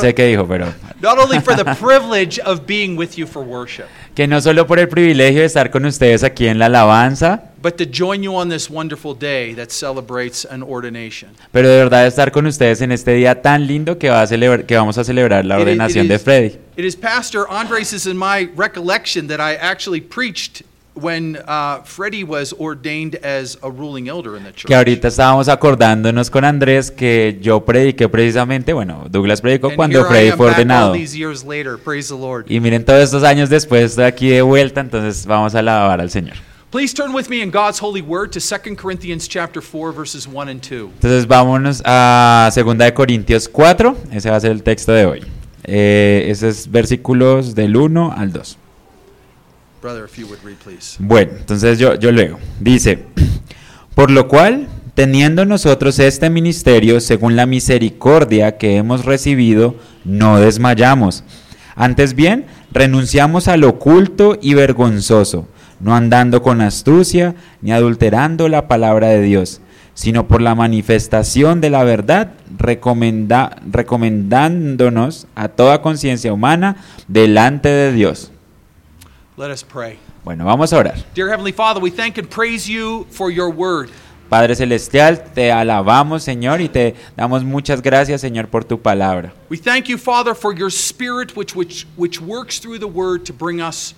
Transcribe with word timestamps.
sé 0.00 0.14
qué 0.14 0.26
dijo, 0.26 0.46
pero 0.46 0.66
Not 1.00 1.18
only 1.18 1.40
for 1.40 1.54
the 1.56 1.64
privilege 1.76 2.40
of 2.44 2.60
being 2.66 2.96
with 2.96 3.16
you 3.16 3.26
for 3.26 3.42
worship, 3.42 3.84
que 4.14 4.26
no 4.26 4.40
solo 4.40 4.66
por 4.66 4.78
el 4.78 4.88
privilegio 4.88 5.40
de 5.40 5.46
estar 5.46 5.70
con 5.70 5.84
ustedes 5.84 6.22
aquí 6.24 6.46
en 6.46 6.58
la 6.58 6.66
alabanza, 6.66 7.44
but 7.62 7.76
to 7.76 7.84
join 7.84 8.22
you 8.22 8.34
on 8.34 8.48
this 8.48 8.68
wonderful 8.70 9.14
day 9.14 9.54
that 9.54 9.70
celebrates 9.70 10.44
an 10.50 10.62
ordination. 10.62 11.30
pero 11.52 11.68
de 11.68 11.76
verdad 11.76 12.06
estar 12.06 12.30
con 12.32 12.46
ustedes 12.46 12.80
en 12.82 12.92
este 12.92 13.12
día 13.14 13.40
tan 13.40 13.66
lindo 13.66 13.98
que, 13.98 14.08
va 14.10 14.22
a 14.22 14.26
celebrar, 14.26 14.64
que 14.66 14.76
vamos 14.76 14.98
a 14.98 15.04
celebrar 15.04 15.44
la 15.44 15.56
It 15.56 15.62
ordenación 15.62 16.08
de 16.08 16.14
is- 16.16 16.22
Freddy. 16.22 16.58
It 16.76 16.84
is 16.84 16.96
Pastor 16.96 17.46
Andres' 17.50 18.06
my 18.06 18.48
recollection 18.56 19.26
that 19.28 19.40
I 19.40 19.56
actually 19.56 20.00
preached 20.00 20.62
when 21.00 21.36
uh, 21.46 21.82
Freddie 21.84 22.24
was 22.24 22.52
ordained 22.58 23.16
as 23.24 23.58
a 23.62 23.70
ruling 23.70 24.08
elder 24.08 24.36
in 24.36 24.44
the 24.44 24.52
church. 24.52 24.66
Que 24.66 24.74
ahorita 24.74 25.08
estábamos 25.08 25.48
acordándonos 25.48 26.30
con 26.30 26.44
Andrés 26.44 26.90
que 26.90 27.38
yo 27.40 27.64
prediqué 27.64 28.08
precisamente, 28.08 28.72
bueno, 28.72 29.06
Douglas 29.10 29.40
predicó 29.40 29.68
And 29.68 29.76
cuando 29.76 30.00
am 30.00 30.06
fue 30.06 30.46
ordenado. 30.50 30.92
these 30.92 31.16
years 31.16 31.44
later. 31.44 31.76
Praise 31.76 32.08
the 32.08 32.18
Lord. 32.18 32.46
Y 32.48 32.60
miren, 32.60 32.84
todos 32.84 33.02
estos 33.02 33.22
años 33.22 33.48
después 33.48 33.90
estoy 33.90 34.04
aquí 34.04 34.28
de 34.28 34.42
vuelta, 34.42 34.80
entonces 34.80 35.26
vamos 35.26 35.54
a 35.54 35.60
alabar 35.60 36.00
al 36.00 36.10
Señor. 36.10 36.36
Please 36.70 36.94
turn 36.94 37.12
with 37.12 37.28
me 37.28 37.42
in 37.42 37.50
God's 37.50 37.80
holy 37.80 38.00
word 38.00 38.30
to 38.30 38.38
2 38.38 38.76
Corinthians 38.76 39.26
chapter 39.26 39.60
4 39.60 39.92
verses 39.92 40.28
1 40.28 40.48
and 40.48 40.60
2. 40.60 40.90
Entonces 40.94 41.26
vámonos 41.26 41.82
a 41.84 42.48
2 42.54 42.78
de 42.78 42.94
Corintios 42.94 43.48
4, 43.48 43.96
ese 44.12 44.30
va 44.30 44.36
a 44.36 44.40
ser 44.40 44.52
el 44.52 44.62
texto 44.62 44.92
de 44.92 45.04
hoy. 45.04 45.24
Eh, 45.64 46.26
esos 46.28 46.58
es 46.60 46.70
versículos 46.70 47.54
del 47.54 47.76
1 47.76 48.14
al 48.16 48.32
2. 48.32 48.56
Bueno, 51.00 51.32
entonces 51.38 51.78
yo, 51.78 51.94
yo 51.94 52.12
leo. 52.12 52.38
Dice, 52.60 53.04
por 53.94 54.10
lo 54.10 54.28
cual, 54.28 54.68
teniendo 54.94 55.44
nosotros 55.44 55.98
este 55.98 56.28
ministerio 56.30 57.00
según 57.00 57.36
la 57.36 57.46
misericordia 57.46 58.58
que 58.58 58.76
hemos 58.76 59.04
recibido, 59.04 59.76
no 60.04 60.38
desmayamos. 60.38 61.24
Antes 61.76 62.14
bien, 62.14 62.44
renunciamos 62.72 63.48
al 63.48 63.64
oculto 63.64 64.38
y 64.40 64.54
vergonzoso, 64.54 65.48
no 65.80 65.94
andando 65.94 66.42
con 66.42 66.60
astucia 66.60 67.34
ni 67.62 67.72
adulterando 67.72 68.48
la 68.48 68.68
palabra 68.68 69.08
de 69.08 69.22
Dios, 69.22 69.62
sino 69.94 70.28
por 70.28 70.42
la 70.42 70.54
manifestación 70.54 71.60
de 71.62 71.70
la 71.70 71.84
verdad, 71.84 72.32
recomenda- 72.58 73.56
recomendándonos 73.70 75.26
a 75.34 75.48
toda 75.48 75.80
conciencia 75.82 76.32
humana 76.32 76.76
delante 77.08 77.68
de 77.70 77.92
Dios. 77.92 78.30
Let 79.40 79.50
us 79.50 79.64
pray. 79.64 79.98
Bueno, 80.22 80.44
vamos 80.44 80.70
a 80.70 80.76
orar. 80.76 81.02
Dear 81.14 81.30
Heavenly 81.30 81.52
Father, 81.52 81.80
we 81.80 81.90
thank 81.90 82.18
and 82.18 82.28
praise 82.28 82.68
you 82.68 83.06
for 83.10 83.30
your 83.30 83.48
word. 83.48 83.88
Padre 84.28 84.54
Celestial, 84.54 85.24
te 85.32 85.50
alabamos, 85.50 86.22
Señor, 86.22 86.60
y 86.60 86.68
te 86.68 86.94
damos 87.16 87.42
muchas 87.42 87.80
gracias, 87.80 88.20
Señor, 88.20 88.48
por 88.48 88.64
tu 88.64 88.78
palabra. 88.78 89.32
We 89.48 89.56
thank 89.56 89.86
you, 89.86 89.96
Father, 89.96 90.34
for 90.34 90.54
your 90.54 90.70
spirit 90.70 91.34
which, 91.34 91.56
which, 91.56 91.86
which 91.96 92.20
works 92.20 92.60
through 92.60 92.78
the 92.78 92.86
word 92.86 93.24
to 93.24 93.32
bring 93.32 93.62
us 93.62 93.94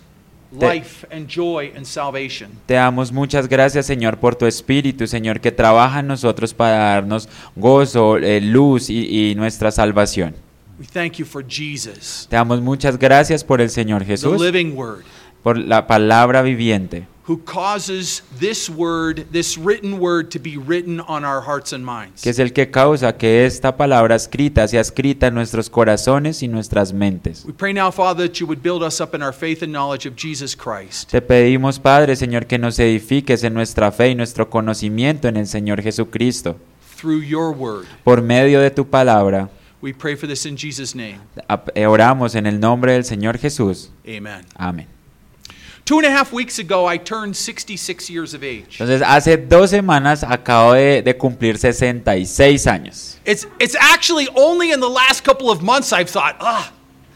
life 0.52 1.04
and 1.10 1.26
joy 1.26 1.72
and 1.76 1.84
salvation. 1.84 2.50
Te 2.66 2.74
damos 2.74 3.10
muchas 3.10 3.48
gracias, 3.48 3.84
Señor, 3.86 4.18
por 4.18 4.36
tu 4.36 4.46
Espíritu, 4.46 5.08
Señor, 5.08 5.40
que 5.40 5.50
trabaja 5.50 5.98
en 5.98 6.06
nosotros 6.06 6.54
para 6.54 6.76
darnos 6.94 7.28
gozo, 7.56 8.16
eh, 8.16 8.40
luz 8.40 8.88
y, 8.88 9.32
y 9.32 9.34
nuestra 9.34 9.72
salvación. 9.72 10.36
We 10.78 10.86
thank 10.86 11.18
you 11.18 11.24
for 11.24 11.42
Jesus, 11.42 12.26
Te 12.28 12.34
damos 12.34 12.60
muchas 12.60 12.98
gracias 12.98 13.44
por 13.44 13.60
el 13.60 13.70
Señor 13.70 14.00
the 14.00 14.06
Jesús, 14.06 14.40
living 14.40 14.74
word, 14.74 15.04
por 15.42 15.58
la 15.58 15.86
palabra 15.86 16.42
viviente, 16.42 17.06
who 17.28 17.38
causes 17.44 18.24
this 18.40 18.68
word, 18.68 19.24
this 19.30 19.56
written 19.56 20.00
word, 20.00 20.28
to 20.30 20.40
be 20.40 20.56
written 20.56 21.00
on 21.06 21.24
our 21.24 21.40
hearts 21.40 21.72
and 21.72 21.84
minds. 21.84 22.20
que 22.22 22.30
es 22.30 22.38
el 22.40 22.52
que 22.52 22.70
causa 22.70 23.16
que 23.16 23.46
esta 23.46 23.76
palabra 23.76 24.16
escrita 24.16 24.66
sea 24.66 24.80
escrita 24.80 25.28
en 25.28 25.34
nuestros 25.34 25.70
corazones 25.70 26.42
y 26.42 26.48
nuestras 26.48 26.92
mentes. 26.92 27.44
We 27.44 27.52
pray 27.52 27.72
now, 27.72 27.90
Father, 27.92 28.26
that 28.28 28.38
you 28.40 28.46
would 28.46 28.60
build 28.62 28.82
us 28.82 29.00
up 29.00 29.14
in 29.14 29.22
our 29.22 29.32
faith 29.32 29.62
and 29.62 29.72
knowledge 29.72 30.06
of 30.08 30.16
Jesus 30.16 30.56
Christ. 30.56 31.10
Te 31.10 31.20
pedimos, 31.22 31.78
Padre, 31.78 32.16
Señor, 32.16 32.46
que 32.46 32.58
nos 32.58 32.78
edifiques 32.80 33.44
en 33.44 33.54
nuestra 33.54 33.92
fe 33.92 34.10
y 34.10 34.14
nuestro 34.16 34.50
conocimiento 34.50 35.28
en 35.28 35.36
el 35.36 35.46
Señor 35.46 35.80
Jesucristo. 35.80 36.56
Through 37.00 37.22
your 37.22 37.52
word. 37.52 37.86
Por 38.04 38.20
medio 38.22 38.60
de 38.60 38.70
tu 38.70 38.84
palabra, 38.84 39.48
We 39.80 39.92
pray 39.92 40.14
for 40.14 40.28
this 40.28 40.46
in 40.46 40.56
Jesus' 40.56 40.94
name. 40.94 41.18
oramos 41.88 42.36
en 42.36 42.46
el 42.46 42.60
nombre 42.60 42.92
del 42.92 43.04
Señor 43.04 43.38
Jesús. 43.38 43.90
Amen. 44.06 44.44
Amén. 44.56 45.01
Entonces, 48.78 49.02
hace 49.04 49.36
dos 49.36 49.70
semanas 49.70 50.22
acabo 50.22 50.74
de, 50.74 51.02
de 51.02 51.16
cumplir 51.16 51.58
66 51.58 52.66
años. 52.66 53.18
It's, 53.24 53.46
it's 53.58 53.74
actually 53.74 54.28
only 54.34 54.70
in 54.72 54.80
the 54.80 54.88
last 54.88 55.24
couple 55.24 55.50
of 55.50 55.60
months 55.60 55.92
I've 55.92 56.08
thought, 56.10 56.36
ah, 56.40 56.70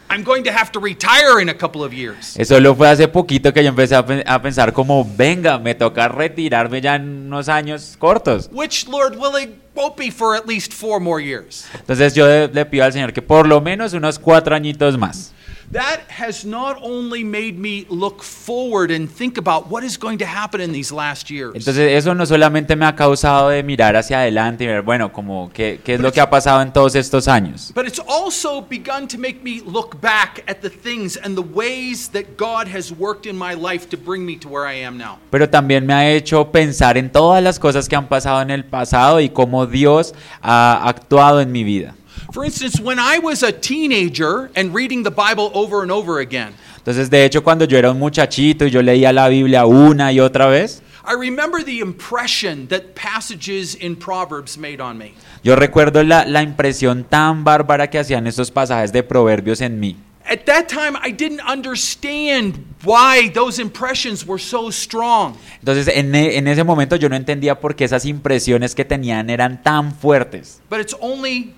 I'm 0.09 0.23
going 0.23 0.43
to 0.43 0.51
have 0.51 0.71
to 0.73 0.79
retire 0.79 1.39
in 1.41 1.49
a 1.49 1.53
couple 1.53 1.83
of 1.83 1.93
years. 1.93 2.35
Eso 2.37 2.59
lo 2.59 2.75
fue 2.75 2.87
hace 2.89 3.07
poquito 3.07 3.53
que 3.53 3.61
yo 3.63 3.69
empecé 3.69 3.95
a, 3.95 4.05
pe- 4.05 4.23
a 4.25 4.41
pensar 4.41 4.71
como, 4.73 5.05
venga, 5.17 5.57
me 5.59 5.73
toca 5.75 6.07
retirarme 6.07 6.79
ya 6.81 6.95
en 6.95 7.27
unos 7.27 7.47
años 7.49 7.95
cortos. 7.97 8.49
Which, 8.53 8.87
Lord 8.87 9.17
willing, 9.17 9.59
won't 9.75 9.97
be 9.97 10.11
for 10.11 10.35
at 10.35 10.45
least 10.47 10.73
four 10.73 10.99
more 11.01 11.21
years. 11.23 11.65
Entonces 11.73 12.13
yo 12.13 12.25
de- 12.25 12.47
le 12.49 12.65
pido 12.65 12.83
al 12.85 12.93
Señor 12.93 13.11
que 13.13 13.21
por 13.21 13.47
lo 13.47 13.59
menos 13.61 13.93
unos 13.93 14.17
cuatro 14.19 14.55
añitos 14.55 14.97
más. 14.97 15.33
That 15.73 16.09
has 16.09 16.45
not 16.45 16.77
only 16.81 17.25
made 17.25 17.59
me 17.59 17.85
look 17.89 18.23
forward 18.23 18.89
and 18.89 19.09
think 19.09 19.37
about 19.37 19.69
what 19.69 19.83
is 19.83 19.97
going 19.99 20.17
to 20.19 20.25
happen 20.25 20.61
in 20.61 20.71
these 20.71 20.93
last 20.93 21.29
years, 21.29 21.55
Entonces 21.55 21.91
eso 21.91 22.15
no 22.15 22.25
solamente 22.25 22.77
me 22.77 22.85
ha 22.85 22.95
causado 22.95 23.49
de 23.49 23.63
mirar 23.63 23.97
hacia 23.97 24.19
adelante 24.19 24.63
y 24.63 24.67
ver, 24.67 24.81
bueno, 24.81 25.11
como 25.11 25.51
qué, 25.53 25.81
qué 25.83 25.95
es 25.95 25.99
lo 25.99 26.13
que 26.13 26.21
ha 26.21 26.29
pasado 26.29 26.61
en 26.61 26.71
todos 26.71 26.95
estos 26.95 27.27
años. 27.27 27.73
but 27.75 27.85
it's 27.85 27.99
also 28.07 28.61
begun 28.61 29.09
to 29.09 29.17
make 29.17 29.43
me 29.43 29.61
look 29.65 29.99
back 29.99 30.41
at 30.47 30.61
the 30.61 30.69
things 30.69 31.17
and 31.17 31.35
the 31.35 31.43
ways 31.43 32.07
that 32.13 32.37
God 32.37 32.69
has 32.73 32.93
worked 32.93 33.25
in 33.25 33.37
my 33.37 33.53
life 33.53 33.89
to 33.89 33.97
bring 33.97 34.25
me 34.25 34.37
to 34.37 34.47
where 34.47 34.65
I 34.65 34.85
am 34.85 34.97
now. 34.97 35.17
Pero 35.29 35.49
también 35.49 35.85
me 35.85 35.93
ha 35.93 36.09
hecho 36.09 36.49
pensar 36.49 36.97
en 36.97 37.11
todas 37.11 37.43
las 37.43 37.59
cosas 37.59 37.89
que 37.89 37.95
han 37.97 38.07
pasado 38.07 38.41
en 38.41 38.51
el 38.51 38.63
pasado 38.63 39.19
y 39.19 39.27
cómo 39.27 39.65
Dios 39.65 40.13
ha 40.41 40.87
actuado 40.87 41.41
en 41.41 41.51
mi 41.51 41.65
vida. 41.65 41.93
For 42.33 42.43
instance, 42.45 42.79
when 42.81 42.99
I 42.99 43.19
was 43.19 43.41
a 43.43 43.51
teenager 43.51 44.49
and 44.55 44.73
reading 44.75 45.03
the 45.03 45.11
Bible 45.11 45.49
over 45.53 45.81
and 45.81 45.91
over 45.91 46.19
again, 46.19 46.53
Entonces, 46.77 47.09
de 47.09 47.25
hecho, 47.25 47.43
cuando 47.43 47.65
yo 47.65 47.77
era 47.77 47.91
un 47.91 47.99
muchachito 47.99 48.65
y 48.65 48.69
yo 48.69 48.81
leía 48.81 49.11
la 49.13 49.27
Biblia 49.27 49.65
una 49.65 50.11
y 50.11 50.19
otra 50.19 50.47
vez, 50.47 50.81
I 51.05 51.13
remember 51.13 51.63
the 51.63 51.79
impression 51.79 52.67
that 52.67 52.93
passages 52.95 53.75
in 53.75 53.95
Proverbs 53.95 54.57
made 54.57 54.81
on 54.81 54.97
me. 54.97 55.13
yo 55.43 55.55
recuerdo 55.55 56.03
la, 56.03 56.25
la 56.25 56.43
impresión 56.43 57.05
tan 57.05 57.43
bárbara 57.45 57.89
que 57.89 57.97
hacían 57.99 58.27
estos 58.27 58.51
pasajes 58.51 58.91
de 58.91 59.03
proverbios 59.03 59.61
en 59.61 59.79
mí. 59.79 59.95
At 60.29 60.43
that 60.47 60.67
time, 60.67 60.97
I 61.01 61.11
didn't 61.13 61.39
understand 61.49 62.59
why 62.83 63.29
those 63.33 63.61
impressions 63.61 64.25
were 64.27 64.37
so 64.41 64.69
strong. 64.69 65.35
Entonces, 65.59 65.87
en, 65.87 66.13
e- 66.13 66.37
en 66.37 66.47
ese 66.49 66.65
momento 66.65 66.97
yo 66.97 67.07
no 67.07 67.15
entendía 67.15 67.57
por 67.61 67.75
qué 67.77 67.85
esas 67.85 68.03
impresiones 68.05 68.75
que 68.75 68.83
tenían 68.83 69.29
eran 69.29 69.63
tan 69.63 69.93
fuertes. 69.93 70.61
But 70.69 70.81
it's 70.81 70.95
only 70.99 71.53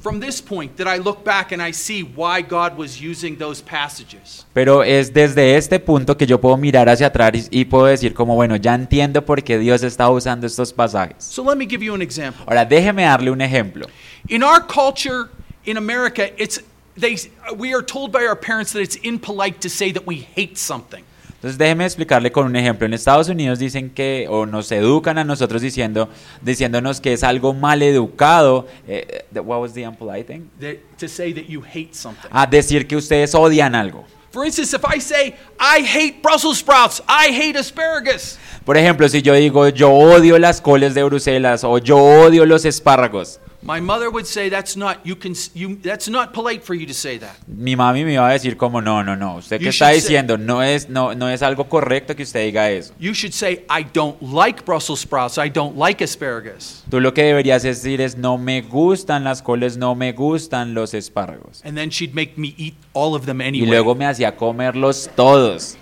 from 0.00 0.20
this 0.20 0.40
point 0.40 0.76
that 0.76 0.86
I 0.86 0.98
look 0.98 1.24
back 1.24 1.52
and 1.52 1.60
I 1.60 1.72
see 1.72 2.02
why 2.02 2.42
God 2.42 2.76
was 2.76 3.00
using 3.00 3.36
those 3.36 3.62
passages. 3.62 4.46
Pero 4.52 4.82
es 4.82 5.12
desde 5.12 5.56
este 5.56 5.80
punto 5.80 6.16
que 6.16 6.26
yo 6.26 6.40
puedo 6.40 6.56
mirar 6.56 6.88
hacia 6.88 7.08
atrás 7.08 7.48
y, 7.50 7.64
puedo 7.64 7.86
decir 7.86 8.14
como, 8.14 8.34
bueno, 8.34 8.56
ya 8.56 8.74
entiendo 8.74 9.24
por 9.24 9.42
qué 9.42 9.58
Dios 9.58 9.82
está 9.82 10.08
usando 10.08 10.46
estos 10.46 10.72
pasajes. 10.72 11.16
So 11.24 11.42
let 11.42 11.56
me 11.56 11.66
give 11.66 11.84
you 11.84 11.94
an 11.94 12.02
example. 12.02 12.44
Ahora, 12.46 12.64
déjeme 12.64 13.02
darle 13.02 13.30
un 13.30 13.40
ejemplo. 13.40 13.86
In 14.28 14.42
our 14.42 14.60
culture 14.66 15.28
in 15.64 15.76
America, 15.76 16.30
it's 16.36 16.60
they 16.96 17.16
we 17.56 17.74
are 17.74 17.82
told 17.82 18.12
by 18.12 18.26
our 18.26 18.36
parents 18.36 18.72
that 18.72 18.80
it's 18.80 18.96
impolite 18.96 19.60
to 19.60 19.68
say 19.68 19.92
that 19.92 20.06
we 20.06 20.26
hate 20.34 20.56
something. 20.56 21.04
Entonces 21.38 21.56
déjeme 21.56 21.84
explicarle 21.84 22.32
con 22.32 22.46
un 22.46 22.56
ejemplo. 22.56 22.84
En 22.84 22.94
Estados 22.94 23.28
Unidos 23.28 23.60
dicen 23.60 23.90
que, 23.90 24.26
o 24.28 24.44
nos 24.44 24.72
educan 24.72 25.18
a 25.18 25.24
nosotros 25.24 25.62
diciendo, 25.62 26.08
diciéndonos 26.42 27.00
que 27.00 27.12
es 27.12 27.22
algo 27.22 27.54
mal 27.54 27.80
educado. 27.80 28.66
eh, 28.88 29.24
eh, 29.32 29.40
what 29.40 29.60
was 29.60 29.72
the 29.72 29.82
impolite 29.82 30.24
thing? 30.24 30.48
That, 30.60 30.78
to 30.98 31.06
say 31.06 31.32
that 31.34 31.44
you 31.44 31.62
hate 31.62 31.94
something. 31.94 32.28
A 32.32 32.44
decir 32.44 32.88
que 32.88 32.96
ustedes 32.96 33.36
odian 33.36 33.76
algo. 33.76 34.04
For 34.32 34.44
instance, 34.44 34.74
if 34.74 34.84
I 34.84 35.00
say 35.00 35.36
I 35.60 35.80
hate 35.84 36.20
Brussels 36.22 36.58
sprouts, 36.58 37.00
I 37.08 37.30
hate 37.30 37.56
asparagus, 37.56 38.36
Por 38.64 38.76
ejemplo, 38.76 39.08
si 39.08 39.22
yo 39.22 39.32
digo 39.34 39.68
yo 39.68 39.90
odio 39.90 40.38
las 40.38 40.60
coles 40.60 40.94
de 40.94 41.04
Bruselas 41.04 41.62
o 41.62 41.78
yo 41.78 41.98
odio 41.98 42.44
los 42.46 42.64
espárragos, 42.64 43.40
my 43.68 43.80
mother 43.82 44.08
would 44.10 44.24
say 44.26 44.48
that's 44.48 44.76
not 44.78 44.96
you 45.04 45.14
can 45.14 45.34
you 45.54 45.76
that's 45.82 46.08
not 46.08 46.32
polite 46.32 46.62
for 46.64 46.74
you 46.74 46.86
to 46.86 46.94
say 46.94 47.18
that. 47.18 47.36
mi 47.46 47.76
mami 47.76 48.02
me 48.02 48.14
iba 48.14 48.26
a 48.26 48.32
decir 48.32 48.56
como 48.56 48.80
no, 48.80 49.02
no, 49.02 49.14
no. 49.14 49.36
Usted 49.36 49.60
You 49.60 49.64
que 49.64 49.68
está 49.70 49.90
should 49.90 50.00
say- 50.00 50.08
diciendo 50.16 50.38
no 50.38 50.62
es, 50.62 50.88
no, 50.88 51.14
no 51.14 51.28
es 51.28 51.42
algo 51.42 51.68
correcto 51.68 52.16
que 52.16 52.22
usted 52.22 52.46
diga 52.46 52.70
eso. 52.70 52.94
You 52.98 53.12
should 53.12 53.34
say 53.34 53.66
I 53.68 53.84
don't 53.92 54.16
like 54.22 54.64
Brussels 54.64 55.00
sprouts, 55.00 55.36
I 55.36 55.50
don't 55.50 55.76
like 55.76 56.02
asparagus. 56.02 56.82
Tú 56.90 56.98
lo 57.00 57.12
que 57.12 57.22
deberías 57.24 57.62
decir 57.62 58.00
es 58.00 58.16
no 58.16 58.38
me 58.38 58.62
gustan 58.62 59.22
las 59.24 59.42
coles, 59.42 59.76
no 59.76 59.94
me 59.94 60.12
gustan 60.12 60.72
los 60.72 60.94
espárragos. 60.94 61.60
And 61.64 61.76
then 61.76 61.90
she'd 61.90 62.14
make 62.14 62.38
me 62.38 62.54
eat 62.56 62.74
all 62.94 63.14
of 63.14 63.26
them 63.26 63.40
Y 63.42 63.48
anyway. 63.48 63.68
luego 63.68 63.94
me 63.94 64.06
hacía 64.06 64.34
comerlos 64.34 65.10
todos. 65.14 65.76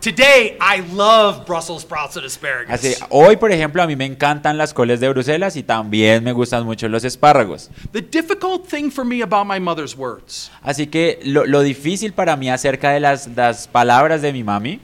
Today, 0.00 0.56
I 0.60 0.80
love 0.94 1.44
Brussels 1.44 1.82
sprouts 1.82 2.16
and 2.16 2.24
asparagus. 2.24 2.70
Así, 2.72 2.94
hoy, 3.10 3.36
por 3.36 3.50
ejemplo, 3.50 3.82
a 3.82 3.86
mí 3.88 3.96
me 3.96 4.04
encantan 4.04 4.56
las 4.56 4.72
coles 4.72 5.00
de 5.00 5.08
Bruselas 5.08 5.56
y 5.56 5.64
también 5.64 6.22
me 6.22 6.32
gustan 6.32 6.64
mucho 6.64 6.88
los 6.88 7.02
espárragos. 7.02 7.68
The 7.90 8.02
difficult 8.02 8.68
thing 8.68 8.90
for 8.90 9.04
me 9.04 9.22
about 9.22 9.46
my 9.46 9.58
mother's 9.58 9.96
words 9.96 10.52
Así 10.62 10.86
que 10.86 11.18
lo, 11.24 11.46
lo 11.46 11.62
difícil 11.62 12.12
para 12.12 12.36
mí 12.36 12.48
acerca 12.48 12.90
de 12.90 13.00
las, 13.00 13.26
las 13.34 13.66
palabras 13.66 14.22
de 14.22 14.32
mi 14.32 14.44
mami 14.44 14.80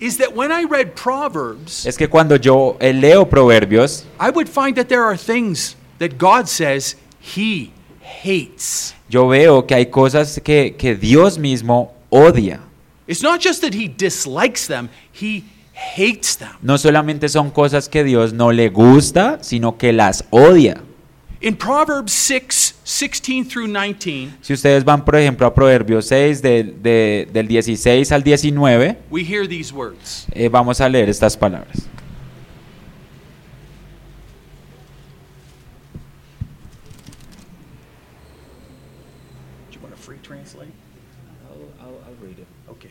is 0.00 0.16
that 0.16 0.34
when 0.34 0.50
I 0.50 0.64
read 0.64 0.94
Proverbs, 0.94 1.84
es 1.84 1.98
que 1.98 2.08
cuando 2.08 2.36
yo 2.36 2.78
eh, 2.80 2.94
leo 2.94 3.28
proverbios, 3.28 4.06
I 4.18 4.30
would 4.30 4.48
find 4.48 4.74
that 4.76 4.86
there 4.86 5.02
are 5.02 5.18
things 5.18 5.76
that 5.98 6.16
God 6.16 6.46
says 6.46 6.96
He 7.20 7.70
hates. 8.00 8.94
yo 9.10 9.28
veo 9.28 9.66
que 9.66 9.74
hay 9.74 9.86
cosas 9.86 10.40
que, 10.42 10.74
que 10.78 10.94
Dios 10.94 11.36
mismo 11.36 11.92
odia. 12.08 12.60
It's 13.08 13.22
not 13.22 13.40
just 13.40 13.62
that 13.62 13.72
He 13.74 13.88
dislikes 13.88 14.68
them, 14.68 14.88
He 15.12 15.42
hates 15.72 16.36
them. 16.36 16.50
No 16.62 16.76
solamente 16.78 17.28
son 17.28 17.50
cosas 17.50 17.88
que 17.88 18.04
Dios 18.04 18.32
no 18.32 18.52
le 18.52 18.68
gusta, 18.68 19.38
sino 19.42 19.76
que 19.78 19.92
las 19.92 20.24
odia. 20.30 20.82
In 21.40 21.56
Proverbs 21.56 22.12
6 22.12 22.74
16 22.84 23.46
through 23.48 23.68
19, 23.68 24.32
Si 24.42 24.52
ustedes 24.52 24.84
van, 24.84 25.04
por 25.04 25.14
ejemplo, 25.16 25.46
a 25.46 25.54
Proverbios 25.54 26.06
6, 26.06 26.42
de- 26.42 26.64
de- 26.64 27.28
del 27.32 27.46
16 27.46 28.10
al 28.12 28.22
19, 28.24 28.98
we 29.10 29.22
hear 29.22 29.46
these 29.48 29.72
words 29.72 30.26
eh, 30.32 30.48
vamos 30.48 30.80
a 30.80 30.88
leer 30.88 31.08
estas 31.08 31.36
palabras. 31.36 31.86
Do 39.70 39.74
you 39.76 39.80
want 39.80 39.94
to 39.94 40.00
free 40.00 40.18
translate? 40.22 40.72
Okay. 42.70 42.90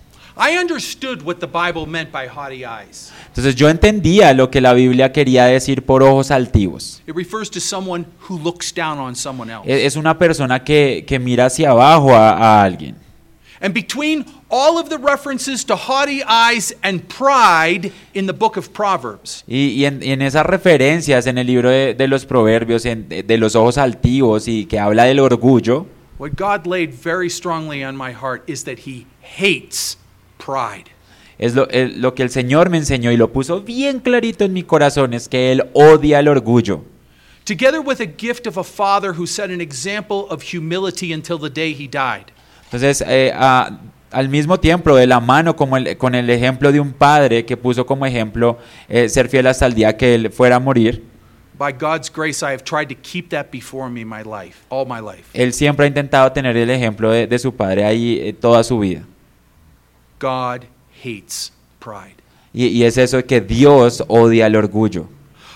I 0.43 0.57
understood 0.57 1.21
what 1.23 1.35
the 1.39 1.45
Bible 1.45 1.85
meant 1.85 2.11
by 2.11 2.25
haughty 2.27 2.65
eyes. 2.65 3.11
Entonces 3.27 3.55
yo 3.55 3.69
entendía 3.69 4.33
lo 4.33 4.49
que 4.49 4.59
la 4.59 4.73
Biblia 4.73 5.11
quería 5.11 5.45
decir 5.45 5.83
por 5.85 6.01
ojos 6.01 6.31
altivos. 6.31 7.03
It 7.05 7.15
refers 7.15 7.47
to 7.51 7.59
someone 7.59 8.05
who 8.27 8.39
looks 8.39 8.73
down 8.73 8.97
on 8.97 9.15
someone 9.15 9.51
else. 9.53 9.65
Es 9.67 9.95
una 9.95 10.17
persona 10.17 10.63
que, 10.63 11.05
que 11.07 11.19
mira 11.19 11.45
hacia 11.45 11.69
abajo 11.69 12.15
a, 12.15 12.31
a 12.31 12.63
alguien. 12.63 12.95
And 13.63 13.75
between 13.75 14.25
all 14.49 14.79
of 14.79 14.89
the 14.89 14.97
references 14.97 15.63
to 15.67 15.75
haughty 15.75 16.23
eyes 16.27 16.75
and 16.81 17.03
pride 17.07 17.91
in 18.15 18.25
the 18.25 18.33
book 18.33 18.57
of 18.57 18.69
Proverbs, 18.73 19.43
Y, 19.47 19.73
y 19.75 19.85
en, 19.85 20.01
y 20.01 20.09
en 20.11 20.23
esas 20.23 20.43
referencias 20.47 21.27
en 21.27 21.37
el 21.37 21.45
libro 21.45 21.69
de, 21.69 21.93
de 21.93 22.07
los 22.07 22.25
proverbios, 22.25 22.87
en- 22.87 23.07
de, 23.07 23.21
de 23.21 23.37
los 23.37 23.55
ojos 23.55 23.77
altivos 23.77 24.47
y 24.47 24.65
que 24.65 24.79
habla 24.79 25.03
del 25.03 25.19
orgullo, 25.19 25.85
what 26.17 26.31
God 26.35 26.65
laid 26.65 26.91
very 26.91 27.29
strongly 27.29 27.83
on 27.83 27.95
my 27.95 28.11
heart 28.11 28.41
is 28.49 28.63
that 28.63 28.79
He 28.87 29.05
hates 29.21 29.97
pride. 30.43 30.85
es 31.37 31.55
lo, 31.55 31.67
lo 31.97 32.13
que 32.13 32.23
el 32.23 32.29
Señor 32.29 32.69
me 32.69 32.77
enseñó 32.77 33.11
y 33.11 33.17
lo 33.17 33.31
puso 33.31 33.61
bien 33.61 33.99
clarito 33.99 34.43
en 34.45 34.53
mi 34.53 34.63
corazón, 34.63 35.13
es 35.13 35.27
que 35.27 35.51
Él 35.51 35.63
odia 35.73 36.19
el 36.19 36.27
orgullo. 36.27 36.83
Together 37.45 37.79
with 37.79 37.99
a 37.99 38.05
gift 38.17 38.45
of 38.47 38.57
a 38.57 38.63
father 38.63 39.11
who 39.17 39.25
set 39.25 39.49
an 39.49 39.59
example 39.61 40.25
of 40.29 40.43
humility 40.43 41.11
until 41.13 41.39
the 41.39 41.49
day 41.49 41.73
he 41.73 41.87
died. 41.87 42.25
Entonces, 42.65 43.03
eh, 43.07 43.33
al 43.33 44.29
mismo 44.29 44.59
tiempo, 44.59 44.95
de 44.95 45.07
la 45.07 45.19
mano 45.19 45.55
como 45.55 45.77
el- 45.77 45.97
con 45.97 46.13
el 46.15 46.29
ejemplo 46.29 46.71
de 46.71 46.79
un 46.79 46.93
padre 46.93 47.43
que 47.45 47.57
puso 47.57 47.85
como 47.85 48.05
ejemplo 48.05 48.57
eh, 48.87 49.09
ser 49.09 49.27
fiel 49.27 49.47
hasta 49.47 49.65
el 49.65 49.73
día 49.73 49.97
que 49.97 50.13
Él 50.15 50.31
fuera 50.31 50.57
a 50.57 50.59
morir, 50.59 51.03
By 51.57 51.73
God's 51.73 52.11
grace, 52.11 52.41
I 52.43 52.53
have 52.53 52.63
tried 52.63 52.87
to 52.89 52.95
keep 53.03 53.29
that 53.29 53.47
before 53.51 53.87
me 53.89 54.03
my 54.03 54.23
life, 54.23 54.57
all 54.69 54.85
my 54.87 54.99
life. 54.99 55.25
Él 55.33 55.53
siempre 55.53 55.85
ha 55.85 55.87
intentado 55.87 56.31
tener 56.31 56.55
el 56.57 56.69
ejemplo 56.71 57.11
de, 57.11 57.27
de 57.27 57.37
su 57.39 57.53
padre 57.55 57.83
ahí 57.85 58.19
eh, 58.19 58.33
toda 58.33 58.63
su 58.63 58.79
vida. 58.79 59.03
God 60.21 60.67
hates 61.03 61.51
pride. 61.79 62.21
Y, 62.53 62.67
y 62.67 62.83
es 62.83 62.97
eso 62.97 63.25
que 63.25 63.41
Dios 63.41 64.03
odia 64.07 64.45
el 64.45 64.55
orgullo. 64.55 65.07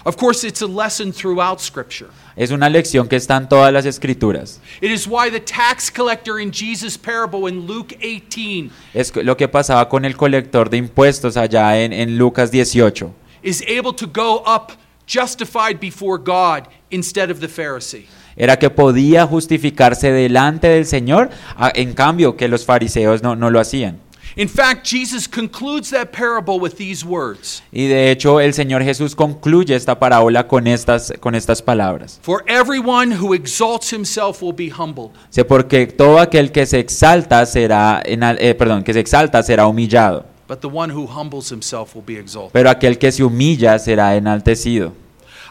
Of 0.05 0.17
course, 0.17 0.43
it's 0.43 0.61
a 0.61 0.67
lesson 0.67 1.11
throughout 1.11 1.59
Scripture. 1.59 2.09
Es 2.35 2.51
una 2.51 2.69
lección 2.69 3.07
que 3.07 3.15
está 3.15 3.37
en 3.37 3.47
todas 3.47 3.71
las 3.71 3.85
escrituras. 3.85 4.59
It 4.81 4.91
is 4.91 5.07
why 5.07 5.29
the 5.29 5.39
tax 5.39 5.89
collector 5.89 6.39
in 6.39 6.51
Jesus' 6.51 6.97
parable 6.97 7.47
in 7.47 7.65
Luke 7.65 7.95
18 8.01 8.71
Es 8.93 9.15
lo 9.15 9.35
que 9.37 9.47
pasaba 9.47 9.87
con 9.87 10.03
el 10.05 10.15
colector 10.15 10.69
de 10.69 10.77
impuestos 10.77 11.37
allá 11.37 11.79
en, 11.79 11.93
en 11.93 12.17
Lucas 12.17 12.51
18. 12.51 13.13
is 13.45 13.63
able 13.67 13.93
to 13.93 14.07
go 14.07 14.41
up 14.45 14.73
justified 15.05 15.79
before 15.79 16.17
God 16.17 16.67
instead 16.89 17.29
of 17.29 17.39
the 17.39 17.47
Pharisee. 17.47 18.07
Era 18.35 18.57
que 18.57 18.69
podía 18.69 19.25
justificarse 19.25 20.11
delante 20.11 20.67
del 20.67 20.85
Señor, 20.85 21.29
en 21.73 21.93
cambio 21.93 22.35
que 22.35 22.49
los 22.49 22.65
fariseos 22.65 23.23
no, 23.23 23.35
no 23.35 23.49
lo 23.49 23.61
hacían. 23.61 23.99
In 24.37 24.49
fact, 24.49 24.85
Jesus 24.85 25.29
concludes 25.29 25.91
that 25.91 26.07
parable 26.11 26.59
with 26.59 26.75
these 26.75 27.05
words 27.05 27.63
Y 27.71 27.87
de 27.87 28.11
hecho 28.11 28.41
el 28.41 28.53
Señor 28.53 28.83
Jesús 28.83 29.15
concluye 29.15 29.75
esta 29.75 29.97
parábola 29.97 30.45
con 30.45 30.67
estas, 30.67 31.13
con 31.21 31.35
estas 31.35 31.61
palabras. 31.61 32.19
For 32.21 32.43
everyone 32.47 33.15
who 33.17 33.33
exalts 33.33 33.93
himself 33.93 34.41
will 34.41 34.53
be 34.53 34.69
humbled, 34.69 35.11
Sé 35.29 35.45
porque 35.45 35.87
todo 35.87 36.19
aquel 36.19 36.51
que 36.51 36.65
se 36.65 36.79
exalta 36.79 37.45
será, 37.45 38.03
eh, 38.05 38.55
perdón, 38.55 38.83
que 38.83 38.91
se 38.91 38.99
exalta 38.99 39.41
será 39.41 39.67
humillado, 39.67 40.25
but 40.47 40.59
the 40.59 40.67
one 40.67 40.93
who 40.93 41.07
humbles 41.07 41.49
himself 41.51 41.95
will 41.95 42.03
be 42.05 42.19
exalted. 42.19 42.51
pero 42.51 42.69
aquel 42.69 42.97
que 42.97 43.11
se 43.13 43.23
humilla 43.23 43.79
será 43.79 44.15
enaltecido. 44.17 44.91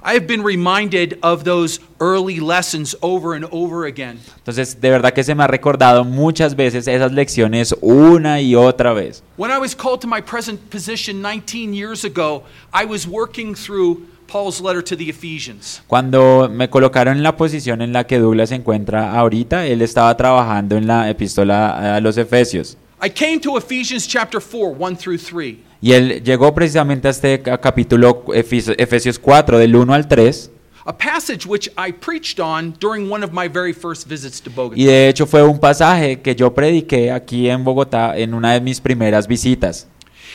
I 0.07 0.13
have 0.13 0.27
been 0.27 0.43
reminded 0.43 1.19
of 1.23 1.45
those 1.45 1.81
early 1.99 2.39
lessons 2.39 2.95
over 3.01 3.35
and 3.35 3.47
over 3.51 3.87
again. 3.87 4.21
Entonces, 4.37 4.79
de 4.79 4.91
verdad 4.91 5.15
que 5.15 5.25
se 5.25 5.35
me 5.35 5.43
ha 5.43 5.47
recordado 5.47 6.05
muchas 6.05 6.55
veces 6.55 6.87
esas 6.87 7.13
lecciones 7.13 7.75
una 7.81 8.43
y 8.43 8.55
otra 8.55 8.93
vez. 8.93 9.23
When 9.39 9.51
I 9.51 9.59
was 9.59 9.75
called 9.75 10.03
to 10.03 10.07
my 10.07 10.21
present 10.21 10.61
position 10.71 11.23
19 11.23 11.73
years 11.73 12.05
ago, 12.05 12.43
I 12.75 12.85
was 12.85 13.07
working 13.09 13.55
through 13.55 14.03
Paul's 14.27 14.61
letter 14.61 14.83
to 14.83 14.95
the 14.95 15.09
Ephesians. 15.09 15.83
Cuando 15.87 16.51
me 16.51 16.69
colocaron 16.69 17.17
en 17.17 17.23
la 17.23 17.37
posición 17.37 17.81
en 17.81 17.95
la 17.95 18.05
que 18.05 18.19
Douglas 18.19 18.51
se 18.51 18.57
encuentra 18.57 19.19
ahorita, 19.19 19.67
él 19.67 19.81
estaba 19.81 20.15
trabajando 20.19 20.77
en 20.77 20.87
la 20.87 21.09
epístola 21.09 21.97
a 21.97 22.01
los 22.01 22.19
Efesios. 22.19 22.77
I 23.03 23.09
came 23.09 23.41
to 23.41 23.57
Ephesians 23.57 24.07
chapter 24.07 24.41
4, 24.41 24.71
1 24.71 24.97
through 24.97 25.19
3. 25.19 25.59
Y 25.85 25.93
él 25.93 26.23
llegó 26.25 26.55
precisamente 26.55 27.09
a 27.09 27.11
este 27.11 27.43
ca- 27.43 27.59
capítulo 27.61 28.25
Efes- 28.29 28.75
Efesios 28.79 29.19
4, 29.19 29.59
del 29.59 29.77
1 29.77 29.93
al 29.93 30.09
3. 30.09 30.51
A 30.87 30.97
passage 30.97 31.47
which 31.47 31.71
I 31.77 31.93
preached 31.93 32.41
on 32.41 32.75
during 32.81 33.13
one 33.13 33.23
of 33.23 33.33
my 33.33 33.49
very 33.49 33.75
first 33.75 34.09
visits 34.09 34.41
to 34.41 34.51
Bogota. 34.51 34.81
Y 34.81 34.85
de 34.87 35.09
hecho 35.11 35.27
fue 35.27 35.43
un 35.43 35.59
pasaje 35.59 36.23
que 36.23 36.35
yo 36.35 36.55
prediqué 36.55 37.13
aquí 37.13 37.51
en 37.51 37.65
Bogotá 37.65 38.17
en 38.17 38.33
una 38.33 38.55
de 38.55 38.63
mis 38.63 38.81
primeras 38.81 39.27
visitas. 39.29 39.87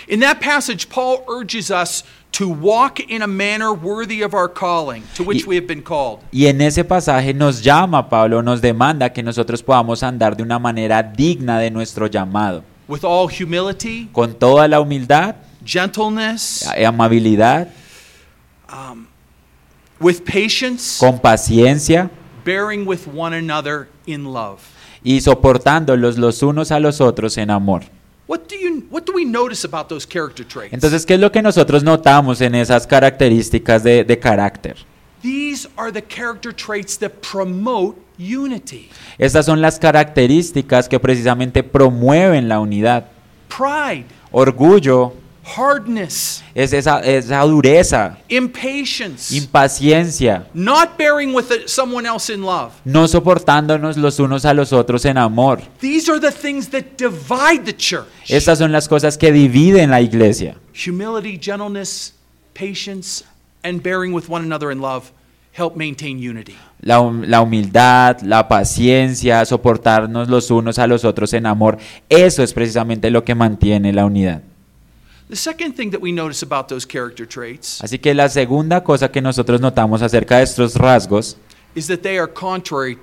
In 0.07 0.19
that 0.19 0.37
passage, 0.39 0.87
Paul 0.87 1.23
urges 1.27 1.71
us 1.71 2.05
to 2.37 2.47
walk 2.49 2.99
in 3.07 3.23
a 3.23 3.27
manner 3.27 3.71
worthy 3.71 4.21
of 4.21 4.35
our 4.35 4.47
calling, 4.47 5.01
to 5.17 5.23
which 5.23 5.45
Y- 5.45 5.49
we 5.49 5.55
have 5.55 5.65
been 5.65 5.81
called. 5.81 6.19
Y 6.31 6.45
en 6.45 6.61
ese 6.61 6.83
pasaje 6.83 7.33
nos 7.33 7.63
llama 7.63 8.07
Pablo, 8.07 8.43
nos 8.43 8.61
demanda 8.61 9.11
que 9.11 9.23
nosotros 9.23 9.63
podamos 9.63 10.03
andar 10.03 10.37
de 10.37 10.43
una 10.43 10.59
manera 10.59 11.01
digna 11.01 11.57
de 11.57 11.71
nuestro 11.71 12.05
llamado, 12.05 12.63
With 12.89 13.03
all 13.03 13.29
humility, 13.29 14.09
con 14.11 14.33
toda 14.33 14.67
la 14.67 14.79
humildad, 14.79 15.35
gentleness, 15.63 16.67
amabilidad, 16.75 17.69
with 20.01 20.25
patience, 20.25 20.97
con 20.99 21.19
paciencia 21.19 22.09
bearing 22.43 22.87
with 22.87 23.07
one 23.07 23.33
another 23.37 23.87
in 24.07 24.25
love. 24.33 24.59
y 25.03 25.21
soportándolos 25.21 26.17
los 26.17 26.41
unos 26.41 26.71
a 26.71 26.79
los 26.79 26.99
otros 26.99 27.37
en 27.37 27.51
amor. 27.51 27.83
What 28.27 28.47
do 28.49 28.55
you 28.55 28.83
what 28.89 29.05
do 29.05 29.13
we 29.13 29.23
notice 29.23 29.65
about 29.65 29.87
those 29.87 30.07
character 30.07 30.43
traits? 30.45 30.73
Entonces, 30.73 31.05
¿qué 31.05 31.13
es 31.13 31.19
lo 31.19 31.31
que 31.31 31.41
nosotros 31.43 31.83
notamos 31.83 32.41
en 32.41 32.55
esas 32.55 32.87
características 32.87 33.83
de, 33.83 34.03
de 34.03 34.19
carácter? 34.19 34.77
These 35.21 35.67
are 35.77 35.91
the 35.91 36.01
character 36.01 36.51
traits 36.51 36.97
that 36.99 37.21
promote 37.21 37.97
unity. 38.19 38.89
Estas 39.17 39.45
son 39.45 39.61
las 39.61 39.79
características 39.79 40.87
que 40.89 40.99
precisamente 40.99 41.63
promueven 41.63 42.47
la 42.49 42.59
unidad. 42.59 43.05
Pride, 43.47 44.05
Orgullo, 44.31 45.13
hardness, 45.57 46.43
es 46.53 46.71
esa, 46.73 46.99
esa 46.99 47.41
dureza, 47.41 48.17
impatience, 48.29 49.35
impaciencia, 49.35 50.45
not 50.53 50.97
bearing 50.97 51.33
with 51.33 51.49
it- 51.51 51.67
someone 51.67 52.05
else 52.07 52.31
in 52.31 52.41
love. 52.43 52.73
no 52.85 53.07
soportándonos 53.07 53.97
los 53.97 54.19
unos 54.19 54.45
a 54.45 54.53
los 54.53 54.71
otros 54.73 55.05
en 55.05 55.17
amor. 55.17 55.61
These 55.79 56.11
are 56.11 56.19
the 56.19 56.31
things 56.31 56.69
that 56.69 56.83
divide 56.97 57.63
the 57.65 57.73
church. 57.75 58.05
Estas 58.27 58.59
son 58.59 58.71
las 58.71 58.87
cosas 58.87 59.17
que 59.17 59.31
dividen 59.31 59.89
la 59.89 60.01
iglesia. 60.01 60.55
Humility, 60.73 61.39
gentleness, 61.41 62.13
patience, 62.53 63.23
and 63.63 63.81
bearing 63.81 64.13
with 64.13 64.29
one 64.29 64.43
another 64.45 64.71
in 64.71 64.79
love 64.81 65.11
help 65.59 65.75
maintain 65.75 66.17
unity. 66.17 66.55
La, 66.81 66.99
hum- 67.01 67.23
la 67.27 67.41
humildad, 67.41 68.21
la 68.21 68.47
paciencia, 68.47 69.43
soportarnos 69.45 70.29
los 70.29 70.49
unos 70.51 70.79
a 70.79 70.87
los 70.87 71.03
otros 71.03 71.33
en 71.33 71.45
amor, 71.45 71.77
eso 72.07 72.41
es 72.41 72.53
precisamente 72.53 73.11
lo 73.11 73.23
que 73.23 73.35
mantiene 73.35 73.91
la 73.91 74.05
unidad. 74.05 74.41
The 75.29 75.35
second 75.35 75.75
thing 75.75 75.91
that 75.91 76.01
we 76.01 76.11
notice 76.11 76.43
about 76.43 76.69
those 76.69 76.87
character 76.87 77.27
traits 77.27 77.83
Así 77.83 77.99
que 77.99 78.15
la 78.15 78.29
segunda 78.29 78.83
cosa 78.83 79.11
que 79.11 79.21
nosotros 79.21 79.61
notamos 79.61 80.01
acerca 80.01 80.37
de 80.37 80.43
estos 80.43 80.73
rasgos 80.75 81.37
is 81.75 81.85
that 81.85 81.99
they 81.99 82.17
are 82.17 82.27
contrary 82.31 82.97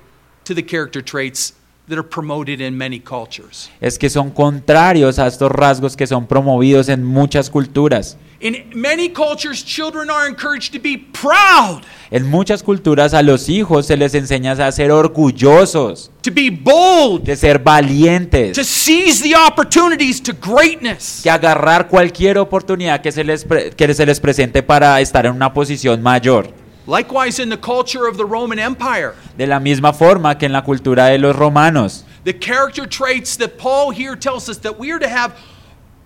to 0.45 0.53
the 0.53 0.65
character 0.65 1.01
traits 1.01 1.55
that 1.89 1.97
are 1.99 2.03
promoted 2.09 2.61
in 2.61 2.77
many 2.77 2.99
cultures. 3.01 3.71
es 3.81 3.99
que 3.99 4.11
son 4.11 4.31
contrarios 4.31 5.19
a 5.19 5.27
estos 5.27 5.51
rasgos 5.53 5.97
que 5.97 6.07
son 6.07 6.27
promovidos 6.27 6.89
en 6.89 7.05
muchas 7.05 7.49
culturas. 7.51 8.17
In 8.41 8.67
many 8.75 9.09
cultures, 9.09 9.65
children 9.65 10.11
are 10.11 10.29
encouraged 10.29 10.73
to 10.73 10.79
be 10.83 10.99
proud, 11.13 11.83
En 12.11 12.29
muchas 12.29 12.63
culturas 12.63 13.15
a 13.15 13.23
los 13.23 13.49
hijos 13.49 13.87
se 13.87 13.97
les 13.97 14.15
enseña 14.15 14.53
a 14.53 14.71
ser 14.73 14.91
orgullosos, 14.93 16.11
to 16.23 16.31
be 16.33 16.51
bold, 16.51 17.23
de 17.25 17.35
ser 17.37 17.59
valientes, 17.59 18.53
to 18.57 18.63
seize 18.65 19.23
the 19.23 19.35
opportunities 19.35 20.23
to 20.23 20.33
greatness. 20.35 21.21
que 21.23 21.31
agarrar 21.31 21.89
cualquier 21.89 22.39
oportunidad 22.39 23.01
que 23.01 23.11
se 23.13 23.25
les, 23.25 23.45
pre- 23.45 23.71
que 23.71 23.95
se 23.95 24.05
les 24.07 24.21
presente 24.21 24.63
para 24.63 25.01
estar 25.01 25.25
en 25.27 25.33
una 25.33 25.53
posición 25.53 26.03
mayor. 26.03 26.49
Likewise, 26.87 27.41
in 27.43 27.49
the 27.51 27.57
culture 27.59 28.07
of 28.09 28.17
the 28.17 28.25
Roman 28.25 28.59
Empire, 28.59 29.13
De 29.37 29.47
la 29.47 29.59
misma 29.59 29.93
forma 29.93 30.37
que 30.39 30.47
en 30.47 30.53
la 30.53 30.63
cultura 30.63 31.07
de 31.07 31.19
los 31.19 31.35
romanos. 31.35 32.05
the 32.25 32.33
character 32.33 32.87
traits 32.89 33.37
that 33.39 33.57
Paul 33.59 33.91
here 33.93 34.17
tells 34.17 34.49
us 34.49 34.59
that 34.61 34.79
we 34.79 34.91
are 34.93 34.99
to 35.01 35.09
have 35.09 35.33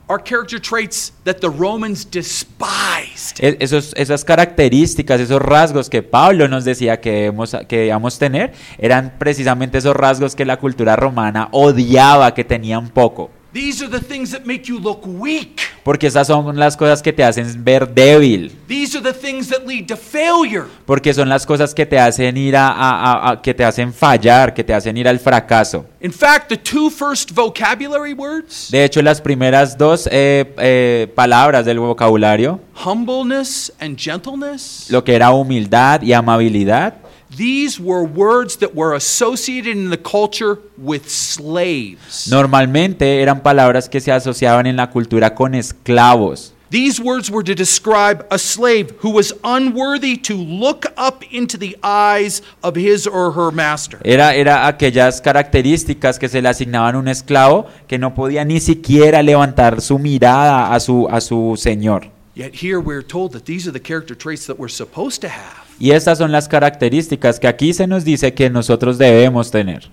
are 0.08 0.18
character 0.18 0.58
traits 0.60 1.12
that 1.24 1.40
the 1.40 1.48
Romans 1.48 2.04
despised. 2.04 3.38
E- 3.40 3.56
Esos, 3.60 3.92
esas 3.96 4.24
características, 4.24 5.20
esos 5.20 5.40
rasgos 5.40 5.88
que 5.88 6.02
Pablo 6.02 6.48
nos 6.48 6.64
decía 6.64 7.00
que 7.00 7.12
debemos, 7.12 7.54
que 7.68 7.76
debíamos 7.78 8.18
tener, 8.18 8.52
eran 8.78 9.12
precisamente 9.18 9.78
esos 9.78 9.94
rasgos 9.94 10.34
que 10.34 10.44
la 10.44 10.56
cultura 10.58 10.96
romana 10.96 11.48
odiaba 11.52 12.34
que 12.34 12.42
tenían 12.44 12.88
poco. 12.88 13.30
These 13.52 13.82
are 13.84 13.90
the 13.90 14.00
things 14.04 14.30
that 14.30 14.42
make 14.44 14.64
you 14.68 14.78
look 14.78 15.00
weak. 15.04 15.60
Porque 15.82 16.06
esas 16.06 16.26
son 16.28 16.56
las 16.58 16.76
cosas 16.76 17.02
que 17.02 17.12
te 17.12 17.24
hacen 17.24 17.64
ver 17.64 17.88
débil. 17.92 18.52
These 18.68 18.98
are 18.98 19.12
the 19.12 19.18
things 19.18 19.48
that 19.48 19.66
lead 19.66 19.86
to 19.88 19.96
failure. 19.96 20.66
Porque 20.86 21.12
son 21.12 21.28
las 21.28 21.44
cosas 21.46 21.74
que 21.74 21.84
te 21.86 21.98
hacen 21.98 22.36
ir 22.36 22.54
a, 22.54 22.68
a- 22.68 23.12
a- 23.12 23.30
a- 23.32 23.42
que 23.42 23.52
te 23.54 23.64
hacen 23.64 23.92
fallar, 23.92 24.54
que 24.54 24.62
te 24.62 24.72
hacen 24.74 24.96
ir 24.96 25.08
al 25.08 25.18
fracaso. 25.18 25.86
In 26.00 26.12
fact, 26.12 26.48
the 26.48 26.56
two 26.56 26.90
first 26.90 27.32
vocabulary 27.32 28.12
words, 28.12 28.68
De 28.70 28.84
hecho, 28.84 29.02
las 29.02 29.20
primeras 29.20 29.76
dos 29.76 30.06
eh, 30.12 30.54
eh, 30.58 31.10
palabras 31.14 31.64
del 31.64 31.78
vocabulario, 31.80 32.60
humbleness 32.84 33.72
and 33.80 33.98
gentleness, 33.98 34.86
lo 34.90 35.02
que 35.02 35.14
era 35.14 35.30
humildad 35.32 36.02
y 36.02 36.12
amabilidad, 36.12 36.94
these 37.36 37.78
were 37.78 38.04
words 38.04 38.56
that 38.56 38.74
were 38.74 38.94
associated 38.94 39.76
in 39.76 39.90
the 39.90 39.96
culture 39.96 40.58
with 40.76 41.08
slaves. 41.08 42.28
normalmente 42.28 43.22
eran 43.22 43.40
palabras 43.42 43.88
que 43.88 44.00
se 44.00 44.10
asociaban 44.12 44.66
en 44.66 44.76
la 44.76 44.90
cultura 44.90 45.34
con 45.34 45.54
esclavos. 45.54 46.52
These 46.70 47.02
words 47.02 47.28
were 47.28 47.42
to 47.42 47.54
describe 47.56 48.24
a 48.30 48.38
slave 48.38 48.94
who 49.00 49.10
was 49.10 49.34
unworthy 49.42 50.16
to 50.18 50.36
look 50.36 50.86
up 50.96 51.24
into 51.32 51.58
the 51.58 51.76
eyes 51.82 52.42
of 52.62 52.76
his 52.76 53.08
or 53.08 53.32
her 53.32 53.50
master. 53.50 53.98
Era, 54.04 54.36
era 54.36 54.68
aquellas 54.68 55.20
características 55.20 56.16
que 56.20 56.28
se 56.28 56.40
le 56.40 56.48
asignaban 56.48 56.94
a 56.94 56.98
un 56.98 57.08
esclavo 57.08 57.66
que 57.88 57.98
no 57.98 58.14
podía 58.14 58.44
ni 58.44 58.60
siquiera 58.60 59.20
levantar 59.20 59.80
su 59.80 59.98
mirada 59.98 60.72
a 60.72 60.78
su, 60.78 61.08
a 61.10 61.20
su 61.20 61.56
señor. 61.56 62.12
Yet 62.36 62.62
here 62.62 62.78
we're 62.78 63.02
told 63.02 63.32
that 63.32 63.46
these 63.46 63.66
are 63.66 63.72
the 63.72 63.80
character 63.80 64.14
traits 64.14 64.46
that 64.46 64.56
we're 64.56 64.68
supposed 64.68 65.20
to 65.22 65.28
have. 65.28 65.69
Y 65.80 65.92
estas 65.92 66.18
son 66.18 66.30
las 66.30 66.46
características 66.46 67.40
que 67.40 67.48
aquí 67.48 67.72
se 67.72 67.86
nos 67.86 68.04
dice 68.04 68.34
que 68.34 68.50
nosotros 68.50 68.98
debemos 68.98 69.50
tener. 69.50 69.90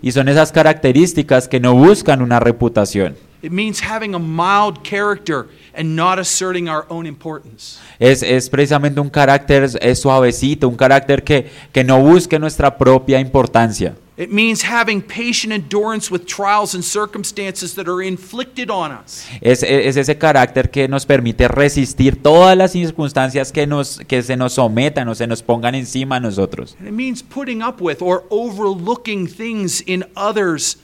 Y 0.00 0.12
son 0.12 0.28
esas 0.28 0.52
características 0.52 1.48
que 1.48 1.58
no 1.58 1.74
buscan 1.74 2.22
una 2.22 2.38
reputación. 2.38 3.16
It 3.42 3.50
means 3.50 3.82
having 3.82 4.14
a 4.14 4.20
mild 4.20 4.84
character 4.84 5.46
and 5.76 5.96
not 5.96 6.20
asserting 6.20 6.68
our 6.68 6.86
own 6.88 7.06
importance. 7.06 7.80
Es, 7.98 8.22
es 8.22 8.48
precisamente 8.48 9.00
un 9.00 9.10
carácter 9.10 9.68
es 9.80 9.98
suavecito, 9.98 10.68
un 10.68 10.76
carácter 10.76 11.24
que, 11.24 11.50
que 11.72 11.82
no 11.82 12.00
busque 12.00 12.38
nuestra 12.38 12.78
propia 12.78 13.18
importancia. 13.18 13.96
It 14.14 14.30
means 14.30 14.62
having 14.62 15.00
patient 15.00 15.54
endurance 15.54 16.10
with 16.10 16.26
trials 16.26 16.74
and 16.74 16.84
circumstances 16.84 17.74
that 17.76 17.88
are 17.88 18.02
inflicted 18.02 18.70
on 18.70 18.92
us. 18.92 19.26
Es, 19.40 19.62
es 19.62 19.96
ese 19.96 20.18
carácter 20.18 20.70
que 20.70 20.86
nos 20.86 21.06
permite 21.06 21.48
resistir 21.48 22.22
todas 22.22 22.54
las 22.54 22.72
circunstancias 22.72 23.50
que, 23.52 23.66
nos, 23.66 24.00
que 24.06 24.22
se 24.22 24.36
nos 24.36 24.52
sometan 24.52 25.08
o 25.08 25.14
se 25.14 25.26
nos 25.26 25.42
pongan 25.42 25.74
encima 25.74 26.16
a 26.16 26.20
nosotros. 26.20 26.76
And 26.78 26.88
it 26.88 26.92
means 26.92 27.22
putting 27.22 27.62
up 27.62 27.80
with 27.80 28.02
or 28.02 28.24
overlooking 28.28 29.26
things 29.26 29.82
in 29.86 30.04
others 30.14 30.76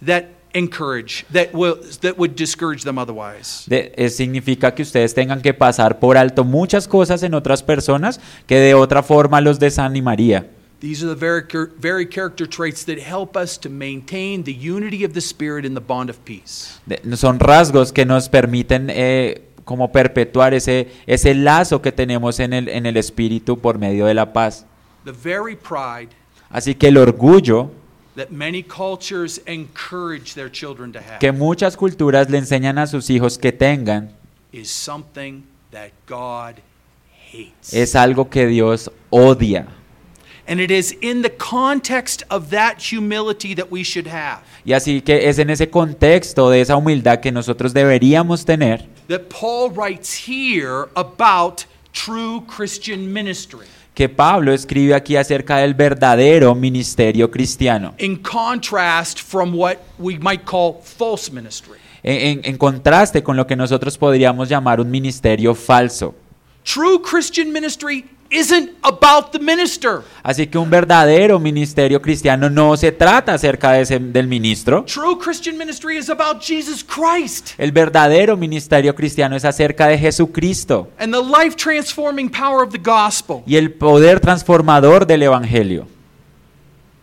that 0.00 0.26
encourage, 0.52 1.26
that, 1.32 1.52
will, 1.52 1.80
that 2.02 2.16
would 2.16 2.36
discourage 2.36 2.84
them 2.84 2.96
otherwise. 2.96 3.64
De- 3.66 3.92
eh, 3.96 4.08
significa 4.08 4.72
que 4.72 4.84
ustedes 4.84 5.14
tengan 5.14 5.42
que 5.42 5.52
pasar 5.52 5.98
por 5.98 6.16
alto 6.16 6.44
muchas 6.44 6.86
cosas 6.86 7.24
en 7.24 7.34
otras 7.34 7.64
personas 7.64 8.20
que 8.46 8.60
de 8.60 8.74
otra 8.74 9.02
forma 9.02 9.40
los 9.40 9.58
desanimaría. 9.58 10.48
These 10.80 11.02
are 11.02 11.08
the 11.08 11.14
very, 11.14 11.42
very 11.78 12.06
character 12.06 12.46
traits 12.46 12.84
that 12.84 12.98
help 12.98 13.36
us 13.36 13.58
to 13.60 13.70
maintain 13.70 14.44
the 14.44 14.52
unity 14.52 15.04
of 15.04 15.14
the 15.14 15.20
Spirit 15.20 15.64
in 15.64 15.74
the 15.74 15.80
bond 15.80 16.10
of 16.10 16.18
peace. 16.24 16.78
Son 17.14 17.38
rasgos 17.38 17.92
que 17.92 18.04
nos 18.04 18.28
permiten 18.28 18.90
eh, 18.90 19.42
como 19.64 19.90
perpetuar 19.90 20.52
ese, 20.52 20.88
ese 21.06 21.34
lazo 21.34 21.80
que 21.80 21.92
tenemos 21.92 22.38
en 22.40 22.52
el, 22.52 22.68
en 22.68 22.86
el 22.86 22.96
espíritu 22.96 23.58
por 23.58 23.78
medio 23.78 24.06
de 24.06 24.14
la 24.14 24.32
paz. 24.32 24.66
The 25.04 25.12
very 25.12 25.56
pride 25.56 26.10
Así 26.50 26.74
que 26.74 26.88
el 26.88 26.98
orgullo 26.98 27.70
that 28.14 28.30
many 28.30 28.62
cultures 28.62 29.40
encourage 29.46 30.34
their 30.34 30.48
children 30.50 30.92
to 30.92 31.00
have 31.00 31.18
que 31.18 31.32
muchas 31.32 31.76
culturas 31.76 32.30
le 32.30 32.38
enseñan 32.38 32.78
a 32.78 32.86
sus 32.86 33.10
hijos 33.10 33.38
que 33.38 33.50
tengan 33.50 34.10
is 34.52 34.70
something 34.70 35.42
that 35.72 35.90
God 36.06 36.60
hates. 37.32 37.74
es 37.74 37.96
algo 37.96 38.30
que 38.30 38.46
Dios 38.46 38.90
odia. 39.10 39.66
And 40.46 40.60
it 40.60 40.70
is 40.70 40.96
in 41.00 41.22
the 41.22 41.30
context 41.30 42.22
of 42.30 42.50
that 42.50 42.76
humility 42.78 43.54
that 43.54 43.70
we 43.70 43.82
should 43.82 44.06
have. 44.08 44.40
Y 44.64 44.72
así 44.72 45.00
que 45.02 45.28
es 45.28 45.38
en 45.38 45.50
ese 45.50 45.68
contexto 45.70 46.50
de 46.50 46.60
esa 46.60 46.76
humildad 46.76 47.20
que 47.20 47.30
nosotros 47.32 47.72
deberíamos 47.74 48.44
tener 48.44 48.86
that 49.08 49.28
Paul 49.28 49.70
writes 49.70 50.14
here 50.28 50.86
about 50.96 51.64
true 51.92 52.42
Christian 52.46 53.12
ministry. 53.12 53.66
que 53.94 54.08
Pablo 54.08 54.52
escribe 54.52 54.92
aquí 54.94 55.14
acerca 55.16 55.58
del 55.58 55.74
verdadero 55.74 56.54
ministerio 56.56 57.30
cristiano, 57.30 57.94
In 57.98 58.16
contrast 58.16 59.20
from 59.20 59.54
what 59.54 59.76
we 59.98 60.18
might 60.18 60.44
call 60.44 60.80
false 60.82 61.30
ministry. 61.30 61.78
en, 62.02 62.38
en- 62.38 62.40
en 62.44 62.58
contraste 62.58 63.22
con 63.22 63.36
lo 63.36 63.46
que 63.46 63.54
nosotros 63.56 63.96
podríamos 63.96 64.48
llamar 64.48 64.80
un 64.80 64.90
ministerio 64.90 65.54
falso. 65.54 66.14
True 66.64 66.98
Christian 67.02 67.52
ministry 67.52 68.04
isn't 68.34 68.70
about 68.82 69.30
the 69.32 69.38
minister. 69.38 70.00
Así 70.22 70.46
que 70.46 70.58
un 70.58 70.68
verdadero 70.70 71.38
ministerio 71.38 72.00
cristiano 72.02 72.48
no 72.50 72.76
se 72.76 72.92
trata 72.92 73.34
acerca 73.34 73.72
de 73.72 73.82
ese- 73.82 73.98
del 73.98 74.26
ministro. 74.26 74.84
True 74.84 75.16
Christian 75.22 75.56
ministry 75.56 75.96
is 75.98 76.08
about 76.10 76.42
Jesus 76.42 76.84
Christ 76.84 77.50
El 77.58 77.72
verdadero 77.72 78.36
ministerio 78.36 78.94
cristiano 78.94 79.36
es 79.36 79.44
acerca 79.44 79.86
de 79.88 79.98
Jesucristo 79.98 80.88
and 80.98 81.12
the 81.14 81.20
life 81.22 81.56
transforming 81.56 82.28
power 82.30 82.62
of 82.66 82.70
the 82.72 82.78
gospel, 82.78 83.42
y 83.46 83.56
el 83.56 83.72
poder 83.72 84.20
transformador 84.20 85.06
del 85.06 85.22
Evangelio. 85.22 85.86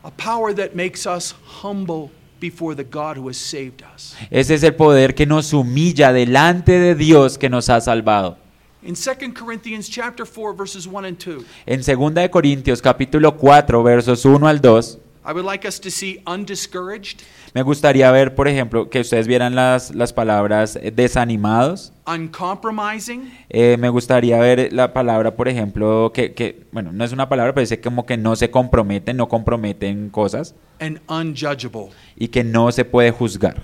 a 0.03 0.09
power 0.11 0.53
that 0.55 0.73
makes 0.73 1.05
us 1.05 1.35
humble 1.63 2.09
before 2.39 2.75
the 2.75 2.83
God 2.83 3.17
who 3.19 3.29
has 3.29 3.37
saved 3.37 3.83
us. 3.95 4.15
Ese 4.31 4.55
es 4.55 4.63
el 4.63 4.73
poder 4.73 5.13
que 5.13 5.27
nos 5.27 5.53
humilla 5.53 6.11
delante 6.11 6.79
de 6.79 6.95
Dios 6.95 7.37
que 7.37 7.49
nos 7.51 7.69
ha 7.69 7.79
salvado. 7.81 8.37
In 8.83 8.95
2 8.95 9.33
Corinthians 9.33 9.87
chapter 9.89 10.25
4 10.25 10.53
verses 10.55 10.87
1 10.87 11.05
and 11.05 11.17
2, 11.17 11.43
En 11.67 11.81
2 11.83 12.13
de 12.15 12.29
Corintios 12.31 12.81
capítulo 12.81 13.37
4 13.37 13.83
versos 13.83 14.25
1 14.25 14.47
al 14.47 14.59
2, 14.59 14.97
I 15.23 15.33
would 15.33 15.45
like 15.45 15.67
us 15.67 15.79
to 15.81 15.91
see 15.91 16.19
undiscouraged, 16.25 17.19
me 17.53 17.61
gustaría 17.61 18.09
ver, 18.11 18.33
por 18.33 18.47
ejemplo, 18.47 18.89
que 18.89 19.01
ustedes 19.01 19.27
vieran 19.27 19.53
las, 19.53 19.93
las 19.93 20.13
palabras 20.13 20.75
eh, 20.81 20.89
desanimados. 20.89 21.93
uncompromising, 22.07 23.31
Eh, 23.49 23.77
me 23.77 23.89
gustaría 23.89 24.39
ver 24.39 24.73
la 24.73 24.93
palabra, 24.93 25.35
por 25.35 25.47
ejemplo, 25.47 26.11
que, 26.11 26.33
que, 26.33 26.63
bueno, 26.71 26.91
no 26.91 27.03
es 27.05 27.11
una 27.11 27.29
palabra, 27.29 27.53
pero 27.53 27.61
dice 27.61 27.79
como 27.79 28.07
que 28.07 28.17
no 28.17 28.35
se 28.35 28.49
comprometen, 28.49 29.15
no 29.15 29.27
comprometen 29.29 30.09
cosas 30.09 30.55
and 30.79 30.99
unjudgeable. 31.07 31.89
y 32.15 32.29
que 32.29 32.43
no 32.43 32.71
se 32.71 32.83
puede 32.83 33.11
juzgar. 33.11 33.61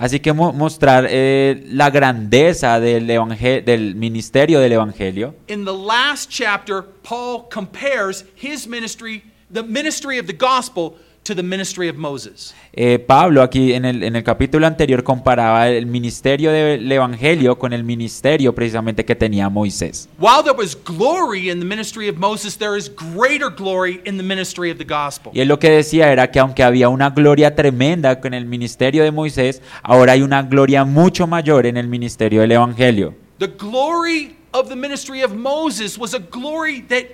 Así 0.00 0.18
que 0.18 0.32
mo- 0.32 0.52
mostrar 0.52 1.06
eh, 1.08 1.62
la 1.68 1.88
grandeza 1.90 2.80
del, 2.80 3.08
evangel- 3.08 3.64
del 3.64 3.94
ministerio 3.94 4.58
del 4.58 4.72
Evangelio. 4.72 5.34
In 5.48 5.64
the 5.64 5.72
last 5.72 6.28
chapter, 6.30 6.82
Paul 7.04 7.48
compares 7.48 8.24
his 8.34 8.66
ministry, 8.66 9.22
the 9.52 9.62
ministry 9.62 10.18
of 10.18 10.26
the 10.26 10.32
gospel, 10.36 10.96
to 11.26 11.34
the 11.34 11.42
ministry 11.42 11.88
of 11.88 11.96
Moses. 11.96 12.54
Eh, 12.72 12.98
Pablo 12.98 13.42
aquí 13.42 13.72
en 13.72 13.84
el, 13.84 14.02
en 14.02 14.14
el 14.16 14.22
capítulo 14.22 14.66
anterior 14.66 15.02
comparaba 15.02 15.68
el 15.68 15.86
ministerio 15.86 16.52
del 16.52 16.90
Evangelio 16.90 17.58
con 17.58 17.72
el 17.72 17.82
ministerio 17.84 18.54
precisamente 18.54 19.04
que 19.04 19.16
tenía 19.16 19.48
Moisés. 19.48 20.08
While 20.18 20.42
there 20.44 20.56
was 20.56 20.76
glory 20.76 21.50
in 21.50 21.58
the 21.58 21.64
ministry 21.64 22.08
of 22.08 22.16
Moses, 22.16 22.56
there 22.56 22.78
is 22.78 22.90
greater 22.94 23.50
glory 23.50 24.00
in 24.04 24.16
the 24.16 24.22
ministry 24.22 24.70
of 24.70 24.78
the 24.78 24.84
gospel. 24.84 25.32
Y 25.34 25.40
él 25.40 25.48
lo 25.48 25.58
que 25.58 25.70
decía 25.70 26.12
era 26.12 26.30
que 26.30 26.38
aunque 26.38 26.62
había 26.62 26.88
una 26.88 27.10
gloria 27.10 27.54
tremenda 27.54 28.20
con 28.20 28.32
el 28.32 28.46
ministerio 28.46 29.02
de 29.02 29.10
Moisés, 29.10 29.62
ahora 29.82 30.12
hay 30.12 30.22
una 30.22 30.42
gloria 30.42 30.84
mucho 30.84 31.26
mayor 31.26 31.66
en 31.66 31.76
el 31.76 31.88
ministerio 31.88 32.42
del 32.42 32.52
Evangelio. 32.52 33.14
The 33.38 33.48
glory 33.48 34.36
of 34.52 34.68
the 34.68 34.76
ministry 34.76 35.22
of 35.22 35.34
Moses 35.34 35.98
was 35.98 36.14
a 36.14 36.18
glory 36.18 36.82
that 36.88 37.04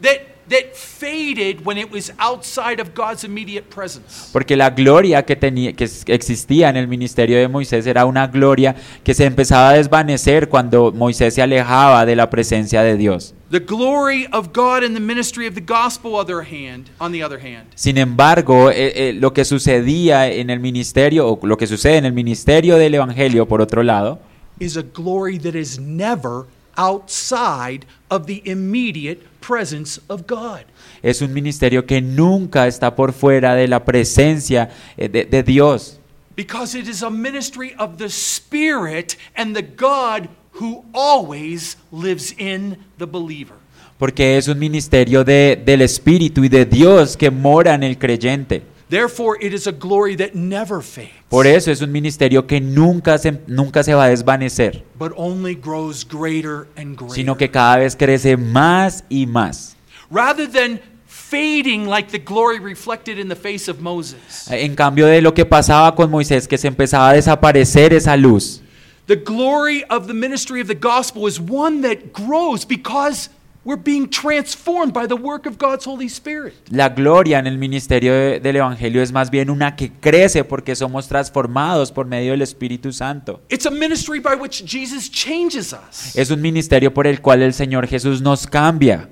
that 0.00 0.37
that 0.48 0.74
faded 0.74 1.64
when 1.64 1.78
it 1.78 1.90
was 1.90 2.12
outside 2.18 2.80
of 2.80 2.94
God's 2.94 3.24
immediate 3.24 3.68
presence. 3.68 4.30
Porque 4.32 4.56
la 4.56 4.70
gloria 4.70 5.24
que, 5.24 5.36
tenía, 5.36 5.72
que 5.74 5.88
existía 6.06 6.68
en 6.68 6.76
el 6.76 6.88
ministerio 6.88 7.38
de 7.38 7.48
Moisés 7.48 7.86
era 7.86 8.04
una 8.04 8.26
gloria 8.26 8.74
que 9.04 9.14
se 9.14 9.24
empezaba 9.24 9.70
a 9.70 9.72
desvanecer 9.74 10.48
cuando 10.48 10.92
Moisés 10.92 11.34
se 11.34 11.42
alejaba 11.42 12.04
de 12.06 12.16
la 12.16 12.30
presencia 12.30 12.82
de 12.82 12.96
Dios. 12.96 13.34
The 13.50 13.60
glory 13.60 14.28
of 14.32 14.48
God 14.52 14.82
in 14.82 14.92
the 14.92 15.00
ministry 15.00 15.46
of 15.46 15.54
the 15.54 15.62
gospel 15.62 16.16
other 16.16 16.42
hand, 16.42 16.90
on 17.00 17.12
the 17.12 17.24
other 17.24 17.40
hand, 17.40 17.68
Sin 17.74 17.96
embargo, 17.96 18.70
eh, 18.70 19.08
eh, 19.08 19.12
lo 19.14 19.32
que 19.32 19.46
sucedía 19.46 20.30
en 20.30 20.50
el 20.50 20.60
ministerio, 20.60 21.26
o 21.26 21.46
lo 21.46 21.56
que 21.56 21.66
sucede 21.66 21.96
en 21.96 22.04
el 22.04 22.12
ministerio 22.12 22.76
del 22.76 22.94
Evangelio, 22.94 23.48
por 23.48 23.62
otro 23.62 23.82
lado, 23.82 24.20
is 24.60 24.76
a 24.76 24.82
glory 24.82 25.38
that 25.38 25.54
is 25.54 25.78
never 25.78 26.46
outside 26.76 27.86
of 28.10 28.26
the 28.26 28.42
immediate 28.44 29.20
presence 29.48 30.00
of 30.08 30.26
God. 30.26 30.66
es 31.02 31.22
un 31.22 31.32
ministerio 31.32 31.86
que 31.86 32.02
nunca 32.02 32.66
está 32.66 32.94
por 32.94 33.12
fuera 33.12 33.54
de 33.54 33.66
la 33.66 33.84
presencia 33.84 34.68
eh, 34.96 35.08
de, 35.08 35.24
de 35.24 35.42
Dios. 35.42 35.98
Because 36.36 36.78
it 36.78 36.86
is 36.86 37.02
a 37.02 37.10
ministry 37.10 37.74
of 37.78 37.96
the 37.96 38.08
Spirit 38.08 39.16
and 39.34 39.56
the 39.56 39.62
God 39.62 40.28
who 40.60 40.84
always 40.92 41.76
lives 41.90 42.32
in 42.38 42.76
the 42.98 43.06
believer. 43.06 43.56
Porque 43.98 44.36
es 44.36 44.46
un 44.46 44.58
ministerio 44.58 45.24
de, 45.24 45.60
del 45.64 45.82
Espíritu 45.82 46.44
y 46.44 46.48
de 46.48 46.64
Dios 46.64 47.16
que 47.16 47.30
mora 47.30 47.74
en 47.74 47.82
el 47.82 47.98
creyente. 47.98 48.62
Therefore, 48.90 49.36
it 49.40 49.52
is 49.52 49.66
a 49.66 49.72
glory 49.72 50.16
that 50.16 50.34
never 50.34 50.80
fades, 50.82 51.10
Por 51.28 51.46
eso 51.46 51.70
es 51.70 51.82
un 51.82 51.92
ministerio 51.92 52.46
que 52.46 52.58
nunca 52.60 53.18
se, 53.18 53.32
nunca 53.46 53.82
se 53.82 53.92
va 53.94 54.04
a 54.04 54.08
desvanecer, 54.08 54.82
but 54.98 55.12
only 55.16 55.54
grows 55.54 56.04
greater 56.08 56.68
and 56.76 56.96
greater. 56.96 57.14
sino 57.14 57.36
que 57.36 57.50
cada 57.50 57.76
vez 57.78 57.94
crece 57.96 58.36
más 58.38 59.04
y 59.10 59.26
más. 59.26 59.76
Rather 60.10 60.46
than 60.50 60.80
fading 61.06 61.86
like 61.86 62.10
the 62.10 62.18
glory 62.18 62.58
reflected 62.58 63.18
in 63.18 63.28
the 63.28 63.36
face 63.36 63.68
of 63.70 63.80
Moses, 63.80 64.50
En 64.50 64.74
cambio 64.74 65.04
de 65.06 65.20
lo 65.20 65.34
que 65.34 65.44
pasaba 65.44 65.94
con 65.94 66.10
Moisés, 66.10 66.48
que 66.48 66.56
se 66.56 66.68
empezaba 66.68 67.10
a 67.10 67.12
desaparecer 67.12 67.92
esa 67.92 68.16
luz. 68.16 68.62
the 69.06 69.16
glory 69.16 69.84
of 69.90 70.06
the 70.06 70.14
ministry 70.14 70.60
of 70.62 70.66
the 70.68 70.74
gospel 70.74 71.26
is 71.26 71.38
one 71.38 71.82
that 71.82 72.12
grows 72.14 72.64
because 72.66 73.28
we're 73.68 73.76
being 73.76 74.08
transformed 74.08 74.94
by 74.94 75.06
the 75.06 75.14
work 75.14 75.44
of 75.46 75.58
God's 75.58 75.84
Holy 75.84 76.08
Spirit. 76.08 76.54
La 76.70 76.88
gloria 76.88 77.38
en 77.38 77.46
el 77.46 77.58
ministerio 77.58 78.14
de- 78.14 78.40
del 78.40 78.56
Evangelio 78.56 79.02
es 79.02 79.12
más 79.12 79.30
bien 79.30 79.50
una 79.50 79.76
que 79.76 79.90
crece 80.00 80.42
porque 80.42 80.74
somos 80.74 81.06
transformados 81.06 81.92
por 81.92 82.06
medio 82.06 82.30
del 82.32 82.40
Espíritu 82.40 82.92
Santo. 82.94 83.42
It's 83.50 83.66
a 83.66 83.70
ministry 83.70 84.20
by 84.20 84.36
which 84.36 84.64
Jesus 84.64 85.10
changes 85.10 85.74
us. 85.74 86.16
Es 86.16 86.30
un 86.30 86.40
ministerio 86.40 86.94
por 86.94 87.06
el 87.06 87.20
cual 87.20 87.42
el 87.42 87.52
Señor 87.52 87.86
Jesús 87.86 88.22
nos 88.22 88.46
cambia. 88.46 89.06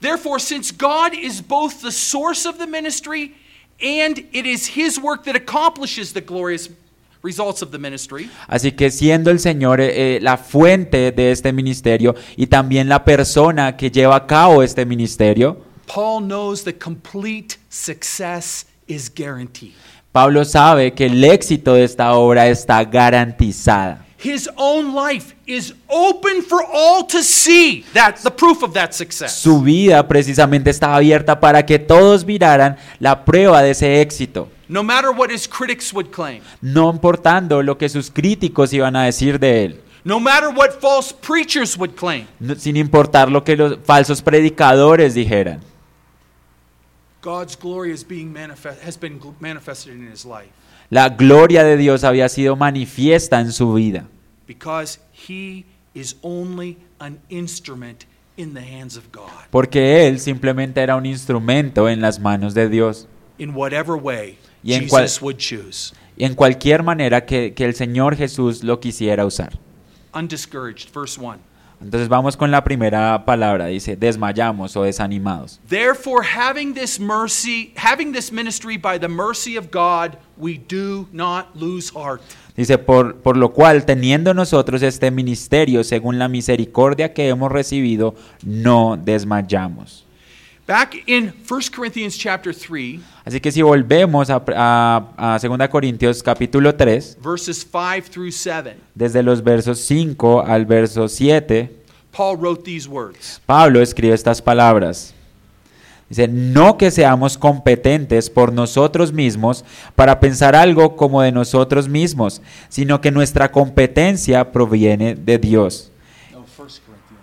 Therefore, 0.00 0.40
since 0.40 0.72
God 0.72 1.12
is 1.12 1.42
both 1.46 1.82
the 1.82 1.92
source 1.92 2.48
of 2.48 2.56
the 2.56 2.66
ministry 2.66 3.34
and 3.82 4.20
it 4.32 4.46
is 4.46 4.74
His 4.74 4.98
work 4.98 5.24
that 5.24 5.36
accomplishes 5.36 6.14
the 6.14 6.22
glorious 6.22 6.70
results 7.22 7.62
of 7.62 7.70
the 7.70 7.78
ministry, 7.78 8.30
Así 8.46 8.72
que 8.72 8.90
siendo 8.90 9.30
el 9.30 9.40
Señor 9.40 9.80
eh, 9.80 10.16
eh, 10.16 10.20
la 10.20 10.36
fuente 10.36 11.12
de 11.12 11.32
este 11.32 11.52
ministerio 11.52 12.14
y 12.36 12.46
también 12.46 12.88
la 12.88 13.04
persona 13.04 13.76
que 13.76 13.90
lleva 13.90 14.16
a 14.16 14.26
cabo 14.26 14.62
este 14.62 14.84
ministerio, 14.86 15.58
Paul 15.86 16.26
knows 16.26 16.64
that 16.64 16.74
complete 16.78 17.56
success 17.68 18.66
is 18.86 19.10
guaranteed. 19.14 19.72
Pablo 20.12 20.44
sabe 20.44 20.92
que 20.92 21.06
el 21.06 21.22
éxito 21.24 21.74
de 21.74 21.84
esta 21.84 22.12
obra 22.14 22.48
está 22.48 22.82
garantizada. 22.84 24.04
His 24.20 24.50
own 24.56 24.96
life 24.96 25.36
is 25.46 25.74
open 25.86 26.42
for 26.42 26.60
all 26.72 27.06
to 27.06 27.22
see. 27.22 27.84
That's 27.94 28.22
the 28.24 28.30
proof 28.30 28.64
of 28.64 28.72
that 28.72 28.92
success. 28.92 29.32
Su 29.32 29.60
vida 29.60 30.06
precisamente 30.08 30.70
estaba 30.70 30.96
abierta 30.96 31.38
para 31.38 31.64
que 31.64 31.78
todos 31.78 32.24
miraran 32.24 32.76
la 32.98 33.24
prueba 33.24 33.62
de 33.62 33.70
ese 33.70 34.00
éxito, 34.00 34.48
No 34.68 34.82
matter 34.82 35.10
what 35.10 35.30
his 35.30 35.48
critics 35.48 35.92
would 35.94 36.10
claim, 36.10 36.42
no 36.60 36.90
importando 36.90 37.62
lo 37.62 37.78
que 37.78 37.88
sus 37.88 38.10
críticos 38.10 38.72
iban 38.72 38.96
a 38.96 39.04
decir 39.04 39.38
de 39.38 39.64
él, 39.64 39.80
no 40.04 40.20
matter 40.20 40.48
what 40.54 40.72
false 40.80 41.12
preachers 41.14 41.76
would 41.78 41.94
claim, 41.94 42.26
no- 42.38 42.54
sin 42.54 42.76
importar 42.76 43.30
lo 43.30 43.42
que 43.44 43.56
los 43.56 43.78
falsos 43.84 44.20
predicadores 44.22 45.14
dijeran. 45.14 45.60
God's 47.22 47.56
glory 47.56 47.92
is 47.92 48.04
being 48.06 48.32
manifest, 48.32 48.80
has 48.82 48.96
been 48.98 49.18
manifested 49.40 49.94
in 49.94 50.06
his 50.10 50.24
life 50.24 50.50
La 50.90 51.08
gloria 51.10 51.64
de 51.64 51.76
Dios 51.76 52.02
había 52.04 52.28
sido 52.28 52.56
manifiesta 52.56 53.40
en 53.40 53.52
su 53.52 53.74
vida, 53.74 54.06
because 54.46 54.98
he 55.12 55.64
is 55.94 56.16
only 56.22 56.78
an 56.98 57.18
instrument 57.28 58.04
in 58.36 58.54
the 58.54 58.60
hands 58.62 58.96
of 58.96 59.04
God. 59.12 59.28
porque 59.50 60.06
él 60.06 60.18
simplemente 60.20 60.80
era 60.80 60.96
un 60.96 61.04
instrumento 61.06 61.88
en 61.88 62.00
las 62.00 62.18
manos 62.20 62.54
de 62.54 62.68
Dios. 62.68 63.06
In 63.38 63.50
whatever 63.54 63.96
way 63.96 64.38
Y 64.68 64.74
en 64.74 64.86
cual-. 64.86 65.08
Y 66.16 66.24
en 66.24 66.34
cualquier 66.34 66.82
manera 66.82 67.24
que, 67.24 67.54
que 67.54 67.64
el 67.64 67.74
Señor 67.74 68.16
Jesús 68.16 68.62
lo 68.62 68.80
quisiera 68.80 69.24
usar. 69.24 69.58
Undiscouraged, 70.12 70.92
verse 70.92 71.18
1. 71.18 71.38
Entonces 71.80 72.08
vamos 72.08 72.36
con 72.36 72.50
la 72.50 72.64
primera 72.64 73.24
palabra, 73.24 73.66
dice, 73.66 73.96
desmayamos 73.96 74.76
o 74.76 74.82
desanimados. 74.82 75.60
Therefore, 75.68 76.26
having 76.26 76.74
this 76.74 76.98
mercy, 76.98 77.72
having 77.76 78.12
this 78.12 78.32
ministry 78.32 78.76
by 78.76 78.98
the 78.98 79.08
mercy 79.08 79.56
of 79.56 79.70
God, 79.70 80.18
we 80.36 80.58
do 80.58 81.06
not 81.12 81.54
lose 81.54 81.92
heart. 81.94 82.20
Dice, 82.56 82.78
por, 82.78 83.18
por 83.18 83.36
lo 83.36 83.52
cual, 83.52 83.84
teniendo 83.84 84.34
nosotros 84.34 84.82
este 84.82 85.12
ministerio 85.12 85.84
según 85.84 86.18
la 86.18 86.26
misericordia 86.26 87.14
que 87.14 87.28
hemos 87.28 87.52
recibido, 87.52 88.16
no 88.42 88.96
desmayamos. 88.96 90.07
Back 90.68 91.02
in 91.06 91.32
1 91.48 91.60
Corinthians 91.74 92.14
chapter 92.18 92.54
3, 92.54 93.00
Así 93.24 93.40
que 93.40 93.50
si 93.50 93.62
volvemos 93.62 94.28
a, 94.28 94.42
a, 94.54 95.34
a 95.34 95.38
2 95.38 95.68
Corintios 95.70 96.22
capítulo 96.22 96.74
3, 96.74 97.16
verses 97.22 97.66
5 97.66 98.10
through 98.10 98.30
7, 98.30 98.76
desde 98.94 99.22
los 99.22 99.42
versos 99.42 99.78
5 99.78 100.42
al 100.46 100.66
verso 100.66 101.08
7, 101.08 101.74
Paul 102.14 102.36
wrote 102.36 102.64
these 102.64 102.86
words 102.86 103.40
Pablo 103.46 103.80
escribe 103.80 104.12
estas 104.12 104.42
palabras. 104.42 105.14
Dice, 106.10 106.28
no 106.28 106.76
que 106.76 106.90
seamos 106.90 107.38
competentes 107.38 108.28
por 108.28 108.52
nosotros 108.52 109.10
mismos 109.10 109.64
para 109.94 110.20
pensar 110.20 110.54
algo 110.54 110.96
como 110.96 111.22
de 111.22 111.32
nosotros 111.32 111.88
mismos, 111.88 112.42
sino 112.68 113.00
que 113.00 113.10
nuestra 113.10 113.50
competencia 113.50 114.52
proviene 114.52 115.14
de 115.14 115.38
Dios. 115.38 115.90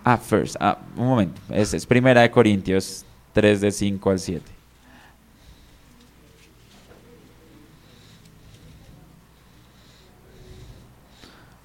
Ah, 0.02 0.16
first, 0.16 0.56
ah, 0.58 0.78
un 0.96 1.06
momento, 1.06 1.40
es, 1.50 1.74
es 1.74 1.86
primera 1.86 2.22
de 2.22 2.30
Corintios 2.32 3.05
3 3.36 3.60
de 3.60 3.70
5 3.70 4.10
al 4.10 4.18
7. 4.18 4.42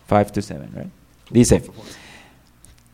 Five 0.05 0.25
to 0.25 0.41
seven, 0.41 0.69
right? 0.75 0.89
Dice, 1.29 1.63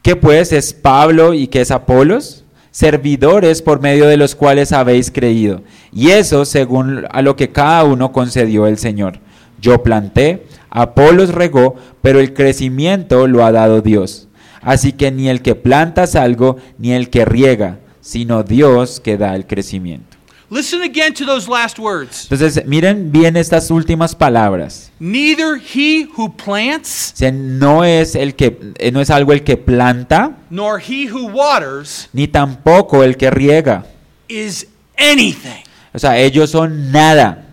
¿Qué 0.03 0.15
pues 0.15 0.51
es 0.51 0.73
Pablo 0.73 1.33
y 1.33 1.47
qué 1.47 1.61
es 1.61 1.71
Apolos? 1.71 2.43
Servidores 2.69 3.63
por 3.63 3.81
medio 3.81 4.05
de 4.05 4.15
los 4.15 4.35
cuales 4.35 4.71
habéis 4.71 5.09
creído. 5.09 5.63
Y 5.91 6.11
eso 6.11 6.45
según 6.45 7.07
a 7.09 7.23
lo 7.23 7.35
que 7.35 7.51
cada 7.51 7.83
uno 7.83 8.11
concedió 8.11 8.67
el 8.67 8.77
Señor. 8.77 9.17
Yo 9.59 9.81
planté, 9.81 10.45
Apolos 10.69 11.33
regó, 11.33 11.73
pero 12.03 12.19
el 12.19 12.35
crecimiento 12.35 13.25
lo 13.25 13.43
ha 13.43 13.51
dado 13.51 13.81
Dios. 13.81 14.27
Así 14.61 14.91
que 14.93 15.09
ni 15.09 15.29
el 15.29 15.41
que 15.41 15.55
planta 15.55 16.03
es 16.03 16.15
algo, 16.15 16.57
ni 16.77 16.91
el 16.91 17.09
que 17.09 17.25
riega, 17.25 17.79
sino 18.07 18.41
Dios 18.41 19.01
que 19.01 19.17
da 19.17 19.35
el 19.35 19.45
crecimiento. 19.45 20.15
Listen 20.49 20.81
again 20.81 21.13
to 21.13 21.25
those 21.25 21.49
last 21.51 21.77
words. 21.77 22.23
Entonces, 22.31 22.65
miren 22.65 23.11
bien 23.11 23.35
estas 23.35 23.69
últimas 23.69 24.15
palabras. 24.15 24.89
Neither 24.97 25.57
he 25.59 26.07
who 26.17 26.33
plants 26.33 27.11
O 27.13 27.17
sea, 27.17 27.31
no 27.33 27.83
es 27.83 28.15
el 28.15 28.33
que 28.33 28.57
eh, 28.79 28.91
no 28.93 29.01
es 29.01 29.09
algo 29.09 29.33
el 29.33 29.43
que 29.43 29.57
planta, 29.57 30.37
nor 30.49 30.79
he 30.81 31.11
who 31.11 31.27
waters 31.27 32.07
ni 32.13 32.29
tampoco 32.29 33.03
el 33.03 33.17
que 33.17 33.29
riega. 33.29 33.85
is 34.29 34.67
anything 34.97 35.63
O 35.93 35.99
sea, 35.99 36.17
ellos 36.17 36.49
son 36.51 36.93
nada. 36.93 37.43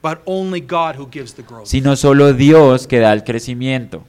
but 0.00 0.18
only 0.24 0.60
God 0.60 0.94
who 0.96 1.08
gives 1.10 1.34
the 1.34 1.42
growth. 1.42 1.66
sino 1.66 1.96
solo 1.96 2.32
Dios 2.32 2.86
que 2.86 3.00
da 3.00 3.12
el 3.12 3.24
crecimiento. 3.24 4.04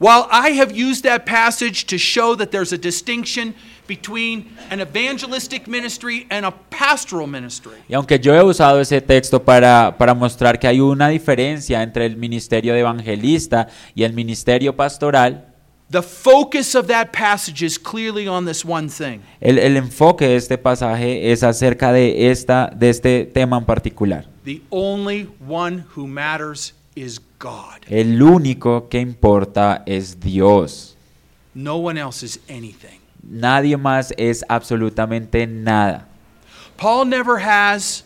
While 0.00 0.28
I 0.30 0.50
have 0.50 0.70
used 0.70 1.02
that 1.04 1.26
passage 1.26 1.84
to 1.86 1.98
show 1.98 2.36
that 2.36 2.52
there's 2.52 2.72
a 2.72 2.78
distinction 2.78 3.54
between 3.88 4.46
an 4.70 4.80
evangelistic 4.80 5.66
ministry 5.66 6.26
and 6.30 6.46
a 6.46 6.52
pastoral 6.70 7.26
ministry, 7.26 7.72
Y 7.88 7.94
aunque 7.94 8.20
yo 8.20 8.32
he 8.32 8.42
usado 8.44 8.80
ese 8.80 9.00
texto 9.00 9.42
para, 9.42 9.96
para 9.98 10.14
mostrar 10.14 10.60
que 10.60 10.68
hay 10.68 10.78
una 10.78 11.08
diferencia 11.08 11.82
entre 11.82 12.06
el 12.06 12.16
ministerio 12.16 12.74
de 12.74 12.80
evangelista 12.80 13.66
y 13.96 14.04
el 14.04 14.12
ministerio 14.12 14.76
pastoral, 14.76 15.46
the 15.90 16.02
focus 16.02 16.76
of 16.76 16.86
that 16.86 17.12
passage 17.12 17.64
is 17.64 17.76
clearly 17.76 18.28
on 18.28 18.44
this 18.46 18.64
one 18.64 18.88
thing. 18.88 19.20
el, 19.40 19.58
el 19.58 19.76
enfoque 19.76 20.28
de 20.28 20.36
este 20.36 20.58
pasaje 20.58 21.32
es 21.32 21.42
acerca 21.42 21.92
de, 21.92 22.30
esta, 22.30 22.70
de 22.72 22.90
este 22.90 23.24
tema 23.24 23.58
en 23.58 23.64
particular. 23.64 24.26
The 24.44 24.60
only 24.70 25.28
one 25.48 25.84
who 25.96 26.06
matters 26.06 26.72
is 26.94 27.20
God. 27.38 27.82
El 27.88 28.22
único 28.22 28.88
que 28.88 29.00
importa 29.00 29.82
es 29.86 30.18
Dios. 30.20 30.96
No 31.54 31.76
one 31.76 31.98
else 32.00 32.24
is 32.24 32.40
anything. 32.48 33.00
Nadie 33.22 33.76
más 33.76 34.12
es 34.16 34.44
absolutamente 34.48 35.46
nada. 35.46 36.06
Paul 36.76 37.08
never 37.08 37.36
has, 37.42 38.04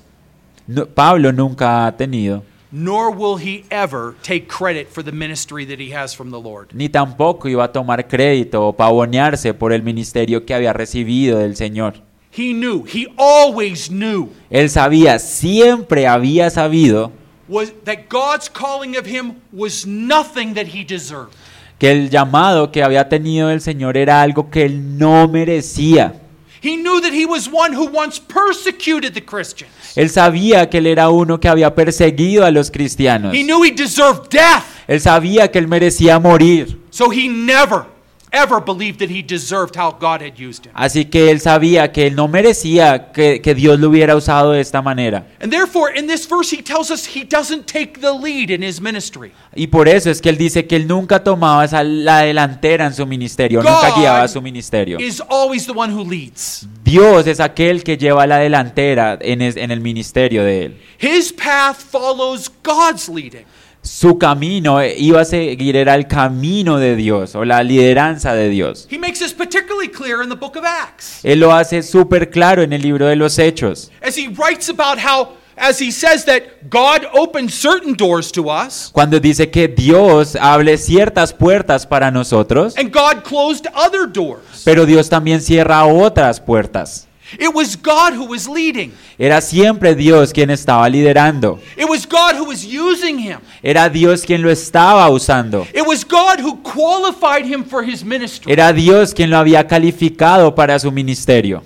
No- 0.66 0.86
Pablo 0.86 1.32
nunca 1.32 1.86
ha 1.86 1.96
tenido, 1.96 2.42
nor 2.70 3.10
will 3.14 3.36
he 3.38 3.64
ever 3.70 4.14
take 4.22 4.46
credit 4.46 4.88
for 4.88 5.04
the 5.04 5.12
ministry 5.12 5.66
that 5.66 5.78
he 5.78 5.94
has 5.94 6.14
from 6.16 6.30
the 6.30 6.40
Lord. 6.40 6.68
ni 6.72 6.88
tampoco 6.88 7.48
iba 7.48 7.64
a 7.64 7.72
tomar 7.72 8.08
crédito 8.08 8.66
o 8.66 8.72
pavonearse 8.72 9.52
por 9.52 9.72
el 9.74 9.82
ministerio 9.82 10.46
que 10.46 10.54
había 10.54 10.72
recibido 10.72 11.38
del 11.38 11.54
Señor. 11.56 11.94
He 12.34 12.54
knew, 12.54 12.84
he 12.86 13.06
always 13.18 13.88
knew 13.90 14.30
Él 14.48 14.70
sabía, 14.70 15.18
siempre 15.18 16.06
había 16.06 16.48
sabido 16.48 17.12
was 17.48 17.72
that 17.84 18.08
God's 18.08 18.48
calling 18.48 18.96
of 18.96 19.06
him 19.06 19.36
was 19.52 19.86
nothing 19.86 20.54
that 20.54 20.68
he 20.68 20.84
deserved. 20.84 21.34
que 21.78 21.90
el 21.90 22.10
llamado 22.10 22.70
que 22.70 22.80
había 22.80 23.08
tenido 23.08 23.50
el 23.50 23.60
Señor 23.60 23.96
era 23.96 24.22
algo 24.22 24.50
que 24.50 24.64
él 24.64 24.98
no 24.98 25.26
merecía. 25.26 26.14
He 26.62 26.76
knew 26.76 27.00
that 27.00 27.12
he 27.12 27.26
was 27.26 27.48
one 27.52 27.74
who 27.74 27.90
once 27.92 28.20
persecuted 28.20 29.14
the 29.14 29.24
Christians. 29.24 29.72
Él 29.96 30.08
sabía 30.08 30.70
que 30.70 30.78
él 30.78 30.86
era 30.86 31.10
uno 31.10 31.40
que 31.40 31.48
había 31.48 31.74
perseguido 31.74 32.44
a 32.44 32.52
los 32.52 32.70
cristianos. 32.70 33.34
He 33.34 33.42
knew 33.42 33.64
he 33.64 33.72
deserved 33.72 34.28
death. 34.30 34.62
Él 34.86 35.00
sabía 35.00 35.50
que 35.50 35.58
él 35.58 35.66
merecía 35.66 36.20
morir. 36.20 36.78
So 36.90 37.10
he 37.10 37.26
never, 37.28 37.86
ever 38.32 38.60
believed 38.60 38.98
that 38.98 39.10
he 39.10 39.22
deserved 39.22 39.76
how 39.76 39.90
God 39.92 40.22
had 40.22 40.38
used 40.38 40.64
him. 40.66 40.72
Así 40.74 41.04
que 41.04 41.30
él 41.30 41.40
sabía 41.40 41.92
que 41.92 42.06
él 42.06 42.16
no 42.16 42.28
merecía 42.28 43.12
que, 43.12 43.40
que 43.42 43.54
Dios 43.54 43.78
lo 43.78 43.88
hubiera 43.90 44.16
usado 44.16 44.52
de 44.52 44.60
esta 44.60 44.80
manera. 44.82 45.26
And 45.40 45.52
therefore, 45.52 45.92
in 45.96 46.06
this 46.06 46.26
verse, 46.28 46.50
he 46.54 46.62
tells 46.62 46.90
us 46.90 47.06
he 47.06 47.24
doesn't 47.24 47.66
take 47.66 48.00
the 48.00 48.12
lead 48.12 48.50
in 48.50 48.62
his 48.62 48.80
ministry. 48.80 49.32
Y 49.54 49.66
por 49.66 49.88
eso 49.88 50.10
es 50.10 50.20
que 50.20 50.30
él 50.30 50.38
dice 50.38 50.66
que 50.66 50.76
él 50.76 50.86
nunca 50.88 51.22
tomaba 51.22 51.64
esa- 51.64 51.84
la 51.84 52.20
delantera 52.20 52.86
en 52.86 52.94
su 52.94 53.06
ministerio, 53.06 53.62
nunca 53.62 53.90
God 53.90 53.98
guiaba 54.00 54.26
su 54.28 54.40
ministerio. 54.40 54.98
is 54.98 55.22
always 55.28 55.66
the 55.66 55.72
one 55.72 55.92
who 55.92 56.02
leads. 56.08 56.66
Dios 56.84 57.26
es 57.26 57.38
aquel 57.40 57.82
que 57.84 57.96
lleva 57.98 58.26
la 58.26 58.38
delantera 58.38 59.18
en, 59.20 59.42
es- 59.42 59.56
en 59.56 59.70
el 59.70 59.80
ministerio 59.80 60.42
de 60.44 60.64
él. 60.66 60.80
His 60.98 61.32
path 61.32 61.76
follows 61.76 62.50
God's 62.62 63.08
leading. 63.08 63.44
Su 63.84 64.16
camino 64.16 64.80
eh, 64.80 64.94
iba 64.96 65.20
a 65.20 65.24
seguir, 65.24 65.74
era 65.76 65.96
el 65.96 66.06
camino 66.06 66.78
de 66.78 66.94
Dios 66.94 67.34
o 67.34 67.44
la 67.44 67.64
lideranza 67.64 68.32
de 68.32 68.48
Dios. 68.48 68.86
He 68.88 68.96
makes 68.98 69.18
this 69.18 69.32
particularly 69.34 69.88
clear 69.88 70.22
in 70.22 70.28
the 70.28 70.36
book 70.36 70.56
of 70.56 70.64
Acts. 70.64 71.18
Él 71.24 71.40
lo 71.40 71.52
hace 71.52 71.82
súper 71.82 72.30
claro 72.30 72.62
en 72.62 72.72
el 72.72 72.80
libro 72.80 73.06
de 73.08 73.16
los 73.16 73.38
Hechos. 73.40 73.90
As 74.00 74.16
he 74.16 74.28
writes 74.28 74.68
about 74.68 74.98
how, 75.00 75.30
as 75.56 75.80
he 75.80 75.90
says 75.90 76.24
that 76.26 76.42
God 76.70 77.06
opened 77.12 77.50
certain 77.50 77.94
doors 77.96 78.30
to 78.32 78.48
us 78.50 78.88
Cuando 78.92 79.18
dice 79.18 79.50
que 79.50 79.66
Dios 79.66 80.36
abre 80.40 80.78
ciertas 80.78 81.32
puertas 81.32 81.84
para 81.84 82.12
nosotros, 82.12 82.76
and 82.78 82.92
God 82.92 83.24
closed 83.24 83.66
other 83.74 84.06
doors. 84.06 84.62
pero 84.64 84.86
Dios 84.86 85.08
también 85.08 85.40
cierra 85.40 85.84
otras 85.86 86.40
puertas. 86.40 87.08
It 87.38 87.54
was 87.54 87.76
God 87.76 88.14
who 88.14 88.26
was 88.26 88.48
leading. 88.48 88.92
Era 89.18 89.40
siempre 89.40 89.94
Dios 89.94 90.32
quien 90.32 90.50
estaba 90.50 90.88
liderando. 90.88 91.58
It 91.76 91.88
was 91.88 92.06
God 92.06 92.36
who 92.36 92.46
was 92.46 92.64
using 92.64 93.18
him. 93.18 93.38
Era 93.62 93.88
Dios 93.88 94.24
quien 94.24 94.42
lo 94.42 94.50
estaba 94.50 95.08
usando. 95.10 95.66
It 95.74 95.86
was 95.86 96.04
God 96.04 96.40
who 96.40 96.62
qualified 96.62 97.44
him 97.44 97.64
for 97.64 97.82
his 97.82 98.04
ministry. 98.04 98.52
Era 98.52 98.72
Dios 98.72 99.14
quien 99.14 99.30
lo 99.30 99.38
había 99.38 99.66
calificado 99.66 100.54
para 100.54 100.78
su 100.78 100.90
ministerio. 100.90 101.62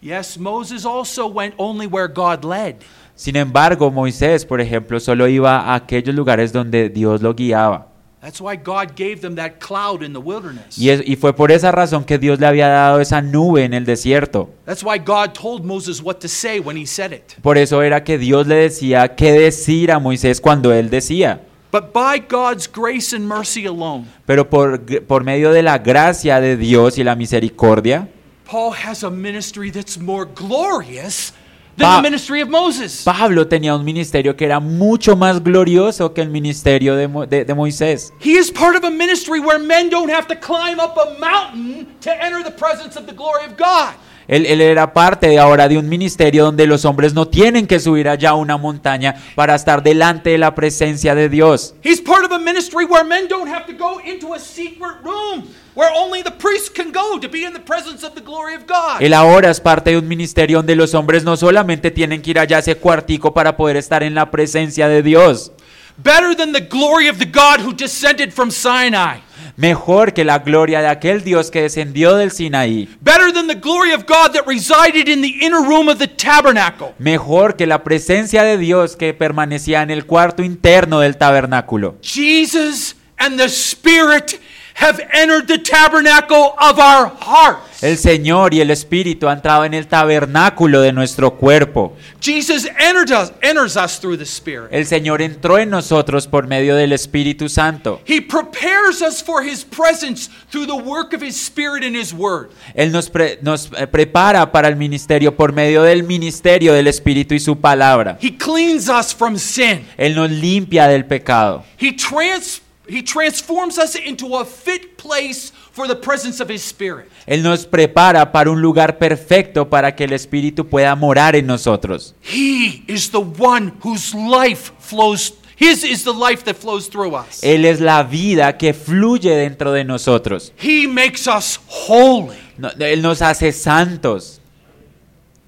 Yes, 0.00 0.38
Moses 0.38 0.84
also 0.84 1.26
went 1.26 1.54
only 1.58 1.86
where 1.86 2.08
God 2.08 2.44
led. 2.44 2.76
Sin 3.16 3.34
embargo, 3.34 3.90
Moisés, 3.90 4.44
por 4.44 4.60
ejemplo, 4.60 5.00
solo 5.00 5.26
iba 5.26 5.58
a 5.58 5.74
aquellos 5.74 6.14
lugares 6.14 6.52
donde 6.52 6.88
Dios 6.88 7.20
lo 7.20 7.34
guiaba. 7.34 7.87
That's 8.20 8.40
why 8.40 8.56
God 8.56 8.96
gave 8.96 9.20
them 9.20 9.36
that 9.36 9.60
cloud 9.60 10.02
in 10.02 10.12
the 10.12 10.18
wilderness. 10.18 10.76
Y, 10.76 10.90
es- 10.90 11.02
y 11.06 11.14
fue 11.16 11.32
por 11.34 11.52
esa 11.52 11.70
razón 11.70 12.04
que 12.04 12.18
Dios 12.18 12.40
le 12.40 12.46
había 12.46 12.66
dado 12.68 13.00
esa 13.00 13.22
nube 13.22 13.64
en 13.64 13.74
el 13.74 13.84
desierto. 13.84 14.50
That's 14.66 14.82
why 14.82 14.98
God 14.98 15.34
told 15.34 15.64
Moses 15.64 16.02
what 16.02 16.16
to 16.16 16.28
say 16.28 16.58
when 16.58 16.76
he 16.76 16.84
said 16.86 17.12
it. 17.12 17.34
Por 17.42 17.56
eso 17.58 17.80
era 17.82 18.02
que 18.02 18.18
Dios 18.18 18.46
le 18.48 18.56
decía 18.56 19.14
qué 19.14 19.32
decir 19.32 19.92
a 19.92 20.00
Moisés 20.00 20.40
cuando 20.40 20.72
él 20.72 20.90
decía. 20.90 21.42
But 21.70 21.92
by 21.92 22.18
God's 22.28 22.66
grace 22.66 23.14
and 23.14 23.26
mercy 23.28 23.66
alone, 23.66 24.06
Pero 24.26 24.48
por, 24.48 24.80
por 25.06 25.22
medio 25.22 25.52
de 25.52 25.62
la 25.62 25.78
gracia 25.78 26.40
de 26.40 26.56
Dios 26.56 26.98
y 26.98 27.04
la 27.04 27.14
misericordia, 27.14 28.08
Paul 28.50 28.72
has 28.72 29.04
a 29.04 29.10
ministry 29.10 29.70
that's 29.70 29.98
more 29.98 30.26
glorious 30.34 31.34
than 31.78 32.02
the 32.02 32.02
ministry 32.02 32.40
of 32.42 32.48
Moses. 32.50 33.02
Pablo 33.04 33.46
tenía 33.46 33.74
un 33.74 33.84
ministerio 33.84 34.36
que 34.36 34.44
era 34.44 34.60
mucho 34.60 35.16
más 35.16 35.42
glorioso 35.42 36.12
que 36.12 36.20
el 36.22 36.28
ministerio 36.28 36.96
de, 36.96 37.08
Mo- 37.08 37.26
de- 37.26 37.44
de 37.44 37.54
Moisés. 37.54 38.12
He 38.20 38.32
is 38.38 38.50
part 38.50 38.76
of 38.76 38.84
a 38.84 38.90
ministry 38.90 39.40
where 39.40 39.58
men 39.58 39.88
don't 39.90 40.10
have 40.10 40.26
to 40.28 40.34
climb 40.36 40.78
up 40.80 40.96
a 40.98 41.18
mountain 41.18 41.86
to 42.00 42.10
enter 42.10 42.42
the 42.42 42.50
presence 42.50 42.96
of 42.98 43.06
the 43.06 43.14
glory 43.14 43.44
of 43.46 43.56
God. 43.56 43.94
Él, 44.28 44.44
él 44.44 44.60
era 44.60 44.92
parte 44.92 45.26
de 45.26 45.38
ahora 45.38 45.68
de 45.68 45.78
un 45.78 45.88
ministerio 45.88 46.44
donde 46.44 46.66
los 46.66 46.84
hombres 46.84 47.14
no 47.14 47.26
tienen 47.26 47.66
que 47.66 47.80
subir 47.80 48.08
allá 48.08 48.30
a 48.30 48.34
una 48.34 48.58
montaña 48.58 49.16
para 49.34 49.54
estar 49.54 49.82
delante 49.82 50.30
de 50.30 50.38
la 50.38 50.54
presencia 50.54 51.14
de 51.14 51.30
Dios. 51.30 51.74
He's 51.82 52.00
part 52.00 52.24
of 52.24 52.32
a 52.32 52.38
ministry 52.38 52.84
where 52.84 53.04
men 53.04 53.26
don't 53.26 53.48
have 53.48 53.64
to 53.66 53.72
go 53.72 54.00
into 54.04 54.34
a 54.34 54.38
secret 54.38 54.96
room 55.02 55.48
where 55.74 55.90
only 55.96 56.22
the 56.22 56.30
priest 56.30 56.74
can 56.74 56.92
go 56.92 57.18
to 57.18 57.28
be 57.28 57.44
in 57.44 57.54
the 57.54 57.60
presence 57.60 58.04
of 58.04 58.14
the 58.14 58.20
glory 58.20 58.54
of 58.54 58.66
God. 58.66 59.00
Él 59.00 59.14
ahora 59.14 59.48
es 59.48 59.60
parte 59.60 59.92
de 59.92 59.96
un 59.96 60.06
ministerio 60.06 60.58
donde 60.58 60.76
los 60.76 60.92
hombres 60.92 61.24
no 61.24 61.36
solamente 61.36 61.90
tienen 61.90 62.20
que 62.20 62.32
ir 62.32 62.38
allá 62.38 62.56
a 62.56 62.60
ese 62.60 62.76
cuartico 62.76 63.32
para 63.32 63.56
poder 63.56 63.76
estar 63.76 64.02
en 64.02 64.14
la 64.14 64.30
presencia 64.30 64.88
de 64.88 65.02
Dios. 65.02 65.52
Better 65.96 66.36
than 66.36 66.52
the 66.52 66.60
glory 66.60 67.08
of 67.08 67.18
the 67.18 67.24
God 67.24 67.60
who 67.64 67.72
descended 67.72 68.32
from 68.32 68.50
Sinai. 68.50 69.20
Mejor 69.58 70.12
que 70.12 70.24
la 70.24 70.38
gloria 70.38 70.80
de 70.80 70.86
aquel 70.86 71.24
Dios 71.24 71.50
que 71.50 71.62
descendió 71.62 72.14
del 72.14 72.30
Sinaí. 72.30 72.88
Better 73.00 73.32
than 73.32 73.48
the 73.48 73.56
glory 73.56 73.92
of 73.92 74.04
God 74.06 74.32
that 74.32 74.46
resided 74.46 75.08
in 75.08 75.20
the 75.20 75.44
inner 75.44 75.60
room 75.60 75.88
of 75.88 75.98
the 75.98 76.06
tabernacle. 76.06 76.94
Mejor 77.00 77.56
que 77.56 77.66
la 77.66 77.82
presencia 77.82 78.44
de 78.44 78.56
Dios 78.56 78.94
que 78.94 79.14
permanecía 79.14 79.82
en 79.82 79.90
el 79.90 80.06
cuarto 80.06 80.44
interno 80.44 81.00
del 81.00 81.16
tabernáculo. 81.16 81.96
Jesus 82.02 82.94
and 83.16 83.36
the 83.36 83.46
Spirit 83.48 84.40
have 84.78 85.00
entered 85.12 85.48
the 85.48 85.58
tabernacle 85.58 86.54
of 86.58 86.78
our 86.78 87.12
hearts. 87.20 87.82
El 87.82 87.96
Señor 87.96 88.54
y 88.54 88.60
el 88.60 88.70
Espíritu 88.70 89.28
han 89.28 89.38
entrado 89.38 89.64
en 89.64 89.72
el 89.72 89.86
tabernáculo 89.86 90.80
de 90.80 90.92
nuestro 90.92 91.36
cuerpo. 91.36 91.96
Jesus 92.20 92.66
entered 92.78 93.10
us, 93.10 93.32
enters 93.40 93.76
us 93.76 94.00
through 94.00 94.16
the 94.16 94.24
Spirit. 94.24 94.68
El 94.72 94.84
Señor 94.86 95.22
entró 95.22 95.58
en 95.58 95.70
nosotros 95.70 96.26
por 96.26 96.48
medio 96.48 96.74
del 96.74 96.92
Espíritu 96.92 97.48
Santo. 97.48 98.00
He 98.04 98.20
prepares 98.20 99.00
us 99.00 99.22
for 99.22 99.44
His 99.44 99.64
presence 99.64 100.28
through 100.50 100.66
the 100.66 100.74
work 100.74 101.12
of 101.14 101.22
His 101.22 101.36
Spirit 101.36 101.84
and 101.84 101.96
His 101.96 102.12
Word. 102.12 102.50
Él 102.74 102.90
nos, 102.90 103.10
pre- 103.10 103.38
nos, 103.42 103.70
eh, 103.76 103.86
prepara 103.86 104.50
para 104.50 104.68
el 104.68 104.76
ministerio 104.76 105.36
por 105.36 105.52
medio 105.52 105.82
del 105.82 106.02
ministerio 106.02 106.72
del 106.72 106.88
Espíritu 106.88 107.34
y 107.34 107.40
su 107.40 107.60
palabra. 107.60 108.18
He 108.20 108.36
cleans 108.36 108.88
us 108.88 109.14
from 109.14 109.36
sin. 109.36 109.86
Él 109.96 110.14
nos 110.16 110.30
limpia 110.30 110.88
del 110.88 111.04
pecado. 111.04 111.64
He, 111.80 111.92
trans, 111.92 112.60
he 112.88 113.02
transforms 113.02 113.78
us 113.78 113.94
into 113.94 114.36
a 114.36 114.44
fit 114.44 114.96
place 114.96 115.50
for 115.72 115.86
the 115.86 115.94
presence 115.94 116.40
of 116.40 116.48
His 116.50 116.62
Spirit. 116.62 117.08
Él 117.26 117.42
nos 117.42 117.66
prepara 117.66 118.32
para 118.32 118.50
un 118.50 118.60
lugar 118.62 118.98
perfecto 118.98 119.68
para 119.68 119.94
que 119.94 120.04
el 120.04 120.12
Espíritu 120.12 120.68
pueda 120.68 120.94
morar 120.96 121.36
en 121.36 121.46
nosotros. 121.46 122.14
He 122.22 122.82
is 122.88 123.10
the 123.10 123.20
one 123.20 123.72
whose 123.82 124.14
life 124.14 124.72
flows, 124.78 125.34
His 125.56 125.84
is 125.84 126.04
the 126.04 126.12
life 126.12 126.44
that 126.44 126.54
flows 126.56 126.88
through 126.88 127.14
us. 127.14 127.42
Él 127.42 127.64
es 127.64 127.80
la 127.80 128.02
vida 128.02 128.56
que 128.56 128.72
fluye 128.72 129.34
dentro 129.36 129.72
de 129.72 129.84
nosotros. 129.84 130.52
He 130.56 130.86
makes 130.86 131.26
us 131.26 131.58
holy. 131.66 132.36
No- 132.56 132.70
Él 132.70 133.02
nos 133.02 133.20
hace 133.20 133.52
santos. 133.52 134.40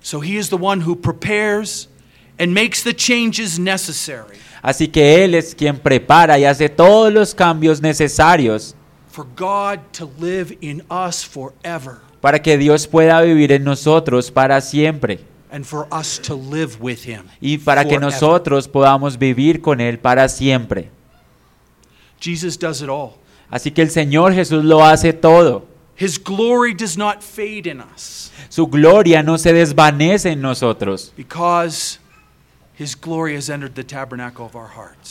So 0.02 0.20
He 0.20 0.36
is 0.36 0.48
the 0.50 0.56
one 0.58 0.80
who 0.82 0.94
prepares 0.96 1.88
and 2.38 2.54
makes 2.54 2.82
the 2.82 2.94
changes 2.94 3.58
necessary 3.58 4.38
Así 4.62 4.88
que 4.88 5.24
Él 5.24 5.34
es 5.34 5.54
quien 5.54 5.78
prepara 5.78 6.38
y 6.38 6.44
hace 6.44 6.68
todos 6.68 7.12
los 7.12 7.34
cambios 7.34 7.80
necesarios 7.80 8.74
for 9.10 9.26
God 9.36 9.80
to 9.92 10.08
live 10.20 10.56
in 10.60 10.82
us 10.88 11.24
forever. 11.24 11.98
para 12.20 12.40
que 12.40 12.56
Dios 12.56 12.86
pueda 12.86 13.20
vivir 13.22 13.52
en 13.52 13.64
nosotros 13.64 14.30
para 14.30 14.60
siempre. 14.60 15.20
and 15.52 15.64
for 15.64 15.88
us 15.90 16.20
to 16.20 16.34
live 16.34 16.78
with 16.80 17.04
him. 17.04 17.24
y 17.40 17.58
para 17.58 17.82
que 17.84 17.96
forever. 17.96 18.12
nosotros 18.12 18.68
podamos 18.68 19.18
vivir 19.18 19.60
con 19.60 19.80
Él 19.80 19.98
para 19.98 20.28
siempre. 20.28 20.90
Jesus 22.20 22.58
does 22.58 22.82
it 22.82 22.88
all. 22.88 23.14
Así 23.50 23.72
que 23.72 23.82
el 23.82 23.90
Señor 23.90 24.32
Jesús 24.32 24.64
lo 24.64 24.84
hace 24.84 25.12
todo. 25.12 25.66
His 25.98 26.22
glory 26.22 26.72
does 26.72 26.96
not 26.96 27.20
fade 27.20 27.66
in 27.66 27.80
us 27.80 28.30
Su 28.48 28.66
gloria 28.68 29.22
no 29.22 29.36
se 29.36 29.52
desvanece 29.52 30.30
en 30.30 30.40
nosotros, 30.40 31.12
because 31.16 31.98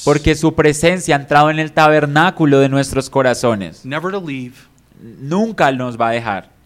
porque 0.04 0.36
su 0.36 0.56
presencia 0.56 1.16
ha 1.16 1.20
entrado 1.20 1.50
en 1.50 1.60
el 1.60 1.72
tabernáculo 1.72 2.60
de 2.60 2.70
nuestros 2.70 3.10
corazones. 3.10 3.86
Never 3.86 4.12
to 4.12 4.22
leave, 4.22 4.56
Nunca 5.02 5.72
nos 5.72 5.98
va 6.00 6.10
a 6.10 6.12
dejar 6.12 6.60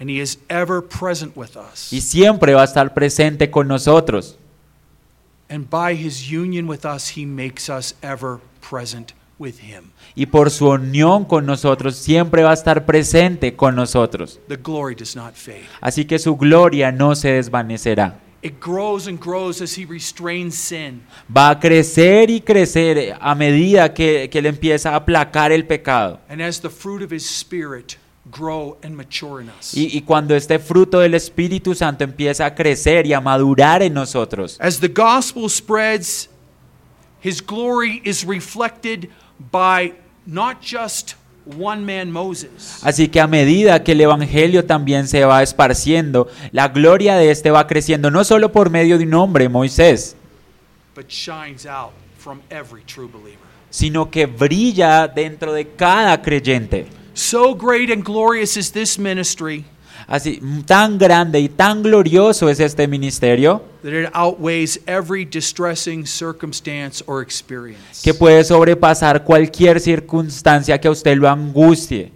and 0.00 0.08
he 0.08 0.18
is 0.20 0.38
ever 0.48 0.80
present 0.80 1.36
with 1.36 1.56
us. 1.56 1.92
y 1.92 2.00
siempre 2.00 2.54
va 2.54 2.62
a 2.62 2.64
estar 2.64 2.94
presente 2.94 3.50
con 3.50 3.68
nosotros. 3.68 4.36
And 5.48 5.68
by 5.68 5.94
his 5.94 6.30
union 6.32 6.68
with 6.68 6.84
us, 6.84 7.16
he 7.16 7.26
makes 7.26 7.68
us 7.68 7.94
ever 8.02 8.38
present 8.68 9.12
with 9.38 9.58
him. 9.60 9.90
Y 10.14 10.26
por 10.26 10.50
su 10.50 10.68
unión 10.68 11.24
con 11.24 11.44
nosotros 11.44 11.96
siempre 11.96 12.42
va 12.42 12.50
a 12.50 12.54
estar 12.54 12.86
presente 12.86 13.54
con 13.54 13.74
nosotros. 13.74 14.40
The 14.48 14.56
glory 14.56 14.94
does 14.94 15.14
not 15.14 15.34
fade. 15.34 15.66
Así 15.80 16.04
que 16.04 16.18
su 16.18 16.36
gloria 16.36 16.92
no 16.92 17.14
se 17.14 17.32
desvanecerá. 17.32 18.18
It 18.42 18.58
grows 18.58 19.06
and 19.06 19.20
grows 19.20 19.60
as 19.60 19.76
he 19.76 19.84
restrains 19.84 20.54
sin. 20.54 21.02
Va 21.28 21.50
a 21.50 21.60
crecer 21.60 22.30
y 22.30 22.40
crecer 22.40 23.16
a 23.20 23.34
medida 23.34 23.92
que, 23.92 24.30
que 24.30 24.38
él 24.38 24.46
empieza 24.46 24.92
a 24.92 24.96
aplacar 24.96 25.52
el 25.52 25.66
pecado. 25.66 26.20
And 26.28 26.40
as 26.40 26.60
the 26.60 26.70
fruit 26.70 27.02
of 27.02 27.12
his 27.12 27.28
spirit 27.28 27.98
grow 28.30 28.78
and 28.82 28.96
mature 28.96 29.42
in 29.42 29.50
us. 29.50 29.74
Y, 29.74 29.90
y 29.92 30.02
cuando 30.02 30.34
este 30.34 30.58
fruto 30.58 31.00
del 31.00 31.14
Espíritu 31.14 31.74
Santo 31.74 32.04
empieza 32.04 32.46
a 32.46 32.54
crecer 32.54 33.06
y 33.06 33.12
a 33.12 33.20
madurar 33.20 33.82
en 33.82 33.92
nosotros, 33.92 34.56
As 34.60 34.80
the 34.80 34.88
gospel 34.88 35.48
spreads, 35.50 36.28
his 37.22 37.42
glory 37.42 38.00
is 38.04 38.24
reflected 38.24 39.10
by 39.50 39.94
not 40.26 40.62
just 40.62 41.14
one 41.14 41.14
man, 41.14 41.14
Moses, 41.14 41.29
así 42.82 43.08
que 43.08 43.20
a 43.20 43.26
medida 43.26 43.82
que 43.82 43.92
el 43.92 44.00
Evangelio 44.00 44.64
también 44.64 45.08
se 45.08 45.24
va 45.24 45.42
esparciendo, 45.42 46.28
la 46.52 46.68
gloria 46.68 47.16
de 47.16 47.30
este 47.30 47.50
va 47.50 47.66
creciendo 47.66 48.10
no 48.10 48.24
solo 48.24 48.52
por 48.52 48.70
medio 48.70 48.98
de 48.98 49.04
un 49.04 49.14
hombre, 49.14 49.48
Moisés, 49.48 50.16
but 50.94 51.08
shines 51.08 51.66
out 51.66 51.92
from 52.18 52.40
every 52.50 52.82
true 52.84 53.08
believer. 53.08 53.38
sino 53.70 54.10
que 54.10 54.26
brilla 54.26 55.08
dentro 55.08 55.52
de 55.52 55.66
cada 55.66 56.20
creyente. 56.20 56.86
So 57.14 57.54
great 57.54 57.90
and 57.90 58.04
glorious 58.04 58.56
is 58.56 58.72
this 58.72 58.98
ministry 58.98 59.64
Así, 60.12 60.40
tan 60.66 60.98
grande 60.98 61.38
y 61.38 61.48
tan 61.48 61.84
glorioso 61.84 62.48
es 62.48 62.58
este 62.58 62.88
ministerio 62.88 63.62
that 63.84 63.92
it 63.92 64.10
outweighs 64.12 64.80
every 64.86 65.24
distressing 65.24 66.04
circumstance 66.04 67.00
or 67.06 67.22
experience. 67.22 68.02
que 68.02 68.12
puede 68.12 68.42
sobrepasar 68.42 69.22
cualquier 69.22 69.78
circunstancia 69.78 70.80
que 70.80 70.88
a 70.88 70.90
usted 70.90 71.16
lo 71.16 71.28
angustie. 71.28 72.10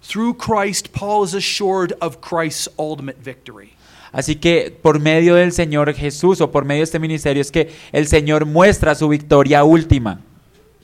Through 0.00 0.36
Christ, 0.38 0.88
Paul 0.92 1.24
is 1.26 1.34
assured 1.34 1.92
of 2.00 2.18
Christ's 2.20 2.68
ultimate 2.78 3.18
victory. 3.20 3.72
Así 4.12 4.36
que 4.36 4.70
por 4.82 5.00
medio 5.00 5.34
del 5.34 5.50
Señor 5.52 5.92
Jesús 5.92 6.40
o 6.40 6.50
por 6.52 6.64
medio 6.64 6.80
de 6.80 6.84
este 6.84 6.98
ministerio 7.00 7.40
es 7.42 7.50
que 7.50 7.70
el 7.90 8.06
Señor 8.06 8.46
muestra 8.46 8.94
su 8.94 9.08
victoria 9.08 9.64
última. 9.64 10.20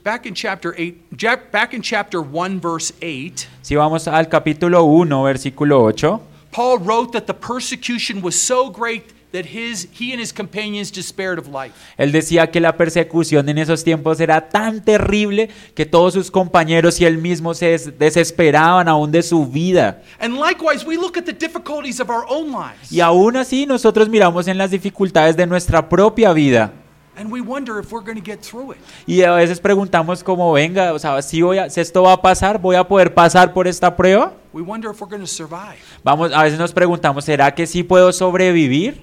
Back 0.05 0.27
in 0.27 0.35
chapter 0.35 0.73
8, 0.77 0.95
ja- 1.17 1.41
back 1.53 1.75
in 1.75 1.81
chapter 1.83 2.21
1 2.21 2.61
verse 2.61 2.93
8, 3.01 3.49
Si 3.63 3.75
vamos 3.77 4.07
al 4.09 4.29
capítulo 4.29 4.83
1, 4.85 5.23
versículo 5.23 5.83
8, 5.83 6.21
Paul 6.57 6.79
wrote 6.79 7.13
that 7.13 7.27
the 7.27 7.35
persecution 7.35 8.23
was 8.23 8.35
so 8.35 8.71
great 8.71 9.15
that 9.33 9.45
his 9.45 9.89
he 9.93 10.13
and 10.13 10.21
his 10.23 10.33
companions 10.33 10.91
despaired 10.91 11.39
of 11.39 11.49
life. 11.49 11.75
él 11.99 12.13
decía 12.13 12.51
que 12.51 12.61
la 12.61 12.75
persecución 12.79 13.47
en 13.51 13.59
esos 13.59 13.85
tiempos 13.85 14.19
era 14.21 14.49
tan 14.49 14.83
terrible 14.83 15.51
que 15.75 15.85
todos 15.85 16.15
sus 16.15 16.31
compañeros 16.31 16.99
y 17.01 17.05
él 17.05 17.19
mismo 17.19 17.53
se 17.53 17.67
des- 17.73 17.99
desesperaban 17.99 18.89
aún 18.89 19.13
de 19.13 19.23
su 19.23 19.45
vida. 19.45 20.01
And 20.19 20.39
likewise, 20.39 20.87
we 20.87 20.97
look 20.97 21.19
at 21.19 21.25
the 21.25 21.33
difficulties 21.35 22.01
of 22.01 22.09
our 22.09 22.25
own 22.29 22.51
lives 22.53 22.91
Y 22.91 23.01
aún 23.01 23.37
así 23.37 23.67
nosotros 23.67 24.09
miramos 24.09 24.49
en 24.49 24.57
las 24.57 24.71
dificultades 24.71 25.37
de 25.37 25.47
nuestra 25.47 25.87
propia 25.87 26.33
vida. 26.33 26.73
And 27.17 27.31
we 27.31 27.41
wonder 27.41 27.79
if 27.79 27.91
we're 27.91 28.03
going 28.03 28.17
to 28.17 28.25
get 28.25 28.41
through 28.41 28.73
it. 28.73 28.79
Y 29.07 29.23
a 29.23 29.33
veces 29.33 29.61
preguntamos 29.61 30.23
como, 30.23 30.53
venga, 30.53 30.93
o 30.93 30.99
sea, 30.99 31.21
si, 31.23 31.43
voy 31.43 31.59
a, 31.59 31.71
si 31.71 31.81
esto 31.81 32.03
va 32.03 32.13
a 32.13 32.23
pasar, 32.23 32.61
voy 32.61 32.77
a 32.77 32.85
poder 32.85 33.15
pasar 33.15 33.53
por 33.53 33.67
esta 33.67 33.95
prueba. 33.97 34.33
We 34.53 34.63
wonder 34.63 34.91
if 34.91 35.01
we're 35.01 35.11
going 35.11 35.23
to 35.23 35.27
survive. 35.27 35.79
Vamos, 36.05 36.33
a 36.33 36.43
veces 36.43 36.59
nos 36.59 36.73
preguntamos, 36.73 37.25
¿será 37.25 37.55
que 37.55 37.67
sí 37.67 37.83
puedo 37.83 38.13
sobrevivir? 38.13 39.03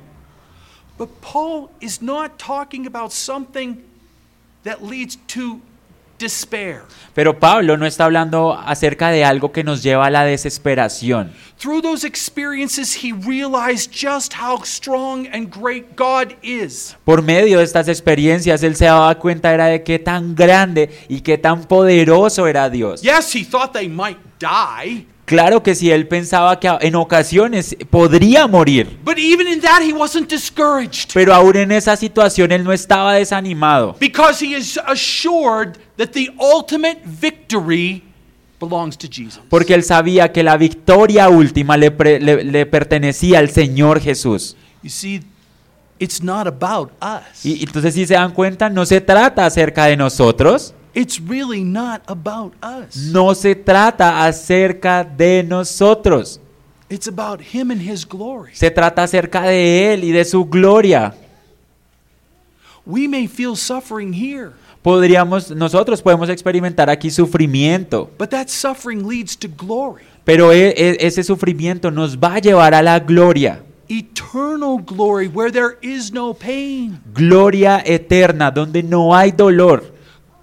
But 0.98 1.10
Paul 1.22 1.70
is 1.82 2.02
not 2.02 2.38
talking 2.38 2.86
about 2.86 3.12
something 3.12 3.84
that 4.64 4.84
leads 4.84 5.18
to 5.30 5.60
despair. 6.18 6.82
Pero 7.14 7.40
Pablo 7.40 7.78
no 7.78 7.86
está 7.86 8.06
hablando 8.06 8.54
acerca 8.54 9.10
de 9.10 9.24
algo 9.24 9.52
que 9.52 9.64
nos 9.64 9.84
lleva 9.84 10.08
a 10.08 10.10
la 10.10 10.24
desesperación. 10.24 11.32
Through 11.60 11.82
those 11.82 12.06
experiences, 12.06 13.04
he 13.04 13.14
realized 13.14 13.92
just 13.92 14.34
how 14.34 14.60
strong 14.64 15.28
and 15.32 15.50
great 15.50 15.96
God 15.96 16.36
is. 16.42 16.98
Por 17.06 17.22
medio 17.22 17.60
de 17.60 17.64
estas 17.64 17.88
experiencias, 17.88 18.64
él 18.64 18.76
se 18.76 18.86
daba 18.86 19.14
cuenta 19.16 19.54
era 19.54 19.68
de 19.68 19.84
qué 19.84 20.00
tan 20.00 20.36
grande 20.36 20.90
y 21.08 21.22
qué 21.22 21.38
tan 21.38 21.66
poderoso 21.66 22.48
era 22.48 22.70
Dios. 22.70 23.02
Yes, 23.02 23.34
he 23.36 23.46
thought 23.46 23.72
they 23.74 23.88
might 23.88 24.18
die, 24.40 25.06
Claro 25.34 25.64
que 25.64 25.74
si 25.74 25.90
él 25.90 26.08
pensaba 26.08 26.60
que 26.60 26.70
en 26.82 26.96
ocasiones 26.96 27.76
podría 27.90 28.46
morir, 28.46 29.00
but 29.04 29.18
even 29.18 29.48
in 29.48 29.60
that, 29.62 29.82
he 29.82 29.92
wasn't 29.92 30.30
discouraged 30.30 31.10
pero 31.14 31.34
aún 31.34 31.56
en 31.58 31.72
esa 31.72 31.96
situación 31.96 32.52
él 32.52 32.64
no 32.64 32.72
estaba 32.72 33.16
desanimado, 33.16 33.96
because 34.00 34.46
he 34.46 34.56
is 34.56 34.80
assured 34.86 35.78
that 35.98 36.10
the 36.12 36.30
ultimate 36.40 37.00
victory 37.04 38.04
belongs 38.60 38.96
to 38.96 39.08
Jesus. 39.08 39.42
porque 39.50 39.74
él 39.74 39.84
sabía 39.84 40.32
que 40.32 40.44
la 40.44 40.56
victoria 40.56 41.30
última 41.30 41.78
le, 41.78 41.90
pre- 41.90 42.20
le- 42.20 42.44
le 42.44 42.66
pertenecía 42.68 43.40
al 43.40 43.50
Señor 43.50 44.00
Jesús. 44.02 44.56
You 44.84 44.90
see, 44.90 45.22
it's 45.98 46.22
not 46.22 46.46
about 46.48 46.92
us. 47.02 47.44
Y 47.44 47.64
entonces 47.64 47.96
si 47.96 48.06
se 48.06 48.14
dan 48.14 48.34
cuenta, 48.34 48.70
no 48.70 48.86
se 48.86 49.02
trata 49.02 49.46
acerca 49.48 49.86
de 49.86 49.98
nosotros, 49.98 50.76
It's 50.96 51.20
really 51.20 51.64
not 51.64 52.02
about 52.08 52.54
us. 52.62 52.96
no 53.12 53.34
se 53.34 53.56
trata 53.56 54.26
acerca 54.26 55.04
de 55.04 55.44
nosotros. 55.44 56.40
It's 56.90 57.08
about 57.08 57.42
him 57.42 57.72
and 57.72 57.82
his 57.82 58.06
glory. 58.08 58.52
Se 58.54 58.70
trata 58.70 59.04
acerca 59.04 59.42
de 59.44 59.94
Él 59.94 60.04
y 60.04 60.12
de 60.12 60.24
su 60.26 60.46
gloria. 60.46 61.16
We 62.86 63.08
may 63.08 63.28
feel 63.28 63.56
suffering 63.56 64.14
here, 64.14 64.52
Podríamos, 64.84 65.50
nosotros 65.56 66.02
podemos 66.02 66.28
experimentar 66.30 66.90
aquí 66.90 67.10
sufrimiento, 67.10 68.12
but 68.20 68.30
that 68.32 68.50
suffering 68.50 69.08
leads 69.08 69.38
to 69.38 69.48
glory. 69.48 70.04
pero 70.26 70.52
e- 70.52 70.74
e- 70.78 70.98
ese 71.00 71.24
sufrimiento 71.24 71.90
nos 71.90 72.18
va 72.18 72.36
a 72.36 72.40
llevar 72.40 72.74
a 72.74 72.82
la 72.82 73.00
gloria. 73.00 73.64
Eternal 73.88 74.78
glory 74.86 75.28
where 75.28 75.52
there 75.52 75.78
is 75.82 76.12
no 76.12 76.34
pain. 76.34 77.00
Gloria 77.14 77.82
eterna, 77.86 78.52
donde 78.52 78.84
no 78.84 79.16
hay 79.16 79.32
dolor. 79.32 79.93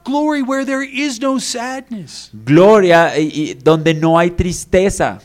Glory 0.04 0.42
where 0.42 0.64
there 0.64 0.82
is 0.82 1.20
no 1.20 1.38
sadness. 1.38 2.30
Gloria 2.44 3.12
y- 3.16 3.30
y 3.34 3.54
donde 3.54 3.94
no 3.94 4.18
hay 4.18 4.30
tristeza. 4.30 5.20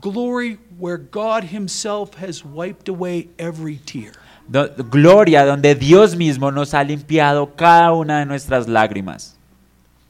Glory 0.00 0.58
where 0.78 0.98
God 0.98 1.44
Himself 1.52 2.10
has 2.22 2.44
wiped 2.44 2.88
away 2.88 3.28
every 3.38 3.76
tear. 3.78 4.12
Do- 4.46 4.70
gloria 4.90 5.44
donde 5.44 5.74
Dios 5.74 6.14
mismo 6.16 6.50
nos 6.50 6.72
ha 6.74 6.82
limpiado 6.84 7.54
cada 7.56 7.92
una 7.92 8.20
de 8.20 8.26
nuestras 8.26 8.66
lágrimas. 8.68 9.36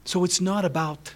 So 0.05 0.25
it's 0.25 0.41
not 0.41 0.65
about 0.65 1.11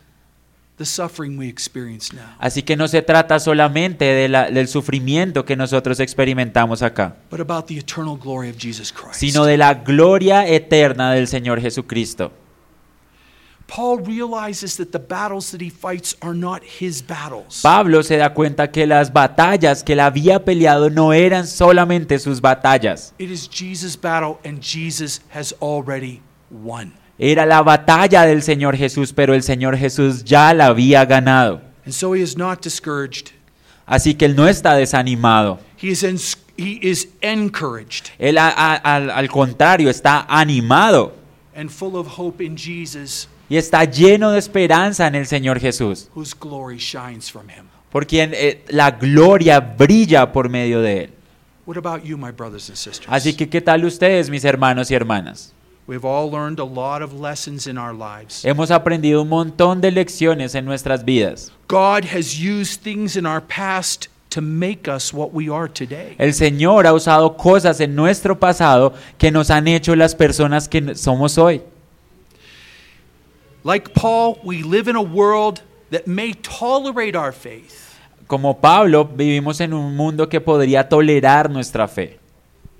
the 0.76 0.84
suffering 0.84 1.38
we 1.38 1.46
experience 1.48 2.12
now, 2.14 2.34
Así 2.40 2.62
que 2.62 2.76
no 2.76 2.88
se 2.88 3.02
trata 3.02 3.38
solamente 3.38 4.04
de 4.06 4.28
la- 4.28 4.50
del 4.50 4.66
sufrimiento 4.66 5.44
que 5.44 5.54
nosotros 5.54 6.00
experimentamos 6.00 6.82
acá, 6.82 7.14
but 7.30 7.40
about 7.40 7.66
the 7.66 7.78
eternal 7.78 8.16
glory 8.16 8.48
of 8.50 8.56
Jesus 8.58 8.90
Christ. 8.92 9.16
sino 9.20 9.44
de 9.44 9.56
la 9.58 9.74
gloria 9.74 10.46
eterna 10.48 11.12
del 11.12 11.28
Señor 11.28 11.60
Jesucristo. 11.60 12.32
Pablo 17.62 18.02
se 18.02 18.16
da 18.16 18.34
cuenta 18.34 18.70
que 18.70 18.86
las 18.86 19.12
batallas 19.12 19.82
que 19.82 19.92
él 19.94 20.00
había 20.00 20.44
peleado 20.44 20.90
no 20.90 21.12
eran 21.12 21.46
solamente 21.46 22.18
sus 22.18 22.40
batallas, 22.40 23.14
It 23.18 23.30
is 23.30 23.48
Jesus' 23.48 23.96
battle, 24.00 24.36
and 24.44 24.60
Jesus 24.60 25.22
has 25.34 25.54
already 25.60 26.20
won. 26.50 26.92
era 27.18 27.46
la 27.46 27.62
batalla 27.62 28.26
del 28.26 28.42
Señor 28.42 28.76
Jesús, 28.76 29.12
pero 29.12 29.34
el 29.34 29.42
Señor 29.42 29.76
Jesús 29.76 30.24
ya 30.24 30.52
la 30.52 30.66
había 30.66 31.04
ganado. 31.04 31.60
And 31.84 31.92
so 31.94 32.14
he 32.14 32.22
is 32.22 32.36
not 32.36 32.62
discouraged. 32.62 33.30
Así 33.86 34.14
que 34.14 34.26
él 34.26 34.36
no 34.36 34.46
está 34.48 34.74
desanimado, 34.74 35.58
él 38.18 38.38
a- 38.38 38.48
a- 38.48 38.74
al, 38.76 39.10
al 39.10 39.28
contrario 39.28 39.90
está 39.90 40.24
animado 40.28 41.14
and 41.54 41.68
full 41.70 41.96
of 41.96 42.06
hope 42.18 42.40
in 42.42 42.56
Jesus, 42.56 43.28
y 43.52 43.58
está 43.58 43.84
lleno 43.84 44.30
de 44.30 44.38
esperanza 44.38 45.06
en 45.06 45.14
el 45.14 45.26
Señor 45.26 45.60
Jesús, 45.60 46.08
whose 46.14 46.34
glory 46.34 46.78
shines 46.78 47.30
from 47.30 47.50
him. 47.50 47.66
por 47.90 48.06
quien 48.06 48.30
eh, 48.32 48.64
la 48.68 48.92
gloria 48.92 49.60
brilla 49.60 50.32
por 50.32 50.48
medio 50.48 50.80
de 50.80 51.04
él. 51.04 51.10
What 51.66 51.76
about 51.76 52.02
you, 52.02 52.16
my 52.16 52.30
brothers 52.30 52.70
and 52.70 52.78
sisters? 52.78 53.06
Así 53.10 53.34
que, 53.34 53.50
¿qué 53.50 53.60
tal 53.60 53.84
ustedes, 53.84 54.30
mis 54.30 54.42
hermanos 54.46 54.90
y 54.90 54.94
hermanas? 54.94 55.52
We've 55.86 56.02
all 56.02 56.30
learned 56.30 56.60
a 56.60 56.64
lot 56.64 57.02
of 57.02 57.12
lessons 57.12 57.66
in 57.66 57.76
our 57.76 57.92
lives. 57.92 58.42
Hemos 58.42 58.70
aprendido 58.70 59.20
un 59.20 59.28
montón 59.28 59.82
de 59.82 59.90
lecciones 59.90 60.54
en 60.54 60.64
nuestras 60.64 61.04
vidas. 61.04 61.52
God 61.68 62.06
has 62.06 62.40
used 62.40 62.80
things 62.80 63.16
in 63.16 63.26
our 63.26 63.42
past 63.42 64.06
to 64.30 64.40
make 64.40 64.88
us 64.88 65.12
what 65.12 65.34
we 65.34 65.50
are 65.50 65.68
today. 65.68 66.14
El 66.16 66.32
Señor 66.32 66.86
ha 66.86 66.94
usado 66.94 67.36
cosas 67.36 67.80
en 67.80 67.94
nuestro 67.94 68.40
pasado 68.40 68.94
que 69.18 69.30
nos 69.30 69.50
han 69.50 69.68
hecho 69.68 69.94
las 69.94 70.14
personas 70.14 70.70
que 70.70 70.94
somos 70.94 71.36
hoy. 71.36 71.60
Like 73.64 73.94
Paul, 73.94 74.40
we 74.44 74.62
live 74.62 74.88
in 74.88 74.96
a 74.96 75.02
world 75.02 75.62
that 75.90 76.06
may 76.06 76.32
tolerate 76.34 77.16
our 77.16 77.32
faith, 77.32 77.90
Como 78.26 78.54
Pablo, 78.60 79.04
vivimos 79.04 79.60
en 79.60 79.72
un 79.74 79.94
mundo 79.94 80.28
que 80.28 80.40
podría 80.40 80.88
tolerar 80.88 81.50
nuestra 81.50 81.86
fe, 81.86 82.18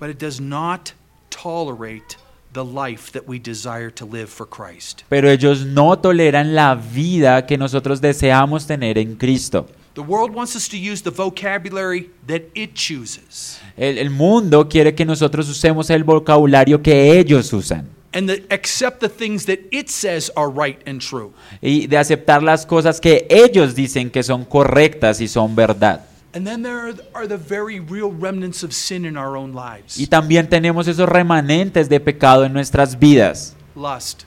but 0.01 0.09
it 0.11 0.19
does 0.19 0.41
not 0.41 0.93
tolerate 1.31 2.17
the 2.53 2.65
life 2.65 3.13
that 3.13 3.29
we 3.29 3.39
desire 3.39 3.91
to 3.91 4.05
live 4.07 4.27
for 4.29 4.47
Christ. 4.47 5.05
pero 5.09 5.29
ellos 5.31 5.65
no 5.67 5.97
toleran 5.99 6.55
la 6.55 6.75
vida 6.75 7.47
que 7.47 7.57
nosotros 7.59 8.01
deseamos 8.01 8.67
tener 8.67 8.99
en 8.99 9.15
Cristo. 9.17 9.67
The 9.95 10.01
world 10.01 10.35
wants 10.35 10.57
us 10.57 10.69
to 10.71 10.77
use 10.79 11.03
the 11.03 11.11
vocabulary 11.11 12.11
that 12.27 12.43
it 12.55 12.73
chooses 12.75 13.61
El, 13.77 13.99
el 13.99 14.09
mundo 14.11 14.67
quiere 14.69 14.95
que 14.95 15.05
nosotros 15.05 15.49
usemos 15.51 15.91
el 15.91 16.03
vocabulario 16.03 16.83
que 16.83 17.19
ellos 17.19 17.53
usan 17.53 17.87
and 18.15 18.31
accept 18.51 19.01
the 19.01 19.09
things 19.09 19.47
that 19.47 19.59
it 19.71 19.89
says 19.89 20.31
are 20.37 20.51
right 20.51 20.79
and 20.87 21.01
true. 21.01 21.33
y 21.61 21.87
de 21.87 21.97
aceptar 21.99 22.43
las 22.43 22.67
cosas 22.67 23.01
que 23.01 23.27
ellos 23.31 23.75
dicen 23.75 24.11
que 24.11 24.23
son 24.23 24.45
correctas 24.45 25.21
y 25.21 25.29
son 25.29 25.55
verdad. 25.57 26.05
And 26.35 26.47
then 26.47 26.63
there 26.63 26.95
are- 27.15 27.29
the 27.29 27.37
very 27.37 27.79
real 27.79 28.11
remnants 28.11 28.63
of 28.65 28.73
sin 28.73 29.05
in 29.05 29.17
our 29.19 29.37
own 29.37 29.53
lives 29.55 29.99
Y 29.99 30.07
también 30.07 30.49
tenemos 30.49 30.89
esos 30.89 31.07
remanentes 31.09 31.89
de 31.91 32.01
pecado 32.01 32.45
en 32.45 32.53
nuestras 32.55 32.99
vidas. 32.99 33.55
lust, 33.77 34.23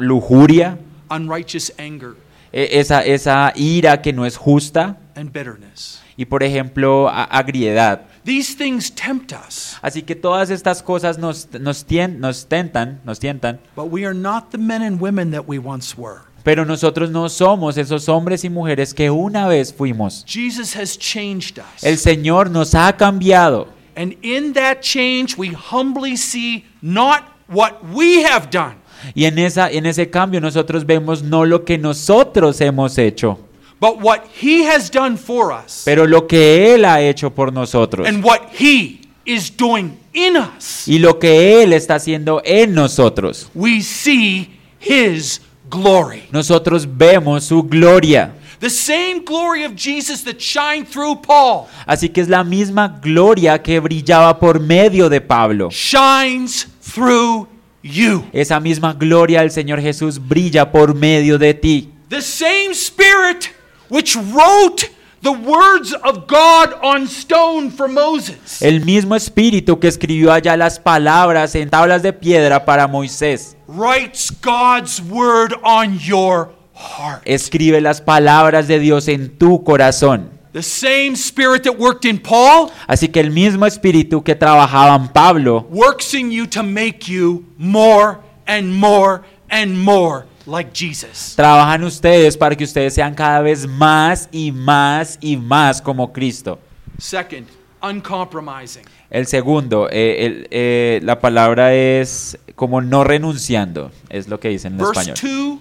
Lujuria, 0.00 0.78
unrighteous 1.10 1.72
anger, 1.78 2.14
e- 2.52 2.68
esa, 2.80 3.04
esa 3.04 3.52
ira 3.54 4.02
que 4.02 4.12
no 4.12 4.26
es 4.26 4.36
justa 4.36 4.98
and 5.14 5.32
bitterness. 5.32 6.00
y 6.16 6.24
por 6.24 6.42
ejemplo 6.42 7.08
agriedad. 7.08 8.02
These 8.26 8.56
things 8.56 8.90
tempt 8.90 9.32
us, 9.32 9.76
Así 9.80 10.02
que 10.02 10.14
todas 10.16 10.50
estas 10.50 10.82
cosas 10.82 11.16
nos, 11.16 11.48
nos, 11.60 11.86
tien- 11.86 12.18
nos 12.18 12.46
tentan, 12.46 13.00
nos 13.04 13.18
tientan, 13.20 13.60
but 13.76 13.86
we 13.90 14.04
are 14.04 14.12
not 14.14 14.50
the 14.50 14.58
men 14.58 14.82
and 14.82 15.00
women 15.00 15.30
that 15.30 15.44
we 15.46 15.58
once 15.58 15.94
were. 15.96 16.22
pero 16.42 16.64
nosotros 16.64 17.10
no 17.10 17.28
somos 17.28 17.76
esos 17.78 18.08
hombres 18.08 18.44
y 18.44 18.50
mujeres 18.50 18.92
que 18.94 19.10
una 19.10 19.46
vez 19.48 19.72
fuimos. 19.72 20.24
Jesus 20.26 20.74
has 20.76 20.98
changed 20.98 21.58
us. 21.58 21.82
El 21.84 21.98
Señor 21.98 22.50
nos 22.50 22.74
ha 22.74 22.96
cambiado 22.96 23.68
and 23.96 24.14
in 24.22 24.52
that 24.54 24.80
change, 24.82 25.36
we 25.38 25.50
humbly 25.54 26.16
see 26.16 26.64
not 26.82 27.22
what 27.48 27.74
we 27.94 28.24
have 28.24 28.50
done, 28.50 28.74
y 29.14 29.24
en, 29.26 29.38
esa, 29.38 29.70
en 29.70 29.86
ese 29.86 30.10
cambio 30.10 30.40
nosotros 30.40 30.84
vemos 30.84 31.22
no 31.22 31.44
lo 31.44 31.64
que 31.64 31.78
nosotros 31.78 32.60
hemos 32.60 32.98
hecho, 32.98 33.38
but 33.80 34.00
what 34.00 34.22
He 34.42 34.64
has 34.66 34.90
done 34.90 35.16
for 35.16 35.52
us 35.52 35.82
pero 35.84 36.06
lo 36.06 36.26
que 36.26 36.74
Él 36.74 36.84
ha 36.84 37.00
hecho 37.00 37.30
por 37.30 37.52
nosotros 37.52 38.06
and 38.08 38.24
what 38.24 38.40
He 38.58 39.00
is 39.24 39.50
doing 39.54 39.96
in 40.12 40.36
us. 40.36 40.86
y 40.86 40.98
lo 40.98 41.18
que 41.18 41.62
Él 41.62 41.72
está 41.72 41.96
haciendo 41.96 42.40
en 42.44 42.74
nosotros. 42.74 43.50
We 43.54 43.82
see 43.82 44.50
His 44.80 45.40
glory. 45.68 46.24
Nosotros 46.30 46.86
vemos 46.86 47.44
su 47.44 47.62
gloria. 47.64 48.32
The 48.60 48.70
same 48.70 49.20
glory 49.24 49.64
of 49.64 49.74
Jesus 49.76 50.22
that 50.24 50.38
shined 50.40 50.86
through 50.88 51.20
Paul 51.20 51.66
Así 51.86 52.08
que 52.08 52.22
es 52.22 52.28
la 52.28 52.42
misma 52.42 52.88
gloria 53.02 53.60
que 53.62 53.78
brillaba 53.80 54.38
por 54.38 54.60
medio 54.60 55.10
de 55.10 55.20
Pablo. 55.20 55.68
shines 55.70 56.66
through 56.80 57.48
you. 57.82 58.24
Esa 58.32 58.58
misma 58.60 58.94
gloria 58.94 59.40
del 59.40 59.50
Señor 59.50 59.80
Jesús 59.82 60.18
brilla 60.18 60.70
por 60.72 60.94
medio 60.94 61.36
de 61.36 61.52
ti. 61.52 61.90
The 62.08 62.22
same 62.22 62.70
Spirit 62.72 63.50
which 63.88 64.16
wrote 64.16 64.90
the 65.22 65.32
words 65.32 65.92
of 66.04 66.26
God 66.26 66.74
on 66.82 67.08
stone 67.08 67.70
for 67.70 67.88
Moses 67.88 68.60
El 68.62 68.84
mismo 68.84 69.16
espíritu 69.16 69.80
que 69.80 69.88
escribió 69.88 70.32
allá 70.32 70.56
las 70.56 70.78
palabras 70.78 71.54
en 71.54 71.70
tablas 71.70 72.02
de 72.02 72.12
piedra 72.12 72.64
para 72.64 72.86
Moisés. 72.86 73.56
writes 73.66 74.30
God's 74.42 75.00
word 75.00 75.54
on 75.62 75.98
your 75.98 76.50
heart. 76.74 77.22
Escribe 77.24 77.80
las 77.80 78.00
palabras 78.00 78.68
de 78.68 78.78
Dios 78.78 79.08
en 79.08 79.36
tu 79.38 79.64
corazón. 79.64 80.30
The 80.52 80.62
same 80.62 81.16
Spirit 81.16 81.64
that 81.64 81.78
worked 81.78 82.06
in 82.06 82.18
Paul 82.18 82.70
Así 82.86 83.08
que 83.08 83.20
el 83.20 83.30
mismo 83.30 83.66
espíritu 83.66 84.22
que 84.22 84.34
trabajaba 84.34 84.94
en 84.96 85.08
Pablo 85.08 85.66
works 85.70 86.14
in 86.14 86.30
you 86.30 86.46
to 86.46 86.62
make 86.62 87.12
you 87.12 87.44
more 87.58 88.18
and 88.46 88.72
more 88.72 89.22
and 89.50 89.76
more 89.76 90.24
like 90.46 90.70
Jesus. 90.72 91.34
trabaja 91.36 91.74
en 91.74 91.84
ustedes 91.84 92.36
para 92.36 92.54
que 92.56 92.64
ustedes 92.64 92.94
sean 92.94 93.14
cada 93.14 93.40
vez 93.40 93.66
más 93.66 94.28
y 94.32 94.52
más 94.52 95.18
y 95.20 95.36
más 95.36 95.80
como 95.82 96.12
Cristo. 96.12 96.58
Second, 96.98 97.46
uncompromising. 97.82 98.84
El 99.10 99.26
segundo, 99.26 99.88
eh, 99.90 100.26
el- 100.26 100.48
eh, 100.50 101.00
la 101.02 101.20
palabra 101.20 101.74
es 101.74 102.38
como 102.54 102.80
no 102.80 103.04
renunciando, 103.04 103.90
es 104.08 104.28
lo 104.28 104.40
que 104.40 104.48
dicen 104.48 104.72
en 104.72 104.78
Verse 104.78 105.10
español. 105.12 105.60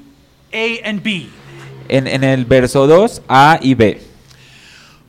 2, 0.52 0.82
A 0.84 0.88
and 0.90 1.04
B. 1.04 1.28
En, 1.90 2.08
en 2.08 2.24
el 2.24 2.46
verso 2.46 2.88
2, 2.88 3.22
A 3.28 3.60
y 3.62 3.74
B. 3.76 4.02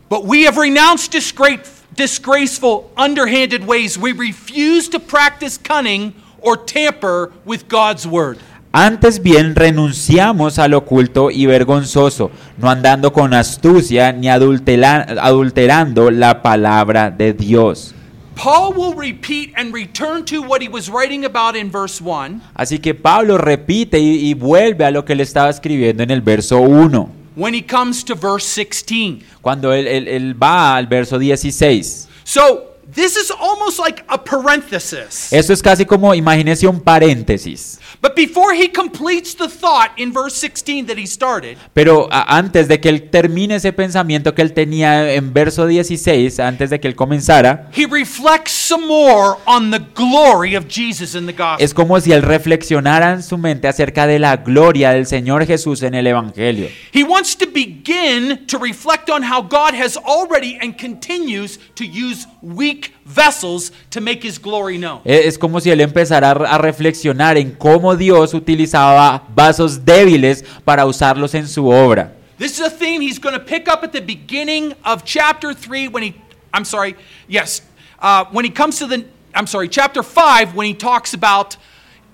But 0.08 0.24
we 0.24 0.44
have 0.46 0.58
renounced 0.58 1.12
disgra- 1.14 1.60
disgraceful, 1.96 2.90
underhanded 2.96 3.64
ways. 3.66 3.96
We 3.96 4.12
refuse 4.12 4.88
to 4.90 5.00
practice 5.00 5.58
cunning 5.58 6.12
or 6.40 6.56
tamper 6.56 7.32
with 7.44 7.66
God's 7.68 8.06
word. 8.06 8.38
Antes 8.72 9.22
bien 9.22 9.54
renunciamos 9.54 10.58
al 10.58 10.74
oculto 10.74 11.30
y 11.30 11.46
vergonzoso, 11.46 12.30
no 12.58 12.68
andando 12.68 13.12
con 13.12 13.32
astucia 13.32 14.12
ni 14.12 14.28
adulterando 14.28 16.10
la 16.10 16.42
palabra 16.42 17.10
de 17.10 17.32
Dios. 17.32 17.94
Paul 18.34 18.74
will 18.76 18.94
repeat 18.94 19.54
and 19.56 19.72
return 19.72 20.22
to 20.26 20.42
what 20.42 20.60
he 20.60 20.68
was 20.68 20.90
writing 20.90 21.24
about 21.24 21.56
in 21.56 21.70
verse 21.70 22.02
1 22.04 22.42
Así 22.54 22.78
que 22.78 22.94
Pablo 22.94 23.38
repite 23.38 23.98
y, 23.98 24.28
y 24.28 24.34
vuelve 24.34 24.84
a 24.84 24.90
lo 24.90 25.06
que 25.06 25.14
le 25.14 25.22
estaba 25.22 25.48
escribiendo 25.48 26.02
en 26.02 26.10
el 26.10 26.20
verso 26.20 26.58
1, 26.60 27.08
when 27.34 27.54
he 27.54 27.62
comes 27.64 28.04
to 28.04 28.14
verse 28.14 28.46
16. 28.62 29.22
cuando 29.40 29.72
él, 29.72 29.86
él- 29.86 30.08
él 30.08 30.42
va 30.42 30.76
al 30.76 30.86
verso 30.86 31.18
16. 31.18 32.08
So, 32.24 32.75
this 32.94 33.16
is 33.16 33.30
almost 33.30 33.78
like 33.78 34.04
a 34.08 34.16
parenthesis. 34.22 35.32
Esto 35.32 35.52
es 35.52 35.62
casi 35.62 35.84
como, 35.84 36.14
imagínese 36.14 36.66
un 36.66 36.80
paréntesis. 36.80 37.78
But 38.02 38.14
before 38.14 38.52
he 38.54 38.68
completes 38.70 39.34
the 39.34 39.48
thought 39.48 39.90
in 39.96 40.12
verse 40.12 40.36
16 40.36 40.86
that 40.86 40.96
he 40.98 41.06
started, 41.06 41.56
Pero 41.72 42.08
a- 42.10 42.36
antes 42.36 42.68
de 42.68 42.78
que 42.78 42.88
él 42.90 43.08
termine 43.10 43.56
ese 43.56 43.72
pensamiento 43.72 44.34
que 44.34 44.42
él 44.42 44.52
tenía 44.52 45.12
en 45.14 45.32
verso 45.32 45.66
16, 45.66 46.38
antes 46.40 46.70
de 46.70 46.78
que 46.78 46.88
él 46.88 46.94
comenzara, 46.94 47.70
he 47.74 47.86
reflects 47.86 48.52
some 48.52 48.86
more 48.86 49.36
on 49.46 49.70
the 49.70 49.80
glory 49.94 50.54
of 50.56 50.66
Jesus 50.68 51.14
in 51.14 51.26
the 51.26 51.32
gospel. 51.32 51.64
es 51.64 51.72
como 51.72 51.98
si 52.00 52.12
él 52.12 52.22
reflexionara 52.22 53.12
en 53.12 53.22
su 53.22 53.38
mente 53.38 53.66
acerca 53.68 54.06
de 54.06 54.18
la 54.18 54.36
gloria 54.36 54.90
del 54.92 55.06
Señor 55.06 55.46
Jesús 55.46 55.82
en 55.82 55.94
el 55.94 56.06
Evangelio. 56.06 56.68
He 56.92 57.02
wants 57.02 57.36
to 57.38 57.46
begin 57.46 58.46
to 58.46 58.58
reflect 58.58 59.08
on 59.10 59.22
how 59.22 59.40
God 59.42 59.74
has 59.74 59.96
already 59.96 60.58
and 60.60 60.74
continues 60.78 61.58
to 61.76 61.84
use 61.84 62.26
weak 62.42 62.75
vessels 63.04 63.72
to 63.90 64.00
make 64.00 64.22
his 64.22 64.38
glory 64.38 64.76
known. 64.78 65.00
E- 65.04 65.26
Es 65.26 65.38
como 65.38 65.60
si 65.60 65.70
él 65.70 65.80
empezara 65.80 66.30
a 66.32 66.58
reflexionar 66.58 67.36
en 67.36 67.52
cómo 67.52 67.96
Dios 67.96 68.34
utilizaba 68.34 69.22
vasos 69.34 69.84
débiles 69.84 70.44
para 70.64 70.84
usarlos 70.86 71.34
en 71.34 71.46
su 71.48 71.68
obra. 71.68 72.12
This 72.38 72.58
is 72.58 72.66
a 72.66 72.70
theme 72.70 73.00
he's 73.00 73.18
going 73.18 73.34
to 73.34 73.44
pick 73.44 73.66
up 73.68 73.82
at 73.82 73.92
the 73.92 74.00
beginning 74.02 74.74
of 74.84 75.04
chapter 75.04 75.54
3 75.54 75.88
when 75.88 76.02
he, 76.02 76.14
I'm 76.52 76.64
sorry, 76.64 76.94
yes, 77.28 77.62
uh, 78.00 78.24
when 78.30 78.44
he 78.44 78.50
comes 78.50 78.78
to 78.80 78.86
the, 78.86 79.04
I'm 79.34 79.46
sorry, 79.46 79.68
chapter 79.68 80.02
5 80.02 80.54
when 80.54 80.66
he 80.66 80.74
talks 80.74 81.14
about 81.14 81.56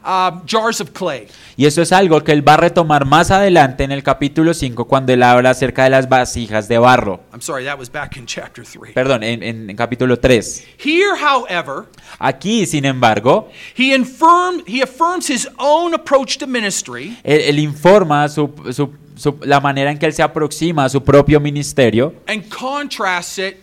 um, 0.05 0.43
jars 0.47 0.81
of 0.81 0.91
clay. 0.93 1.27
Y 1.57 1.67
eso 1.67 1.83
es 1.83 1.93
algo 1.93 2.23
que 2.25 2.33
él 2.33 2.47
va 2.47 2.55
a 2.55 2.57
retomar 2.57 3.05
más 3.07 3.31
adelante 3.31 3.85
en 3.85 3.93
el 3.93 4.03
capítulo 4.03 4.55
5 4.55 4.87
cuando 4.87 5.13
él 5.13 5.23
habla 5.23 5.51
acerca 5.51 5.85
de 5.85 5.91
las 5.91 6.09
vasijas 6.09 6.69
de 6.69 6.79
barro. 6.79 7.21
I'm 7.33 7.41
sorry, 7.41 7.65
that 7.65 7.79
was 7.79 7.91
back 7.91 8.17
in 8.17 8.27
chapter 8.27 8.65
3. 8.65 8.93
Perdón, 8.95 9.23
en, 9.23 9.43
en- 9.43 9.71
en 9.71 9.77
capítulo 9.77 10.19
3. 10.19 10.67
Here, 10.79 11.17
however, 11.21 11.85
Aquí, 12.19 12.67
sin 12.67 12.85
embargo, 12.85 13.49
he, 13.77 13.95
infirm, 13.95 14.63
he 14.67 14.83
affirms 14.83 15.29
his 15.31 15.49
own 15.59 15.95
approach 15.95 16.37
to 16.39 16.47
ministry 16.47 17.17
él, 17.25 17.41
él 17.41 17.59
informa 17.59 18.29
su- 18.29 18.53
su- 18.73 18.93
su- 19.17 19.39
la 19.45 19.61
manera 19.61 19.91
en 19.91 19.99
que 19.99 20.07
él 20.07 20.13
se 20.13 20.23
aproxima 20.23 20.85
a 20.85 20.89
su 20.89 21.03
propio 21.03 21.41
ministerio 21.41 22.15
and 22.27 22.49
contrasts 22.49 23.39
it 23.39 23.57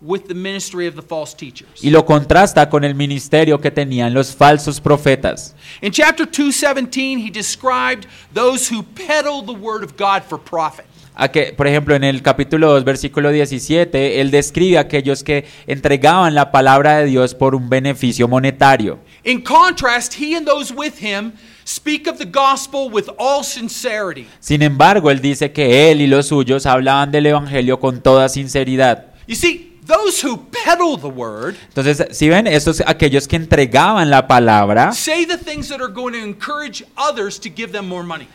with 0.00 0.26
the 0.28 0.34
ministry 0.34 0.86
of 0.86 0.94
the 0.94 1.02
false 1.02 1.34
teachers. 1.36 1.82
y 1.82 1.90
lo 1.90 2.04
contrasta 2.04 2.68
con 2.68 2.84
el 2.84 2.94
ministerio 2.94 3.60
que 3.60 3.70
tenían 3.70 4.14
los 4.14 4.34
falsos 4.34 4.80
profetas. 4.80 5.54
In 5.82 5.92
chapter 5.92 6.26
2:17 6.26 7.18
he 7.18 7.30
described 7.30 8.06
those 8.34 8.72
who 8.72 8.82
peddle 8.82 9.42
the 9.44 9.52
word 9.52 9.84
of 9.84 9.96
God 9.96 10.22
for 10.28 10.38
profit. 10.38 10.86
A 11.14 11.28
que, 11.28 11.52
por 11.52 11.66
ejemplo, 11.66 11.94
en 11.94 12.04
el 12.04 12.22
capítulo 12.22 12.72
2, 12.72 12.84
versículo 12.84 13.30
17, 13.30 14.22
él 14.22 14.30
describe 14.30 14.78
a 14.78 14.82
aquellos 14.82 15.22
que 15.22 15.44
entregaban 15.66 16.34
la 16.34 16.50
palabra 16.50 16.98
de 16.98 17.06
Dios 17.06 17.34
por 17.34 17.54
un 17.54 17.68
beneficio 17.68 18.26
monetario. 18.26 18.98
In 19.24 19.42
contrast, 19.42 20.14
he 20.18 20.34
and 20.34 20.46
those 20.46 20.72
with 20.72 20.94
him 21.02 21.32
speak 21.64 22.06
of 22.08 22.16
the 22.16 22.24
gospel 22.24 22.88
with 22.90 23.10
all 23.18 23.44
sincerity. 23.44 24.26
Sin 24.38 24.62
embargo, 24.62 25.10
él 25.10 25.20
dice 25.20 25.52
que 25.52 25.90
él 25.90 26.00
y 26.00 26.06
los 26.06 26.28
suyos 26.28 26.64
hablaban 26.64 27.10
del 27.10 27.26
evangelio 27.26 27.78
con 27.80 28.00
toda 28.00 28.28
sinceridad. 28.30 29.08
You 29.26 29.34
see, 29.36 29.69
those 29.90 30.24
who 30.24 30.38
peddle 30.64 30.96
the 30.96 31.08
word 31.08 31.56
Entonces, 31.68 32.06
si 32.16 32.28
ven, 32.28 32.46
estos 32.46 32.82
aquellos 32.86 33.26
que 33.26 33.36
entregaban 33.36 34.08
la 34.10 34.26
palabra, 34.26 34.92
say 34.92 35.26
the 35.26 35.36
things 35.36 35.68
that 35.68 35.80
are 35.80 35.92
going 35.92 36.12
to 36.12 36.18
encourage 36.22 36.84
others 36.96 37.38
to 37.40 37.48
give 37.48 37.72
them 37.72 37.88
more 37.88 38.04
money. 38.04 38.28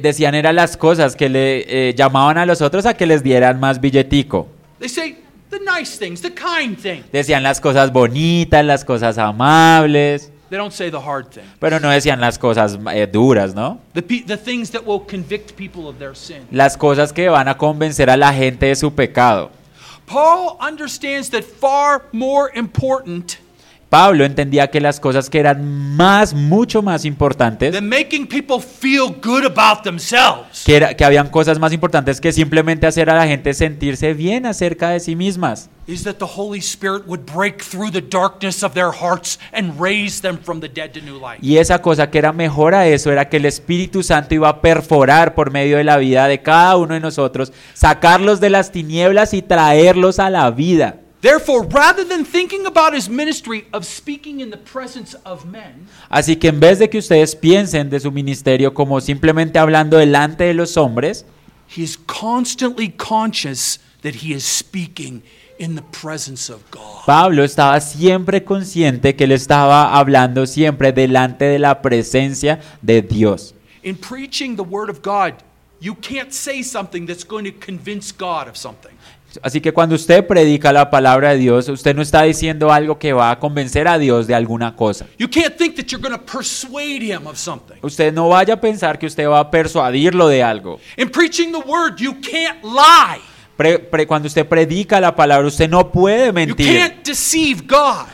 decían 0.00 0.34
eran 0.34 0.56
las 0.56 0.76
cosas 0.76 1.16
que 1.16 1.28
le 1.28 1.88
eh, 1.88 1.94
llamaban 1.94 2.38
a 2.38 2.46
los 2.46 2.60
otros 2.60 2.86
a 2.86 2.94
que 2.94 3.06
les 3.06 3.22
dieran 3.22 3.58
más 3.58 3.80
billetico. 3.80 4.48
They 4.78 4.88
say 4.88 5.18
the 5.50 5.58
nice 5.58 5.98
things, 5.98 6.22
the 6.22 6.32
kind 6.32 6.78
things. 6.78 7.04
Decían 7.12 7.42
las 7.42 7.60
cosas 7.60 7.92
bonitas, 7.92 8.64
las 8.64 8.84
cosas 8.84 9.18
amables, 9.18 10.30
They 10.48 10.58
don't 10.58 10.72
say 10.72 10.90
the 10.90 10.98
hard 10.98 11.30
thing. 11.30 11.44
pero 11.60 11.78
no 11.78 11.90
decían 11.90 12.20
las 12.20 12.36
cosas 12.36 12.76
eh, 12.92 13.06
duras, 13.06 13.54
¿no? 13.54 13.78
The, 13.94 14.02
the 14.02 14.36
things 14.36 14.70
that 14.72 14.82
will 14.84 15.00
convict 15.06 15.54
people 15.56 15.86
of 15.88 15.98
their 15.98 16.16
sin. 16.16 16.38
Las 16.50 16.76
cosas 16.76 17.12
que 17.12 17.28
van 17.28 17.46
a 17.46 17.56
convencer 17.56 18.10
a 18.10 18.16
la 18.16 18.32
gente 18.32 18.66
de 18.66 18.74
su 18.74 18.92
pecado. 18.92 19.52
Paul 20.10 20.56
understands 20.58 21.30
that 21.30 21.44
far 21.44 22.04
more 22.10 22.50
important 22.50 23.38
Pablo 23.90 24.24
entendía 24.24 24.70
que 24.70 24.80
las 24.80 25.00
cosas 25.00 25.28
que 25.28 25.40
eran 25.40 25.96
más, 25.96 26.32
mucho 26.32 26.80
más 26.80 27.04
importantes, 27.04 27.72
than 27.74 27.88
making 27.88 28.26
people 28.26 28.58
feel 28.60 29.12
good 29.20 29.44
about 29.44 29.82
themselves 29.82 30.62
que, 30.64 30.76
era- 30.76 30.94
que 30.94 31.04
habían 31.04 31.28
cosas 31.28 31.58
más 31.58 31.72
importantes 31.72 32.20
que 32.20 32.30
simplemente 32.32 32.86
hacer 32.86 33.10
a 33.10 33.16
la 33.16 33.26
gente 33.26 33.52
sentirse 33.52 34.14
bien 34.14 34.46
acerca 34.46 34.90
de 34.90 35.00
sí 35.00 35.16
mismas. 35.16 35.68
is 35.88 36.04
that 36.04 36.18
the 36.18 36.26
Holy 36.36 36.60
Spirit 36.60 37.02
would 37.08 37.22
break 37.34 37.60
through 37.64 37.90
the 37.90 38.00
darkness 38.00 38.62
of 38.62 38.74
their 38.74 38.92
hearts 38.92 39.40
and 39.52 39.72
raise 39.80 40.20
them 40.22 40.38
from 40.38 40.60
the 40.60 40.68
dead 40.68 40.92
to 40.92 41.00
new 41.00 41.18
life. 41.18 41.38
Y 41.42 41.56
esa 41.56 41.82
cosa 41.82 42.08
que 42.10 42.18
era 42.18 42.32
mejor 42.32 42.76
a 42.76 42.86
eso 42.86 43.10
era 43.10 43.28
que 43.28 43.38
el 43.38 43.44
Espíritu 43.46 44.04
Santo 44.04 44.36
iba 44.36 44.48
a 44.48 44.60
perforar 44.60 45.34
por 45.34 45.50
medio 45.50 45.78
de 45.78 45.84
la 45.84 45.96
vida 45.96 46.28
de 46.28 46.40
cada 46.42 46.76
uno 46.76 46.94
de 46.94 47.00
nosotros, 47.00 47.52
sacarlos 47.74 48.38
de 48.38 48.50
las 48.50 48.70
tinieblas 48.70 49.34
y 49.34 49.42
traerlos 49.42 50.20
a 50.20 50.30
la 50.30 50.48
vida. 50.52 51.00
Therefore, 51.20 51.66
rather 51.66 52.02
than 52.02 52.24
thinking 52.24 52.64
about 52.64 52.94
his 52.94 53.08
ministry 53.10 53.66
of 53.72 53.84
speaking 53.84 54.40
in 54.40 54.50
the 54.50 54.56
presence 54.56 55.14
of 55.24 55.44
men, 55.44 55.86
Así 56.08 56.36
que 56.36 56.48
en 56.48 56.60
vez 56.60 56.78
de 56.78 56.88
que 56.88 56.98
ustedes 56.98 57.36
piensen 57.36 57.90
de 57.90 58.00
su 58.00 58.10
ministerio 58.10 58.72
como 58.72 59.00
simplemente 59.00 59.58
hablando 59.58 59.98
delante 59.98 60.44
de 60.44 60.54
los 60.54 60.76
hombres, 60.78 61.26
he 61.68 61.82
is 61.82 61.98
constantly 62.06 62.88
conscious 62.88 63.78
that 64.02 64.14
he 64.22 64.32
is 64.32 64.44
speaking 64.44 65.22
in 65.58 65.76
the 65.76 65.82
presence 65.82 66.50
of 66.50 66.62
God. 66.70 67.04
Pablo 67.04 67.44
estaba 67.44 67.78
siempre 67.80 68.42
consciente 68.42 69.14
que 69.14 69.24
él 69.24 69.32
estaba 69.32 69.98
hablando 69.98 70.46
siempre 70.46 70.92
delante 70.92 71.44
de 71.44 71.58
la 71.58 71.82
presencia 71.82 72.60
de 72.80 73.02
Dios. 73.02 73.54
In 73.82 73.96
preaching 73.96 74.56
the 74.56 74.62
Word 74.62 74.88
of 74.88 75.02
God, 75.02 75.34
you 75.80 75.94
can't 75.94 76.32
say 76.32 76.62
something 76.62 77.06
that's 77.06 77.24
going 77.24 77.44
to 77.44 77.52
convince 77.52 78.10
God 78.10 78.48
of 78.48 78.56
something. 78.56 78.92
Así 79.42 79.60
que 79.60 79.72
cuando 79.72 79.94
usted 79.94 80.26
predica 80.26 80.72
la 80.72 80.90
palabra 80.90 81.30
de 81.30 81.38
Dios, 81.38 81.68
usted 81.68 81.94
no 81.94 82.02
está 82.02 82.22
diciendo 82.22 82.72
algo 82.72 82.98
que 82.98 83.12
va 83.12 83.30
a 83.30 83.38
convencer 83.38 83.86
a 83.88 83.98
Dios 83.98 84.26
de 84.26 84.34
alguna 84.34 84.74
cosa. 84.74 85.06
Usted 87.82 88.12
no 88.12 88.28
vaya 88.28 88.54
a 88.54 88.60
pensar 88.60 88.98
que 88.98 89.06
usted 89.06 89.28
va 89.28 89.40
a 89.40 89.50
persuadirlo 89.50 90.28
de 90.28 90.42
algo. 90.42 90.80
In 90.96 91.10
preaching 91.10 91.52
the 91.52 91.58
Word, 91.58 91.96
you 91.98 92.14
can't 92.20 92.62
lie. 92.64 93.20
Pre- 93.56 93.78
pre- 93.78 94.06
cuando 94.06 94.26
usted 94.26 94.46
predica 94.46 95.00
la 95.00 95.14
palabra, 95.14 95.46
usted 95.46 95.68
no 95.68 95.92
puede 95.92 96.32
mentir. 96.32 96.66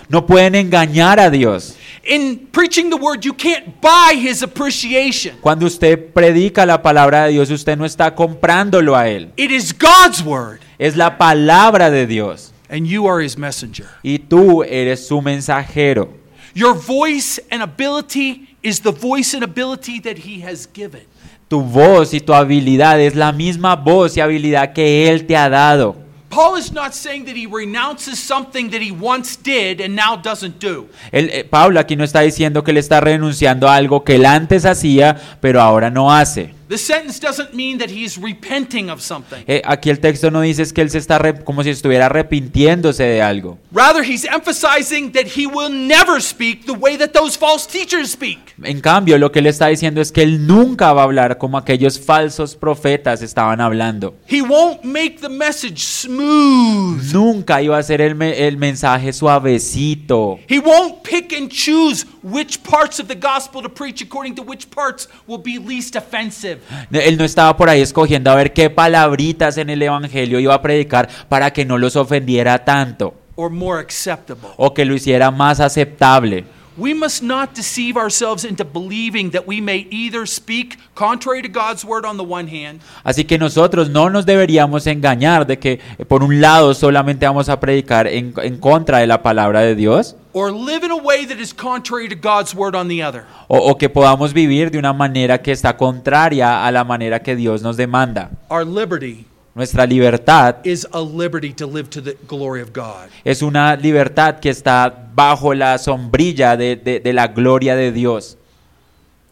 No 0.09 0.27
pueden 0.27 0.57
engañar 0.57 1.21
a 1.21 1.31
Dios. 1.31 1.77
In 2.09 2.47
preaching 2.53 2.89
the 2.89 2.97
Word, 2.97 3.25
you 3.25 3.33
can't 3.33 3.81
buy 3.81 4.15
his 4.15 4.43
appreciation. 4.43 5.37
Cuando 5.41 5.67
usted 5.67 6.13
predica 6.13 6.65
la 6.65 6.81
palabra 6.81 7.25
de 7.25 7.33
Dios, 7.33 7.51
usted 7.51 7.77
no 7.77 7.85
está 7.85 8.15
comprándolo 8.15 8.95
a 8.97 9.09
Él. 9.09 9.33
It 9.37 9.51
is 9.51 9.73
God's 9.77 10.23
Word, 10.23 10.61
Es 10.79 10.95
la 10.97 11.19
palabra 11.19 11.91
de 11.91 12.07
Dios. 12.07 12.53
and 12.69 12.87
you 12.87 13.07
are 13.09 13.21
his 13.21 13.37
messenger. 13.37 13.87
Y 14.03 14.19
tú 14.19 14.63
eres 14.65 15.07
su 15.07 15.21
mensajero. 15.21 16.09
Your 16.55 16.75
voice 16.75 17.41
and 17.51 17.63
ability 17.63 18.57
is 18.63 18.81
the 18.81 18.93
voice 18.93 19.35
and 19.35 19.43
ability 19.45 20.01
that 20.01 20.19
he 20.19 20.41
has 20.43 20.67
given. 20.73 21.03
Tu 21.49 21.61
voz 21.61 22.13
y 22.15 22.21
tu 22.21 22.33
habilidad 22.33 23.01
es 23.01 23.15
la 23.15 23.31
misma 23.33 23.77
voz 23.77 24.17
y 24.17 24.21
habilidad 24.21 24.73
que 24.73 25.09
Él 25.09 25.27
te 25.27 25.37
ha 25.37 25.49
dado. 25.49 25.97
Paul 26.29 26.57
is 26.59 26.72
not 26.72 26.93
saying 26.93 27.24
that 27.27 27.37
he 27.37 27.47
renounces 27.47 28.18
something 28.18 28.70
that 28.70 28.83
he 28.83 28.91
once 28.91 29.37
did 29.37 29.81
and 29.81 29.95
now 29.95 30.16
doesn't 30.16 30.59
do. 30.59 30.89
Él, 31.12 31.31
eh, 31.33 31.45
Pablo 31.45 31.79
aquí 31.79 31.97
no 31.97 32.05
está 32.05 32.20
diciendo 32.20 32.64
que 32.64 32.72
él 32.72 32.79
está 32.79 33.01
renunciando 33.01 33.68
a 33.68 33.77
algo 33.77 34.03
que 34.03 34.16
él 34.16 34.27
antes 34.27 34.64
hacía, 34.64 35.16
pero 35.41 35.61
ahora 35.61 35.91
no 35.91 36.12
hace. 36.12 36.56
The 36.69 36.79
sentence 36.79 37.21
doesn't 37.21 37.55
mean 37.55 37.79
that 37.79 37.91
he's 37.91 38.19
repenting 38.19 38.91
of 38.91 39.01
something. 39.01 39.45
Eh, 39.47 39.62
aquí 39.64 39.89
el 39.89 40.01
texto 40.01 40.31
no 40.31 40.41
dice 40.41 40.62
es 40.62 40.73
que 40.73 40.83
él 40.83 40.91
se 40.91 40.99
está 40.99 41.21
como 41.45 41.62
si 41.62 41.71
estuviera 41.71 42.07
arrepintiéndose 42.07 43.05
de 43.05 43.23
algo. 43.23 43.59
Rather, 43.73 44.03
he's 44.03 44.25
emphasizing 44.25 45.12
that 45.12 45.27
he 45.37 45.47
will 45.47 45.71
never 45.71 46.21
speak 46.21 46.64
the 46.67 46.73
way 46.73 46.97
that 46.97 47.11
those 47.12 47.39
false 47.39 47.67
teachers 47.69 48.11
speak. 48.11 48.39
En 48.62 48.81
cambio, 48.81 49.17
lo 49.19 49.31
que 49.31 49.39
él 49.39 49.47
está 49.47 49.69
diciendo 49.69 50.01
es 50.01 50.11
que 50.11 50.23
él 50.23 50.47
nunca 50.47 50.93
va 50.93 51.03
a 51.03 51.05
hablar 51.05 51.39
como 51.39 51.57
aquellos 51.59 52.01
falsos 52.01 52.57
profetas 52.57 53.23
estaban 53.23 53.61
hablando. 53.61 54.14
He 54.29 54.43
won't 54.43 54.83
make 54.83 55.19
the 55.21 55.29
message 55.29 55.79
smooth. 55.85 57.12
Nunca 57.12 57.62
iba 57.62 57.79
a 57.79 57.83
ser 57.83 58.01
el, 58.01 58.14
me- 58.14 58.47
el 58.49 58.57
mensaje 58.57 59.12
suavecito. 59.12 60.39
He 60.49 60.59
won't 60.59 61.03
pick 61.03 61.33
and 61.33 61.49
choose 61.51 62.05
which 62.23 62.62
parts 62.62 62.99
of 62.99 63.07
the 63.09 63.14
gospel 63.14 63.62
to 63.62 63.69
preach 63.69 64.03
according 64.03 64.35
to 64.35 64.43
which 64.43 64.69
parts 64.71 65.09
will 65.29 65.39
be 65.41 65.59
least 65.59 65.95
offensive. 65.97 66.56
Él 66.93 67.19
no 67.19 67.25
estaba 67.25 67.57
por 67.57 67.69
ahí 67.69 67.81
escogiendo 67.81 68.31
a 68.31 68.35
ver 68.35 68.53
qué 68.53 68.71
palabritas 68.71 69.59
en 69.59 69.71
el 69.71 69.83
Evangelio 69.83 70.41
iba 70.41 70.55
a 70.55 70.63
predicar 70.63 71.09
para 71.29 71.53
que 71.53 71.65
no 71.65 71.79
los 71.79 71.97
ofendiera 71.97 72.65
tanto 72.65 73.15
or 73.37 73.51
more 73.51 73.81
acceptable. 73.81 74.51
o 74.57 74.73
que 74.75 74.85
lo 74.85 74.95
hiciera 74.95 75.31
más 75.31 75.61
aceptable. 75.61 76.45
We 76.79 76.93
must 76.93 77.23
not 77.23 77.55
deceive 77.55 77.97
ourselves 77.97 78.45
into 78.45 78.63
believing 78.63 79.31
that 79.31 79.47
we 79.47 79.63
may 79.63 79.87
either 79.91 80.27
speak 80.27 80.77
contrary 80.95 81.41
to 81.41 81.49
God's 81.49 81.87
word 81.87 82.05
on 82.05 82.19
the 82.19 82.23
one 82.23 82.49
hand, 82.49 82.83
Así 83.03 83.25
que 83.25 83.39
nosotros 83.39 83.89
no 83.89 84.11
nos 84.11 84.27
deberíamos 84.27 84.87
engañar 84.87 85.47
de 85.47 85.59
que 85.59 85.81
eh, 85.97 86.05
por 86.05 86.23
un 86.23 86.39
lado 86.39 86.75
solamente 86.75 87.25
vamos 87.25 87.49
a 87.49 87.59
predicar 87.61 88.07
en, 88.07 88.35
en 88.43 88.59
contra 88.59 88.99
de 88.99 89.07
la 89.07 89.23
palabra 89.23 89.61
de 89.61 89.75
Dios 89.75 90.17
or 90.37 90.53
live 90.53 90.84
in 90.84 90.91
a 90.91 90.97
way 90.97 91.24
that 91.24 91.39
is 91.41 91.55
contrary 91.55 92.09
to 92.11 92.14
God's 92.14 92.55
word 92.55 92.74
on 92.76 92.89
the 92.89 93.03
other. 93.03 93.24
o, 93.49 93.57
o 93.70 93.74
que 93.78 93.89
podamos 93.89 94.34
vivir 94.34 94.70
de 94.70 94.78
una 94.78 94.93
manera 94.93 95.41
que 95.41 95.51
está 95.51 95.74
contraria 95.78 96.66
a 96.66 96.70
la 96.70 96.84
manera 96.84 97.20
que 97.22 97.34
Dios 97.34 97.62
nos 97.62 97.78
demanda. 97.78 98.30
Our 98.51 98.66
liberty 98.66 99.24
Nuestra 99.55 99.87
libertad 99.87 100.57
is 100.64 100.87
a 100.93 101.01
liberty 101.01 101.55
to 101.55 101.66
live 101.66 101.89
to 101.89 102.03
the 102.03 102.18
glory 102.28 102.61
of 102.61 102.74
God. 102.74 103.09
es 103.24 103.41
una 103.41 103.74
libertad 103.76 104.39
que 104.41 104.51
está 104.51 104.93
bajo 105.14 105.55
la 105.55 105.78
sombrilla 105.78 106.59
de, 106.59 106.76
de- 106.76 107.01
de 107.01 107.12
la 107.14 107.28
gloria 107.28 107.74
de 107.74 107.91
Dios. 107.91 108.37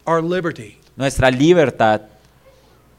Our 0.07 0.23
liberty 0.23 0.79
Nuestra 0.97 1.31
libertad 1.31 2.01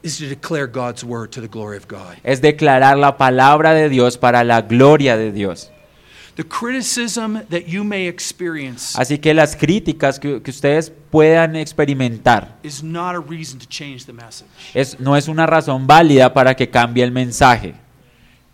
is 0.04 0.18
to 0.18 0.28
declare 0.28 0.68
God's 0.68 1.02
word 1.02 1.30
to 1.32 1.40
the 1.40 1.48
glory 1.48 1.76
of 1.76 1.88
God. 1.88 2.16
es 2.22 2.40
declarar 2.40 2.96
la 2.96 3.16
palabra 3.16 3.74
de 3.74 3.88
Dios 3.88 4.16
para 4.16 4.44
la 4.44 4.60
gloria 4.62 5.16
de 5.16 5.32
Dios. 5.32 5.72
Así 8.94 9.18
que 9.18 9.32
las 9.34 9.56
críticas 9.56 10.18
que, 10.20 10.42
que 10.42 10.50
ustedes 10.50 10.92
puedan 11.10 11.56
experimentar 11.56 12.58
is 12.62 12.82
not 12.82 13.14
a 13.14 13.20
reason 13.20 13.58
to 13.58 13.66
change 13.68 14.04
the 14.04 14.12
message. 14.12 14.48
es, 14.74 14.98
no 15.00 15.16
es 15.16 15.28
una 15.28 15.46
razón 15.46 15.86
válida 15.86 16.32
para 16.32 16.54
que 16.54 16.68
cambie 16.68 17.02
el 17.04 17.10
mensaje. 17.12 17.74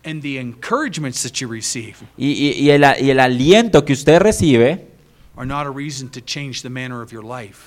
And 0.05 0.21
the 0.21 0.37
encouragements 0.39 1.23
that 1.23 1.31
you 1.39 1.47
receive 1.49 1.95
Y, 2.17 2.27
y- 2.31 2.51
y 2.59 2.69
el, 2.71 2.83
y 2.99 3.09
el 3.09 3.19
aliento 3.19 3.85
que 3.85 3.93
usted 3.93 4.19
recibe 4.19 4.87
are 5.37 5.45
not 5.47 5.65
a 5.65 5.71
reason 5.71 6.09
to 6.09 6.19
change 6.21 6.61
the 6.61 6.69
manner 6.69 7.01
of 7.01 7.11
your 7.11 7.23
life. 7.23 7.59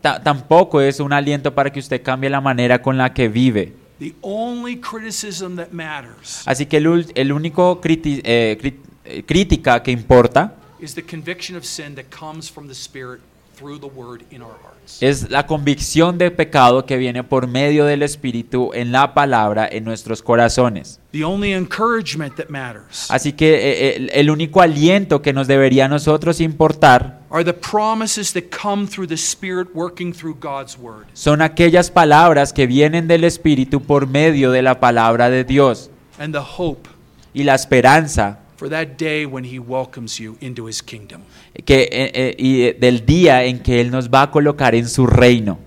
ta- 0.00 0.22
tampoco 0.22 0.80
es 0.80 1.00
un 1.00 1.12
aliento 1.12 1.52
para 1.54 1.70
que 1.70 1.80
usted 1.80 2.02
cambie 2.02 2.30
la 2.30 2.40
manera 2.40 2.80
con 2.80 2.96
la 2.96 3.12
que 3.12 3.28
vive. 3.28 3.74
The 3.98 4.14
only 4.22 4.76
criticism 4.80 5.56
that 5.56 5.72
matters 5.72 6.42
Así 6.46 6.64
que 6.66 6.78
el, 6.78 7.06
el 7.14 7.32
único 7.32 7.80
criti- 7.82 8.20
eh, 8.24 8.56
cri- 8.60 8.78
eh, 9.04 9.22
crítica 9.24 9.82
que 9.82 9.90
importa 9.90 10.54
is 10.80 10.94
the 10.94 11.02
conviction 11.02 11.56
of 11.56 11.64
sin 11.64 11.94
that 11.94 12.04
comes 12.10 12.50
from 12.50 12.66
the 12.68 12.74
Spirit 12.74 13.20
through 13.56 13.78
the 13.78 13.86
word 13.94 14.22
in 14.30 14.40
our 14.40 14.54
hearts. 14.62 15.02
es 15.02 15.30
la 15.30 15.46
convicción 15.46 16.16
de 16.18 16.30
pecado 16.30 16.86
que 16.86 16.96
viene 16.96 17.22
por 17.22 17.46
medio 17.46 17.84
del 17.84 18.02
Espíritu 18.02 18.70
en 18.72 18.90
la 18.90 19.12
palabra 19.12 19.68
en 19.70 19.84
nuestros 19.84 20.22
corazones. 20.22 20.98
The 21.12 21.24
only 21.24 21.52
encouragement 21.52 22.34
that 22.36 22.48
matters 22.48 23.06
Así 23.10 23.32
que 23.34 23.54
eh, 23.54 23.96
el, 23.96 24.10
el 24.14 24.30
único 24.30 24.62
aliento 24.62 25.20
que 25.20 25.32
nos 25.34 25.46
debería 25.46 25.84
a 25.84 25.88
nosotros 25.88 26.40
importar 26.40 27.20
are 27.30 27.44
the 27.44 27.52
promises 27.52 28.32
that 28.32 28.44
come 28.50 28.86
through 28.88 29.06
the 29.06 29.14
Spirit 29.14 29.68
working 29.74 30.12
through 30.12 30.36
God's 30.40 30.76
Word. 30.78 31.06
son 31.12 31.42
aquellas 31.42 31.90
palabras 31.90 32.52
que 32.54 32.66
vienen 32.66 33.06
del 33.06 33.24
Espíritu 33.24 33.82
por 33.82 34.06
medio 34.06 34.50
de 34.50 34.62
la 34.62 34.80
palabra 34.80 35.28
de 35.28 35.44
Dios 35.44 35.90
and 36.18 36.34
the 36.34 36.42
hope 36.58 36.88
y 37.34 37.44
la 37.44 37.54
esperanza 37.54 38.39
for 38.60 38.68
that 38.68 38.98
day 38.98 39.24
when 39.24 39.42
He 39.42 39.58
welcomes 39.58 40.18
you 40.20 40.36
into 40.42 40.66
His 40.68 40.82
kingdom. 40.82 41.22
que, 41.64 41.88
eh, 41.90 42.10
eh, 42.14 42.34
y 42.38 42.62
eh, 42.64 42.76
del 42.78 43.06
día 43.06 43.42
en 43.44 43.60
que 43.60 43.80
Él 43.80 43.90
nos 43.90 44.10
va 44.10 44.20
a 44.24 44.30
colocar 44.30 44.74
en 44.74 44.86
su 44.86 45.06
reino, 45.06 45.58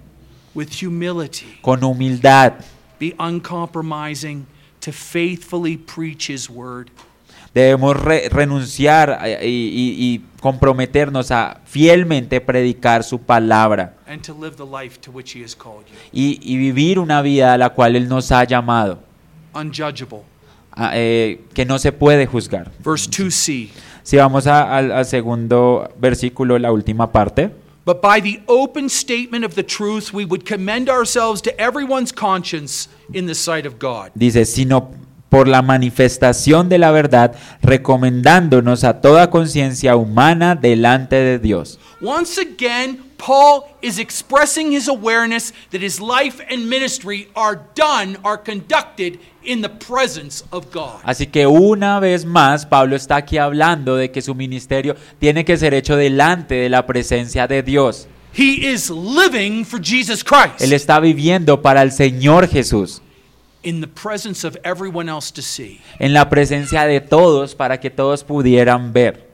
With 0.54 0.68
humility, 0.80 1.58
con 1.64 1.84
humildad. 1.84 2.54
be 3.00 3.16
uncompromising 3.18 4.46
to 4.80 4.92
faithfully 4.92 5.76
preach 5.76 6.30
His 6.30 6.48
Word 6.48 6.90
Debemos 7.56 7.96
re- 8.00 8.30
renunciar 8.30 9.20
y, 9.44 9.48
y- 9.48 9.96
y 10.00 10.22
comprometernos 10.40 11.32
a 11.32 11.62
fielmente 11.66 12.42
predicar 12.42 13.04
su 13.04 13.20
palabra 13.20 13.96
and 14.08 14.22
to 14.22 14.34
live 14.40 14.56
the 14.58 14.66
life 14.66 15.00
to 15.02 15.12
which 15.12 15.36
He 15.36 15.42
has 15.44 15.56
called 15.56 15.86
you. 15.88 15.96
y, 16.12 16.40
y 16.44 16.58
vivir 16.58 17.00
una 17.00 17.22
vida 17.24 17.54
a 17.54 17.58
la 17.58 17.70
cual 17.70 17.96
Él 17.96 18.08
nos 18.08 18.32
ha 18.32 18.44
llamado, 18.44 19.00
Unjudgeable. 19.56 20.22
A- 20.76 20.92
eh, 20.94 21.42
que 21.54 21.66
no 21.66 21.78
se 21.80 21.92
puede 21.92 22.26
juzgar. 22.26 22.72
Verse 22.84 23.10
2c. 23.10 23.70
Si 24.04 24.18
vamos 24.18 24.48
a- 24.48 24.78
al, 24.78 24.92
al 24.92 25.06
segundo 25.06 25.90
versículo, 26.00 26.58
la 26.60 26.72
última 26.72 27.12
parte. 27.12 27.50
But 27.86 28.02
by 28.02 28.22
the 28.22 28.42
open 28.48 28.90
statement 28.90 29.44
of 29.46 29.56
the 29.56 29.64
truth, 29.64 30.14
we 30.14 30.24
would 30.26 30.44
commend 30.48 30.90
ourselves 30.90 31.42
to 31.42 31.52
everyone's 31.60 32.14
conscience 32.14 32.88
in 33.12 33.26
the 33.28 33.36
sight 33.36 33.66
of 33.66 33.74
God. 33.78 34.12
Dice, 34.16 34.46
sino 34.46 34.92
por 35.34 35.48
la 35.48 35.64
manifestación 35.64 36.70
de 36.70 36.78
la 36.78 36.92
verdad, 36.92 37.34
recomendándonos 37.64 38.84
a 38.84 39.02
toda 39.02 39.32
conciencia 39.32 39.96
humana 39.96 40.54
delante 40.54 41.16
de 41.16 41.40
Dios. 41.40 41.80
Once 42.04 42.40
again, 42.40 43.02
Paul 43.18 43.64
is 43.82 43.98
expressing 43.98 44.72
his 44.72 44.88
awareness 44.88 45.52
that 45.72 45.82
his 45.82 46.00
life 46.00 46.40
and 46.52 46.70
ministry 46.70 47.30
are 47.34 47.60
done, 47.74 48.20
are 48.24 48.38
conducted 48.38 49.18
in 49.44 49.64
the 49.64 49.70
presence 49.70 50.46
of 50.52 50.72
God. 50.72 51.02
Así 51.04 51.26
que 51.26 51.48
una 51.48 52.00
vez 52.00 52.26
más, 52.26 52.68
Pablo 52.68 52.96
está 52.96 53.16
aquí 53.16 53.40
hablando 53.40 53.96
de 53.96 54.12
que 54.12 54.22
su 54.22 54.36
ministerio 54.36 54.96
tiene 55.18 55.44
que 55.46 55.58
ser 55.58 55.74
hecho 55.74 55.96
delante 55.96 56.54
de 56.54 56.70
la 56.70 56.86
presencia 56.86 57.48
de 57.48 57.64
Dios. 57.64 58.08
He 58.38 58.72
is 58.72 58.92
living 58.92 59.66
for 59.66 59.80
Jesus 59.84 60.24
Christ 60.24 60.62
Él 60.62 60.74
está 60.74 61.00
viviendo 61.00 61.64
para 61.64 61.82
el 61.82 61.92
Señor 61.92 62.48
Jesús, 62.48 63.02
en 63.64 63.82
la 66.14 66.30
presencia 66.30 66.86
de 66.86 67.02
todos 67.02 67.56
para 67.56 67.80
que 67.80 67.90
todos 67.90 68.24
pudieran 68.24 68.94
ver. 68.94 69.32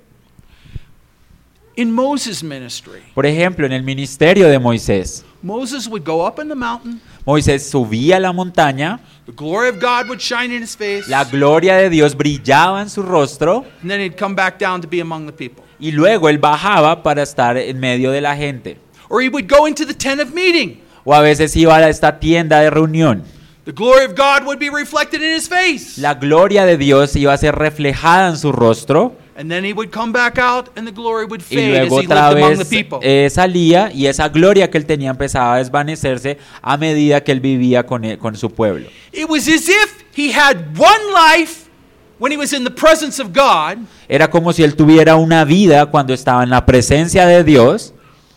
In 1.76 1.92
Moses' 1.94 2.44
ministry, 2.44 3.00
Por 3.16 3.26
ejemplo, 3.26 3.66
en 3.66 3.72
el 3.72 3.84
ministerio 3.84 4.50
de 4.50 4.60
Moisés, 4.60 5.24
Moses 5.42 5.88
would 5.88 6.04
go 6.04 6.28
up 6.28 6.38
in 6.42 6.50
the 6.50 6.56
mountain, 6.56 7.00
Moisés 7.26 7.70
subía 7.70 8.18
a 8.18 8.20
la 8.20 8.34
montaña, 8.34 9.00
the 9.26 9.32
glory 9.32 9.70
of 9.70 9.80
God 9.80 10.10
would 10.10 10.20
shine 10.20 10.54
in 10.54 10.62
his 10.62 10.76
face, 10.76 11.08
la 11.08 11.24
gloria 11.24 11.78
de 11.78 11.90
Dios 11.90 12.18
brillaba 12.18 12.82
en 12.82 12.90
su 12.90 13.02
rostro 13.02 13.66
and 13.82 13.90
then 13.90 14.02
he'd 14.02 14.18
come 14.18 14.36
back 14.36 14.60
down 14.60 14.82
to 14.82 14.90
be 14.90 15.00
among 15.00 15.26
the 15.26 15.32
people. 15.32 15.64
y 15.80 15.92
luego 15.92 16.28
él 16.28 16.38
bajaba 16.38 17.02
para 17.02 17.24
estar 17.24 17.56
en 17.56 17.80
medio 17.80 18.12
de 18.12 18.20
la 18.20 18.36
gente. 18.36 18.78
Or 19.08 19.22
he 19.22 19.30
would 19.30 19.48
go 19.48 19.66
into 19.66 19.86
the 19.86 19.94
tent 19.94 20.20
of 20.22 20.34
meeting. 20.34 20.82
O 21.06 21.14
a 21.14 21.22
veces 21.22 21.56
iba 21.56 21.78
a 21.78 21.90
esta 21.90 22.20
tienda 22.20 22.60
de 22.60 22.70
reunión. 22.70 23.24
The 23.70 23.76
glory 23.76 24.04
of 24.04 24.16
God 24.16 24.48
would 24.48 24.58
be 24.58 24.72
reflected 24.72 25.22
in 25.22 25.32
his 25.32 25.48
face. 25.48 26.00
La 26.00 26.16
gloria 26.16 26.66
de 26.66 26.76
Dios 26.76 27.16
iba 27.16 27.34
a 27.34 27.38
ser 27.38 27.54
reflejada 27.54 28.30
en 28.30 28.36
su 28.36 28.52
rostro 28.52 29.16
And 29.38 29.48
then 29.48 29.64
he 29.64 29.74
would 29.74 29.92
come 29.92 30.12
back 30.12 30.40
out 30.40 30.70
and 30.76 30.88
the 30.88 30.92
glory 30.92 31.26
would 31.26 31.42
y 31.42 31.56
fade 31.56 31.78
as 31.82 31.88
luego 31.90 32.02
he 32.02 32.08
otra 32.08 32.30
lived 32.32 32.38
among 32.40 32.52
the 32.58 32.64
vez 32.64 32.68
people. 32.68 32.98
eh, 33.04 33.30
salía 33.30 33.92
y 33.94 34.08
esa 34.08 34.28
gloria 34.30 34.72
que 34.72 34.80
él 34.80 34.88
tenía 34.88 35.12
empezaba 35.12 35.54
a 35.54 35.58
desvanecerse 35.60 36.40
a 36.64 36.78
medida 36.78 37.24
que 37.24 37.32
él 37.32 37.42
vivía 37.42 37.86
con, 37.86 38.06
él- 38.06 38.18
con 38.18 38.36
su 38.36 38.50
pueblo. 38.50 38.88
It 39.14 39.30
was 39.30 39.48
as 39.48 39.70
if 39.70 40.04
he 40.18 40.32
had 40.34 40.76
one 40.76 41.14
life 41.14 41.70
when 42.18 42.32
he 42.32 42.38
was 42.40 42.52
in 42.54 42.64
the 42.64 42.72
presence 42.72 43.22
of 43.22 43.28
God 43.34 43.78
Era 44.08 44.32
como 44.32 44.52
si 44.52 44.64
él 44.64 44.76
tuviera 44.76 45.16
una 45.16 45.46
vida 45.46 45.86
cuando 45.86 46.12
estaba 46.16 46.42
en 46.42 46.50
la 46.50 46.66
presencia 46.66 47.28
de 47.28 47.44
Dios 47.44 47.94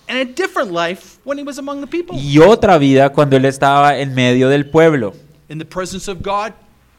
and 0.09 0.19
a 0.19 0.25
different 0.27 0.71
life 0.73 1.12
when 1.25 1.39
he 1.39 1.45
was 1.45 1.59
among 1.59 1.81
the 1.81 1.87
people. 1.87 2.17
y 2.19 2.39
otra 2.39 2.79
vida 2.79 3.11
cuando 3.11 3.37
él 3.37 3.45
estaba 3.45 3.99
en 3.99 4.15
medio 4.15 4.49
del 4.49 4.67
pueblo. 4.67 5.15
In 5.49 5.59
the 5.59 5.65
presence 5.65 6.11
of 6.11 6.19
God, 6.23 6.53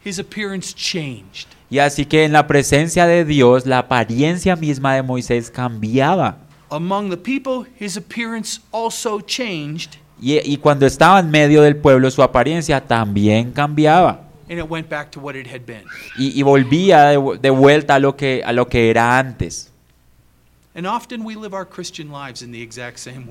his 0.05 0.19
appearance 0.19 0.73
changed. 0.73 1.47
Y 1.69 1.79
así 1.79 2.05
que 2.05 2.23
en 2.23 2.33
la 2.33 2.45
presencia 2.45 3.07
de 3.07 3.25
Dios 3.25 3.65
la 3.65 3.79
apariencia 3.79 4.55
misma 4.55 4.95
de 4.95 5.01
Moisés 5.01 5.49
cambiaba. 5.49 6.37
Among 6.69 7.09
the 7.09 7.17
people, 7.17 7.65
his 7.79 7.97
appearance 7.97 8.59
also 8.71 9.19
changed 9.21 9.95
Y, 10.21 10.39
y 10.43 10.57
cuando 10.57 10.85
estaba 10.85 11.19
en 11.19 11.29
medio 11.31 11.61
del 11.63 11.75
pueblo 11.75 12.09
su 12.11 12.21
apariencia 12.23 12.79
también 12.79 13.51
cambiaba. 13.51 14.21
and 14.49 14.59
it 14.59 14.69
went 14.69 14.87
back 14.87 15.09
to 15.11 15.19
what 15.19 15.35
it 15.35 15.47
had 15.47 15.65
been. 15.65 15.83
Y, 16.17 16.39
y 16.39 16.43
volvía 16.43 17.05
de, 17.05 17.39
de 17.41 17.49
vuelta 17.49 17.95
a 17.95 17.99
lo, 17.99 18.15
que, 18.15 18.43
a 18.45 18.53
lo 18.53 18.67
que 18.67 18.89
era 18.91 19.17
antes. 19.17 19.71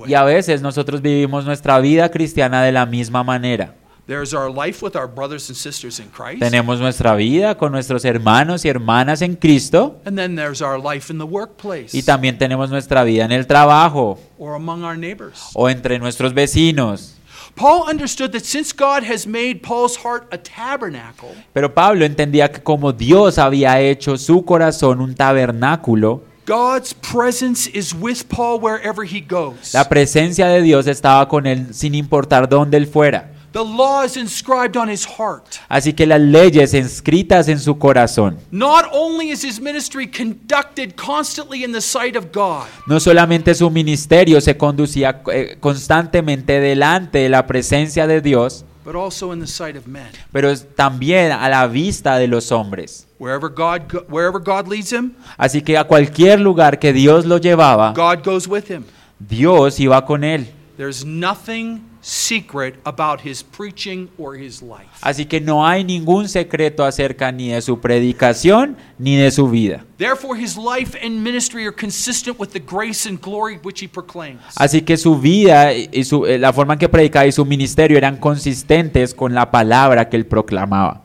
Y 0.06 0.14
a 0.14 0.24
veces 0.24 0.62
nosotros 0.62 1.02
vivimos 1.02 1.44
nuestra 1.44 1.78
vida 1.80 2.10
cristiana 2.10 2.62
de 2.62 2.72
la 2.72 2.86
misma 2.86 3.24
manera. 3.24 3.74
There's 4.06 4.34
our 4.34 4.50
life 4.50 4.84
with 4.84 4.96
our 4.96 5.06
brothers 5.06 5.48
and 5.48 5.56
sisters 5.56 6.00
in 6.00 6.08
Christ. 6.08 6.40
Tenemos 6.40 6.80
nuestra 6.80 7.14
vida 7.14 7.56
con 7.56 7.70
nuestros 7.70 8.04
hermanos 8.04 8.64
y 8.64 8.68
hermanas 8.68 9.22
en 9.22 9.36
Cristo 9.36 10.00
And 10.04 10.16
then 10.16 10.34
there's 10.34 10.60
our 10.60 10.76
life 10.76 11.10
in 11.12 11.18
the 11.18 11.24
workplace 11.24 11.96
y 11.96 12.02
también 12.02 12.36
tenemos 12.36 12.68
nuestra 12.68 13.04
vida 13.04 13.24
en 13.24 13.30
el 13.32 13.46
trabajo 13.46 14.18
or 14.38 14.56
among 14.56 14.82
our 14.82 14.98
neighbors. 14.98 15.50
o 15.54 15.68
entre 15.68 16.00
nuestros 16.00 16.34
vecinos. 16.34 17.16
Paul 17.54 17.88
understood 17.88 18.32
that 18.32 18.42
since 18.44 18.72
God 18.76 19.04
has 19.04 19.24
made 19.26 19.60
Paul's 19.62 19.96
heart 19.96 20.26
a 20.32 20.38
tabernacle, 20.38 21.30
Pero 21.52 21.72
Pablo 21.72 22.04
entendía 22.04 22.50
que 22.50 22.60
como 22.60 22.92
Dios 22.92 23.38
había 23.38 23.78
hecho 23.80 24.16
su 24.16 24.44
corazón 24.44 25.00
un 25.00 25.14
tabernáculo, 25.14 26.24
God's 26.46 26.92
presence 26.94 27.70
is 27.72 27.94
with 27.94 28.24
Paul 28.28 28.58
wherever 28.60 29.04
he 29.04 29.20
goes. 29.20 29.72
la 29.72 29.88
presencia 29.88 30.48
de 30.48 30.60
Dios 30.62 30.86
estaba 30.86 31.28
con 31.28 31.46
él 31.46 31.72
sin 31.72 31.94
importar 31.94 32.48
dónde 32.48 32.76
él 32.76 32.86
fuera. 32.86 33.28
The 33.52 33.58
law 33.58 34.02
is 34.02 34.16
inscribed 34.16 34.78
on 34.78 34.88
his 34.88 35.06
heart. 35.06 35.56
Así 35.68 35.92
que 35.92 36.06
las 36.06 36.20
leyes 36.20 36.72
inscritas 36.72 37.48
en 37.48 37.60
su 37.60 37.76
corazón, 37.78 38.38
Not 38.50 38.86
only 38.92 39.30
is 39.30 39.44
his 39.44 39.60
ministry 39.60 40.10
conducted 40.10 40.94
constantly 40.96 41.62
in 41.62 41.72
the 41.72 41.82
sight 41.82 42.16
of 42.16 42.32
God, 42.32 42.64
no 42.86 42.98
solamente 42.98 43.54
su 43.54 43.70
ministerio 43.70 44.40
se 44.40 44.56
conducía 44.56 45.20
eh, 45.30 45.58
constantemente 45.60 46.60
delante 46.60 47.18
de 47.18 47.28
la 47.28 47.46
presencia 47.46 48.06
de 48.06 48.22
Dios, 48.22 48.64
but 48.84 48.94
also 48.94 49.32
in 49.32 49.40
the 49.40 49.46
sight 49.46 49.76
of 49.76 49.86
men. 49.86 50.08
pero 50.32 50.54
también 50.76 51.32
a 51.32 51.48
la 51.48 51.66
vista 51.66 52.16
de 52.18 52.26
los 52.28 52.50
hombres. 52.50 53.06
Wherever 53.18 53.48
God 53.48 53.82
go- 53.88 54.04
wherever 54.08 54.40
God 54.42 54.66
leads 54.68 54.92
him, 54.92 55.12
Así 55.36 55.62
que 55.62 55.76
a 55.78 55.84
cualquier 55.84 56.40
lugar 56.40 56.78
que 56.78 56.92
Dios 56.92 57.24
lo 57.24 57.38
llevaba, 57.38 57.92
God 57.94 58.24
goes 58.24 58.48
with 58.48 58.70
him. 58.70 58.84
Dios 59.18 59.78
iba 59.78 60.04
con 60.04 60.24
él. 60.24 60.48
There's 60.76 61.04
nothing 61.04 61.80
secret 62.04 62.74
about 62.84 63.20
his 63.24 63.42
preaching 63.44 64.08
or 64.18 64.34
his 64.36 64.60
life. 64.60 64.88
Así 65.00 65.24
que 65.24 65.40
no 65.40 65.64
hay 65.64 65.84
ningún 65.84 66.28
secreto 66.28 66.84
acerca 66.84 67.30
ni 67.30 67.50
de 67.50 67.62
su 67.62 67.78
predicación 67.80 68.76
ni 68.98 69.14
de 69.16 69.30
su 69.30 69.48
vida. 69.48 69.84
Therefore, 69.98 70.36
his 70.36 70.56
life 70.56 70.98
and 71.00 71.22
ministry 71.22 71.62
are 71.64 71.72
consistent 71.74 72.38
with 72.40 72.48
the 72.50 72.58
grace 72.60 73.08
and 73.08 73.20
glory 73.20 73.58
which 73.62 73.80
he 73.80 73.86
proclaims. 73.88 74.40
Así 74.56 74.82
que 74.82 74.96
su 74.96 75.16
vida 75.18 75.72
y 75.72 76.02
su- 76.04 76.26
eh, 76.26 76.38
la 76.38 76.52
forma 76.52 76.72
en 76.74 76.80
que 76.80 76.88
predicaba 76.88 77.24
y 77.26 77.30
su 77.32 77.44
ministerio 77.44 77.96
eran 77.96 78.16
consistentes 78.16 79.14
con 79.14 79.32
la 79.32 79.48
palabra 79.50 80.08
que 80.08 80.16
él 80.16 80.26
proclamaba. 80.26 81.02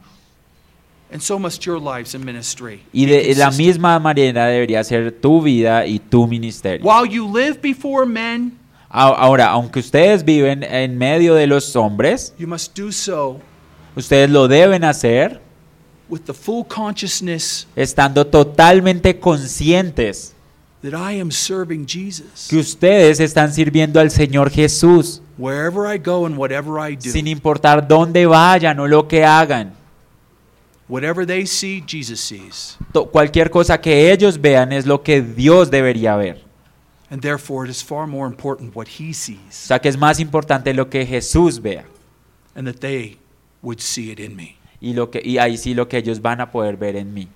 And 1.12 1.22
so 1.22 1.40
must 1.40 1.64
your 1.66 1.80
lives 1.80 2.16
and 2.16 2.26
ministry. 2.26 2.82
Y 2.92 3.06
de 3.06 3.34
la 3.36 3.50
misma 3.52 3.98
manera 4.00 4.48
debería 4.48 4.84
ser 4.84 5.12
tu 5.14 5.42
vida 5.42 5.86
y 5.86 6.00
tu 6.00 6.28
ministerio. 6.28 6.86
While 6.86 7.08
you 7.10 7.32
live 7.32 7.60
before 7.62 8.06
men, 8.06 8.58
Ahora, 8.90 9.48
aunque 9.48 9.80
ustedes 9.80 10.24
viven 10.24 10.64
en 10.64 10.98
medio 10.98 11.36
de 11.36 11.46
los 11.48 11.76
hombres, 11.76 12.34
you 12.40 12.48
must 12.48 12.78
do 12.78 12.92
so 12.92 13.40
ustedes 13.96 14.30
lo 14.30 14.48
deben 14.48 14.84
hacer 14.84 15.42
with 16.08 16.22
the 16.22 16.34
full 16.34 16.64
consciousness 16.66 17.68
estando 17.76 18.26
totalmente 18.26 19.20
conscientes 19.20 20.34
that 20.82 20.94
I 20.94 21.20
am 21.20 21.32
serving 21.32 21.86
Jesus. 21.86 22.48
que 22.50 22.58
ustedes 22.58 23.20
están 23.20 23.52
sirviendo 23.54 24.00
al 24.00 24.10
Señor 24.10 24.50
Jesús, 24.52 25.22
Wherever 25.38 25.94
I 25.94 26.00
go 26.00 26.26
and 26.26 26.38
whatever 26.38 26.80
I 26.80 26.96
do, 26.96 27.12
sin 27.12 27.28
importar 27.28 27.86
dónde 27.88 28.26
vayan 28.26 28.80
o 28.80 28.88
lo 28.88 29.08
que 29.08 29.26
hagan. 29.26 29.74
whatever 30.88 31.26
they 31.28 31.46
see, 31.46 31.84
Jesus 31.86 32.22
sees. 32.22 32.78
Cualquier 33.12 33.50
cosa 33.50 33.82
que 33.82 34.12
ellos 34.14 34.40
vean 34.40 34.72
es 34.72 34.86
lo 34.86 35.04
que 35.04 35.22
Dios 35.22 35.70
debería 35.70 36.16
ver. 36.16 36.47
And 37.10 37.22
therefore, 37.22 37.66
it 37.66 37.72
is 37.72 37.82
far 37.84 38.06
more 38.06 38.28
important 38.28 38.76
what 38.76 38.88
he 39.00 39.12
O 39.12 39.14
sees 39.14 39.38
sea 39.50 39.80
que 39.80 39.90
es 39.90 39.98
más 39.98 40.20
importante 40.20 40.74
lo 40.74 40.90
que 40.90 41.06
Jesús 41.06 41.62
vea. 41.62 41.86
and 42.56 42.68
that 42.68 42.80
they 42.80 43.18
would 43.62 43.80
see 43.80 44.12
it 44.12 44.20
in 44.20 44.36
me. 44.36 44.58
Y, 44.82 44.94
lo 44.94 45.10
que, 45.10 45.22
y 45.24 45.38
ahí 45.38 45.58
sí 45.58 45.74
lo 45.74 45.88
que 45.88 45.98
ellos 45.98 46.22
van 46.22 46.42
a 46.42 46.52
poder 46.52 46.76
ver 46.76 46.96
en 46.96 47.14
mí. 47.14 47.28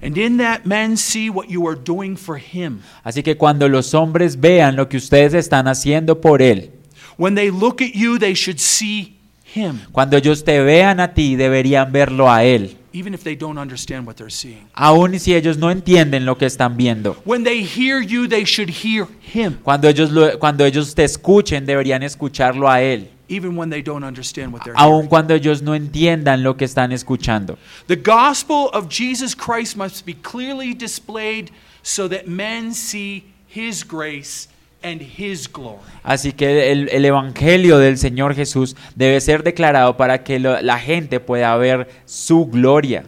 And 0.00 0.16
in 0.16 0.38
that, 0.38 0.64
men 0.64 0.96
see 0.96 1.28
what 1.28 1.48
you 1.48 1.66
are 1.68 1.76
doing 1.76 2.16
for 2.16 2.38
him. 2.38 2.80
Así 3.04 3.22
que 3.22 3.36
cuando 3.36 3.68
los 3.68 3.92
hombres 3.92 4.38
vean 4.40 4.76
lo 4.76 4.88
que 4.88 4.96
ustedes 4.96 5.34
están 5.34 5.66
haciendo 5.68 6.20
por 6.20 6.40
Él, 6.40 6.70
When 7.18 7.34
they 7.34 7.50
look 7.50 7.82
at 7.82 7.92
you, 7.92 8.18
they 8.18 8.34
should 8.34 8.58
see 8.58 9.18
him, 9.54 9.80
cuando 9.92 10.16
ellos 10.16 10.42
te 10.44 10.60
vean 10.62 11.00
a 11.00 11.12
ti, 11.12 11.36
deberían 11.36 11.92
verlo 11.92 12.30
a 12.30 12.44
Él, 12.44 12.78
even 12.92 13.14
if 13.14 13.22
they 13.22 13.34
don't 13.36 13.58
understand 13.58 14.06
what 14.06 14.16
they're 14.16 14.30
seeing. 14.30 14.68
aun 14.74 15.18
si 15.18 15.34
ellos 15.34 15.56
no 15.56 15.70
entienden 15.70 16.24
lo 16.24 16.36
que 16.36 16.46
están 16.46 16.76
viendo. 16.76 17.16
When 17.24 17.44
they 17.44 17.62
hear 17.62 18.00
you, 18.00 18.26
they 18.28 18.44
should 18.44 18.70
hear 18.84 19.06
him, 19.20 19.58
Cuando 19.62 19.88
ellos, 19.88 20.10
lo- 20.10 20.38
cuando 20.38 20.64
ellos 20.64 20.94
te 20.94 21.04
escuchen, 21.04 21.64
deberían 21.66 22.02
escucharlo 22.02 22.68
a 22.68 22.80
Él, 22.82 23.08
even 23.28 23.56
when 23.56 23.70
they 23.70 23.80
don't 23.82 24.02
understand 24.04 24.52
what 24.52 24.62
they're 24.64 24.74
aun 24.76 24.92
hearing. 25.02 25.08
cuando 25.08 25.34
ellos 25.34 25.62
no 25.62 25.74
entiendan 25.74 26.42
lo 26.42 26.56
que 26.56 26.64
están 26.66 26.90
escuchando. 26.92 27.56
The 27.86 27.96
gospel 27.96 28.70
of 28.72 28.88
Jesus 28.88 29.34
Christ 29.36 29.76
must 29.76 30.04
be 30.04 30.14
clearly 30.14 30.74
displayed 30.74 31.50
so 31.82 32.08
that 32.08 32.26
men 32.26 32.74
see 32.74 33.24
his 33.46 33.82
grace 33.84 34.48
and 34.82 35.00
his 35.02 35.50
glory. 35.50 35.80
Así 36.02 36.32
que 36.32 36.70
el, 36.72 36.88
el 36.88 37.04
Evangelio 37.04 37.78
del 37.78 37.98
Señor 37.98 38.34
Jesús 38.34 38.76
debe 38.94 39.20
ser 39.20 39.42
declarado 39.42 39.96
para 39.96 40.22
que 40.24 40.38
lo- 40.38 40.60
la 40.62 40.78
gente 40.78 41.20
pueda 41.20 41.56
ver 41.56 41.88
su 42.06 42.46
gloria. 42.46 43.04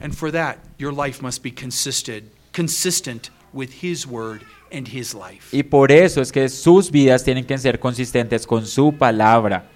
And 0.00 0.12
for 0.14 0.32
that, 0.32 0.56
your 0.78 0.92
life 0.92 1.22
must 1.22 1.42
be 1.42 1.52
consistent, 1.52 2.24
consistent 2.54 3.30
with 3.52 3.70
his 3.82 4.06
word 4.06 4.40
and 4.72 4.88
his 4.88 5.14
life. 5.14 5.54
Y 5.56 5.62
por 5.62 5.92
eso 5.92 6.20
es 6.22 6.32
que 6.32 6.48
sus 6.48 6.90
vidas 6.90 7.22
tienen 7.24 7.44
que 7.44 7.56
ser 7.58 7.78
consistentes 7.78 8.46
con 8.46 8.66
su 8.66 8.92
palabra. 8.96 9.66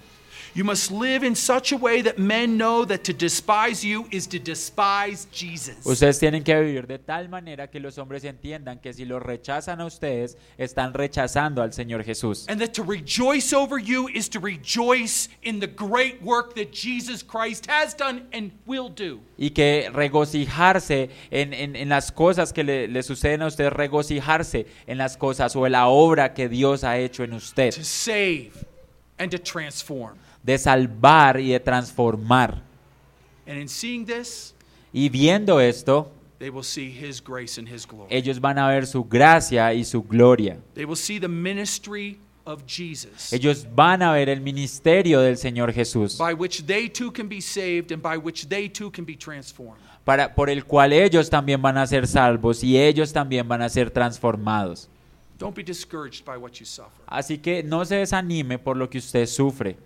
You 0.56 0.64
must 0.64 0.90
live 0.90 1.22
in 1.22 1.34
such 1.34 1.72
a 1.72 1.76
way 1.76 2.00
that 2.00 2.18
men 2.18 2.56
know 2.56 2.86
that 2.86 3.04
to 3.04 3.12
despise 3.12 3.84
you 3.84 4.06
is 4.10 4.26
to 4.28 4.38
despise 4.38 5.26
Jesus. 5.30 5.84
Ustedes 5.84 6.18
tienen 6.18 6.42
que 6.42 6.54
vivir 6.54 6.86
de 6.86 6.96
tal 6.96 7.28
manera 7.28 7.66
que 7.70 7.78
los 7.78 7.98
hombres 7.98 8.24
entiendan 8.24 8.80
que 8.80 8.94
si 8.94 9.04
los 9.04 9.22
rechazan 9.22 9.82
a 9.82 9.84
ustedes, 9.84 10.38
están 10.56 10.94
rechazando 10.94 11.60
al 11.60 11.74
Señor 11.74 12.02
Jesús. 12.04 12.46
And 12.48 12.58
that 12.62 12.72
to 12.72 12.82
rejoice 12.82 13.52
over 13.52 13.78
you 13.78 14.08
is 14.08 14.30
to 14.30 14.40
rejoice 14.40 15.28
in 15.42 15.60
the 15.60 15.66
great 15.66 16.22
work 16.22 16.54
that 16.54 16.72
Jesus 16.72 17.22
Christ 17.22 17.66
has 17.68 17.92
done 17.94 18.22
and 18.32 18.50
will 18.64 18.88
do. 18.88 19.20
Y 19.36 19.50
que 19.50 19.90
regocijarse 19.92 21.10
en, 21.30 21.52
en- 21.52 21.76
en 21.76 21.88
las 21.90 22.10
cosas 22.10 22.54
que 22.54 22.64
le, 22.64 22.88
le 22.88 23.02
suceden 23.02 23.42
a 23.42 23.48
ustedes, 23.48 23.74
regocijarse 23.74 24.64
en 24.86 24.96
las 24.96 25.18
cosas 25.18 25.54
o 25.54 25.66
en 25.66 25.72
la 25.72 25.88
obra 25.88 26.32
que 26.32 26.48
Dios 26.48 26.82
ha 26.82 26.96
hecho 26.96 27.24
en 27.24 27.34
usted, 27.34 27.74
to 27.74 27.84
save 27.84 28.52
and 29.18 29.30
to 29.30 29.38
transform. 29.38 30.16
De 30.46 30.56
salvar 30.58 31.40
y 31.40 31.50
de 31.50 31.60
transformar. 31.60 32.62
And 33.46 33.58
in 33.58 33.68
seeing 33.68 34.06
this, 34.06 34.54
Y 34.92 35.08
viendo 35.10 35.60
esto, 35.60 36.10
they 36.38 36.48
will 36.48 36.64
see 36.64 36.88
His 36.90 37.20
grace 37.22 37.58
and 37.58 37.68
His 37.68 37.86
glory. 37.86 38.08
ellos 38.10 38.40
van 38.40 38.58
a 38.58 38.68
ver 38.68 38.86
su 38.86 39.04
gracia 39.04 39.74
y 39.74 39.84
su 39.84 40.02
gloria. 40.02 40.58
They 40.74 40.84
will 40.84 40.96
see 40.96 41.18
the 41.20 41.28
ministry 41.28 42.18
of 42.44 42.62
Jesus, 42.66 43.32
Ellos 43.32 43.66
van 43.74 44.02
a 44.02 44.12
ver 44.12 44.28
el 44.28 44.40
ministerio 44.40 45.20
del 45.20 45.36
Señor 45.36 45.72
Jesús, 45.72 46.16
by 46.16 46.32
which 46.32 46.64
they 46.64 46.88
too 46.88 47.12
can 47.12 47.28
be 47.28 47.40
saved 47.40 47.90
and 47.92 48.00
by 48.00 48.16
which 48.16 48.48
they 48.48 48.68
too 48.68 48.90
can 48.90 49.04
be 49.04 49.16
transformed. 49.16 49.80
para, 50.04 50.32
por 50.32 50.48
el 50.48 50.64
cual 50.64 50.92
ellos 50.92 51.28
también 51.28 51.60
van 51.60 51.76
a 51.76 51.86
ser 51.88 52.06
salvos 52.06 52.62
y 52.62 52.78
ellos 52.78 53.12
también 53.12 53.48
van 53.48 53.62
a 53.62 53.68
ser 53.68 53.90
transformados. 53.90 54.88
Don't 55.38 55.54
be 55.56 55.64
discouraged 55.64 56.24
by 56.24 56.36
what 56.38 56.52
you 56.52 56.64
suffer. 56.64 57.02
Así 57.06 57.36
que 57.38 57.62
no 57.64 57.84
se 57.84 57.96
desanime 57.96 58.58
por 58.58 58.76
lo 58.76 58.88
que 58.88 58.98
usted 58.98 59.26
sufre, 59.26 59.76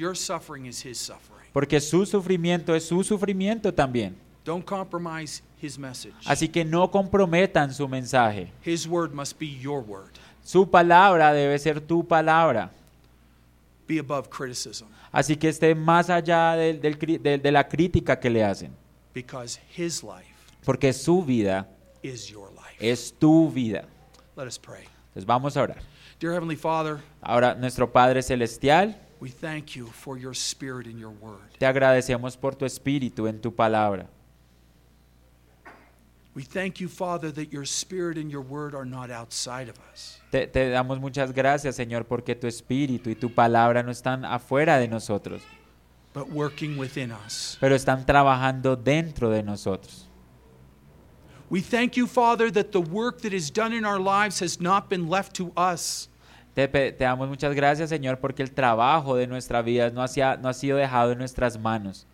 Your 0.00 0.16
suffering 0.16 0.64
is 0.64 0.82
His 0.84 0.96
suffering. 0.98 1.46
porque 1.52 1.78
su 1.80 2.06
sufrimiento 2.06 2.74
es 2.74 2.86
su 2.86 3.04
sufrimiento 3.04 3.70
también. 3.74 4.16
Don't 4.46 4.64
compromise 4.64 5.42
His 5.60 5.78
message. 5.78 6.14
Así 6.24 6.48
que 6.48 6.64
no 6.64 6.90
comprometan 6.90 7.74
su 7.74 7.86
mensaje. 7.86 8.50
His 8.64 8.86
word 8.86 9.12
must 9.12 9.38
be 9.38 9.58
your 9.58 9.82
word. 9.82 10.12
Su 10.42 10.68
palabra 10.70 11.34
debe 11.34 11.58
ser 11.58 11.82
tu 11.82 12.02
palabra. 12.06 12.70
Be 13.86 13.98
above 13.98 14.30
criticism 14.30 14.86
Así 15.12 15.36
que 15.36 15.48
esté 15.50 15.74
más 15.74 16.08
allá 16.08 16.54
cri- 16.56 17.20
de, 17.20 17.36
de 17.36 17.52
la 17.52 17.68
crítica 17.68 18.18
que 18.18 18.30
le 18.30 18.42
hacen. 18.42 18.72
because 19.12 19.60
His 19.76 20.02
life 20.02 20.32
Porque 20.64 20.92
su 20.94 21.22
vida 21.22 21.68
is 22.02 22.26
your 22.28 22.50
life. 22.52 22.76
es 22.80 23.12
tu 23.18 23.50
vida. 23.50 23.84
Let 24.36 24.46
us 24.46 24.58
pray. 24.58 24.84
Entonces 25.08 25.26
vamos 25.26 25.56
a 25.58 25.62
orar. 25.62 25.82
Dear 26.18 26.32
Heavenly 26.32 26.56
Father, 26.56 26.98
Ahora, 27.20 27.54
nuestro 27.54 27.90
Padre 27.92 28.22
Celestial, 28.22 28.96
we 29.20 29.28
thank 29.28 29.76
you 29.76 29.86
for 29.86 30.18
your 30.18 30.34
spirit 30.34 30.86
and 30.86 30.98
your 30.98 31.12
word. 31.20 31.52
te 31.58 31.66
agradecemos 31.66 32.36
por 32.36 32.54
tu 32.54 32.64
espíritu 32.64 33.28
en 33.28 33.40
tu 33.40 33.50
palabra. 33.50 34.06
We 36.32 36.44
thank 36.44 36.80
you, 36.80 36.88
Father, 36.88 37.32
that 37.32 37.52
your 37.52 37.66
spirit 37.66 38.16
and 38.16 38.30
your 38.30 38.40
word 38.40 38.74
are 38.74 38.84
not 38.84 39.10
outside 39.10 39.68
of 39.68 39.76
us. 39.92 40.20
Te, 40.30 40.46
te 40.46 40.70
damos 40.70 41.00
muchas 41.00 41.32
gracias, 41.32 41.74
Señor, 41.76 42.06
porque 42.06 42.36
tu 42.36 42.46
espíritu 42.46 43.10
y 43.10 43.14
tu 43.14 43.30
palabra 43.30 43.82
no 43.82 43.90
están 43.90 44.24
afuera 44.24 44.78
de 44.78 44.86
nosotros, 44.86 45.42
but 46.14 46.30
working 46.30 46.78
within 46.78 47.10
us. 47.10 47.58
pero 47.60 47.74
están 47.74 48.06
trabajando 48.06 48.76
dentro 48.76 49.28
de 49.28 49.42
nosotros. 49.42 50.06
We 51.50 51.60
thank 51.60 51.96
you, 51.96 52.06
Father, 52.06 52.48
that 52.52 52.70
the 52.70 52.80
work 52.80 53.22
that 53.22 53.32
is 53.32 53.50
done 53.50 53.72
in 53.72 53.84
our 53.84 53.98
lives 53.98 54.38
has 54.38 54.60
not 54.60 54.88
been 54.88 55.08
left 55.08 55.34
to 55.34 55.52
us, 55.56 56.08
Te, 56.54 56.66
te 56.68 57.04
damos 57.04 57.28
muchas 57.28 57.54
gracias, 57.54 57.88
Señor, 57.90 58.18
porque 58.18 58.42
el 58.42 58.50
trabajo 58.50 59.14
de 59.16 59.26
nuestra 59.26 59.62
vida 59.62 59.90
no, 59.90 60.02
hacia- 60.02 60.36
no 60.36 60.48
ha 60.48 60.52
sido 60.52 60.76
dejado 60.78 61.12
en 61.12 61.18
nuestras 61.18 61.58
manos, 61.58 62.06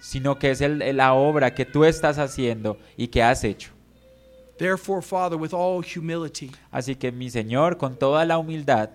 sino 0.00 0.38
que 0.38 0.50
es 0.50 0.60
el- 0.60 0.96
la 0.96 1.14
obra 1.14 1.54
que 1.54 1.64
tú 1.64 1.84
estás 1.84 2.18
haciendo 2.18 2.76
y 2.96 3.08
que 3.08 3.22
has 3.22 3.44
hecho. 3.44 3.70
Therefore, 4.58 5.02
Father, 5.02 5.36
with 5.38 5.52
all 5.52 5.82
humility, 5.84 6.50
Así 6.72 6.94
que, 6.96 7.12
mi 7.12 7.28
Señor, 7.30 7.76
con 7.76 7.94
toda 7.96 8.24
la 8.24 8.38
humildad, 8.38 8.88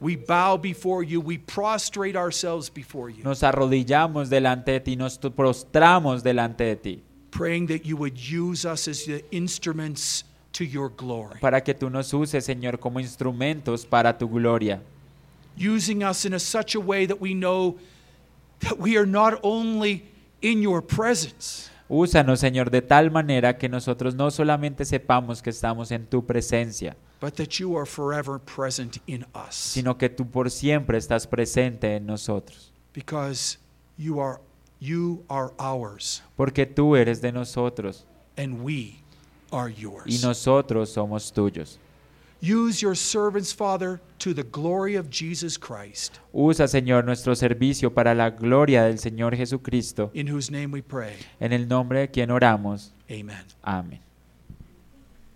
we 0.00 0.16
bow 0.16 0.58
before 0.58 1.06
you, 1.06 1.20
we 1.20 1.38
prostrate 1.38 2.16
ourselves 2.18 2.68
before 2.72 3.10
you, 3.12 3.22
nos 3.22 3.42
arrodillamos 3.44 4.28
delante 4.28 4.72
de 4.72 4.80
ti, 4.80 4.96
nos 4.96 5.16
prostramos 5.18 6.22
delante 6.24 6.64
de 6.64 6.76
ti, 6.76 7.02
praying 7.30 7.66
that 7.68 7.82
you 7.84 7.96
would 7.96 8.16
use 8.18 8.64
us 8.66 8.88
as 8.88 9.04
the 9.06 9.24
instruments 9.30 10.24
to 10.56 10.64
your 10.64 10.90
glory, 10.96 11.38
para 11.40 11.60
que 11.62 11.74
tú 11.74 11.90
nos 11.90 12.12
uses, 12.14 12.44
Señor, 12.44 12.78
como 12.78 13.00
instrumentos 13.00 13.84
para 13.84 14.16
tu 14.16 14.28
gloria. 14.28 14.80
using 15.56 16.02
us 16.02 16.24
in 16.24 16.34
a 16.34 16.38
such 16.38 16.74
a 16.74 16.80
way 16.80 17.06
that 17.06 17.20
we 17.20 17.34
know 17.34 17.76
that 18.60 18.78
we 18.78 18.96
are 18.96 19.06
not 19.06 19.38
only 19.42 20.04
in 20.42 20.60
your 20.62 20.82
presence, 20.82 21.70
Úsanos, 21.88 22.40
Señor, 22.40 22.70
de 22.70 22.82
tal 22.82 23.12
manera 23.12 23.56
que 23.56 23.68
nosotros 23.68 24.14
no 24.16 24.30
solamente 24.30 24.84
sepamos 24.84 25.40
que 25.40 25.50
estamos 25.50 25.92
en 25.92 26.06
tu 26.06 26.26
presencia, 26.26 26.96
but 27.20 27.34
that 27.36 27.60
you 27.60 27.76
are 27.76 27.86
forever 27.86 28.40
present 28.40 28.98
in 29.06 29.24
us. 29.34 29.54
sino 29.54 29.96
que 29.96 30.08
tú 30.08 30.28
por 30.28 30.50
siempre 30.50 30.98
estás 30.98 31.26
presente 31.26 31.94
en 31.96 32.04
nosotros, 32.06 32.72
because 32.92 33.58
you 33.96 34.20
are 34.20 34.40
you 34.80 35.24
are 35.28 35.52
ours. 35.58 36.22
Porque 36.36 36.66
tú 36.66 36.96
eres 36.96 37.20
de 37.20 37.32
nosotros. 37.32 38.04
And 38.36 38.62
we 38.62 39.02
are 39.56 39.70
y 40.06 40.18
nosotros 40.22 40.90
somos 40.90 41.32
tuyos. 41.32 41.78
Use 42.42 42.82
your 42.82 42.94
servants, 42.94 43.52
Father, 43.52 43.98
to 44.18 44.34
the 44.34 44.42
glory 44.42 44.94
of 44.94 45.08
Jesus 45.08 45.56
Christ, 45.58 46.20
Usa, 46.34 46.68
Señor, 46.68 47.04
nuestro 47.04 47.34
servicio 47.34 47.92
para 47.94 48.14
la 48.14 48.28
gloria 48.30 48.84
del 48.84 48.98
Señor 48.98 49.34
Jesucristo, 49.34 50.10
in 50.12 50.28
whose 50.28 50.50
name 50.50 50.70
we 50.70 50.82
pray. 50.82 51.14
en 51.40 51.52
el 51.52 51.66
nombre 51.66 52.00
de 52.00 52.08
quien 52.08 52.30
oramos. 52.30 52.92
Amen. 53.10 53.44
Amén. 53.62 54.05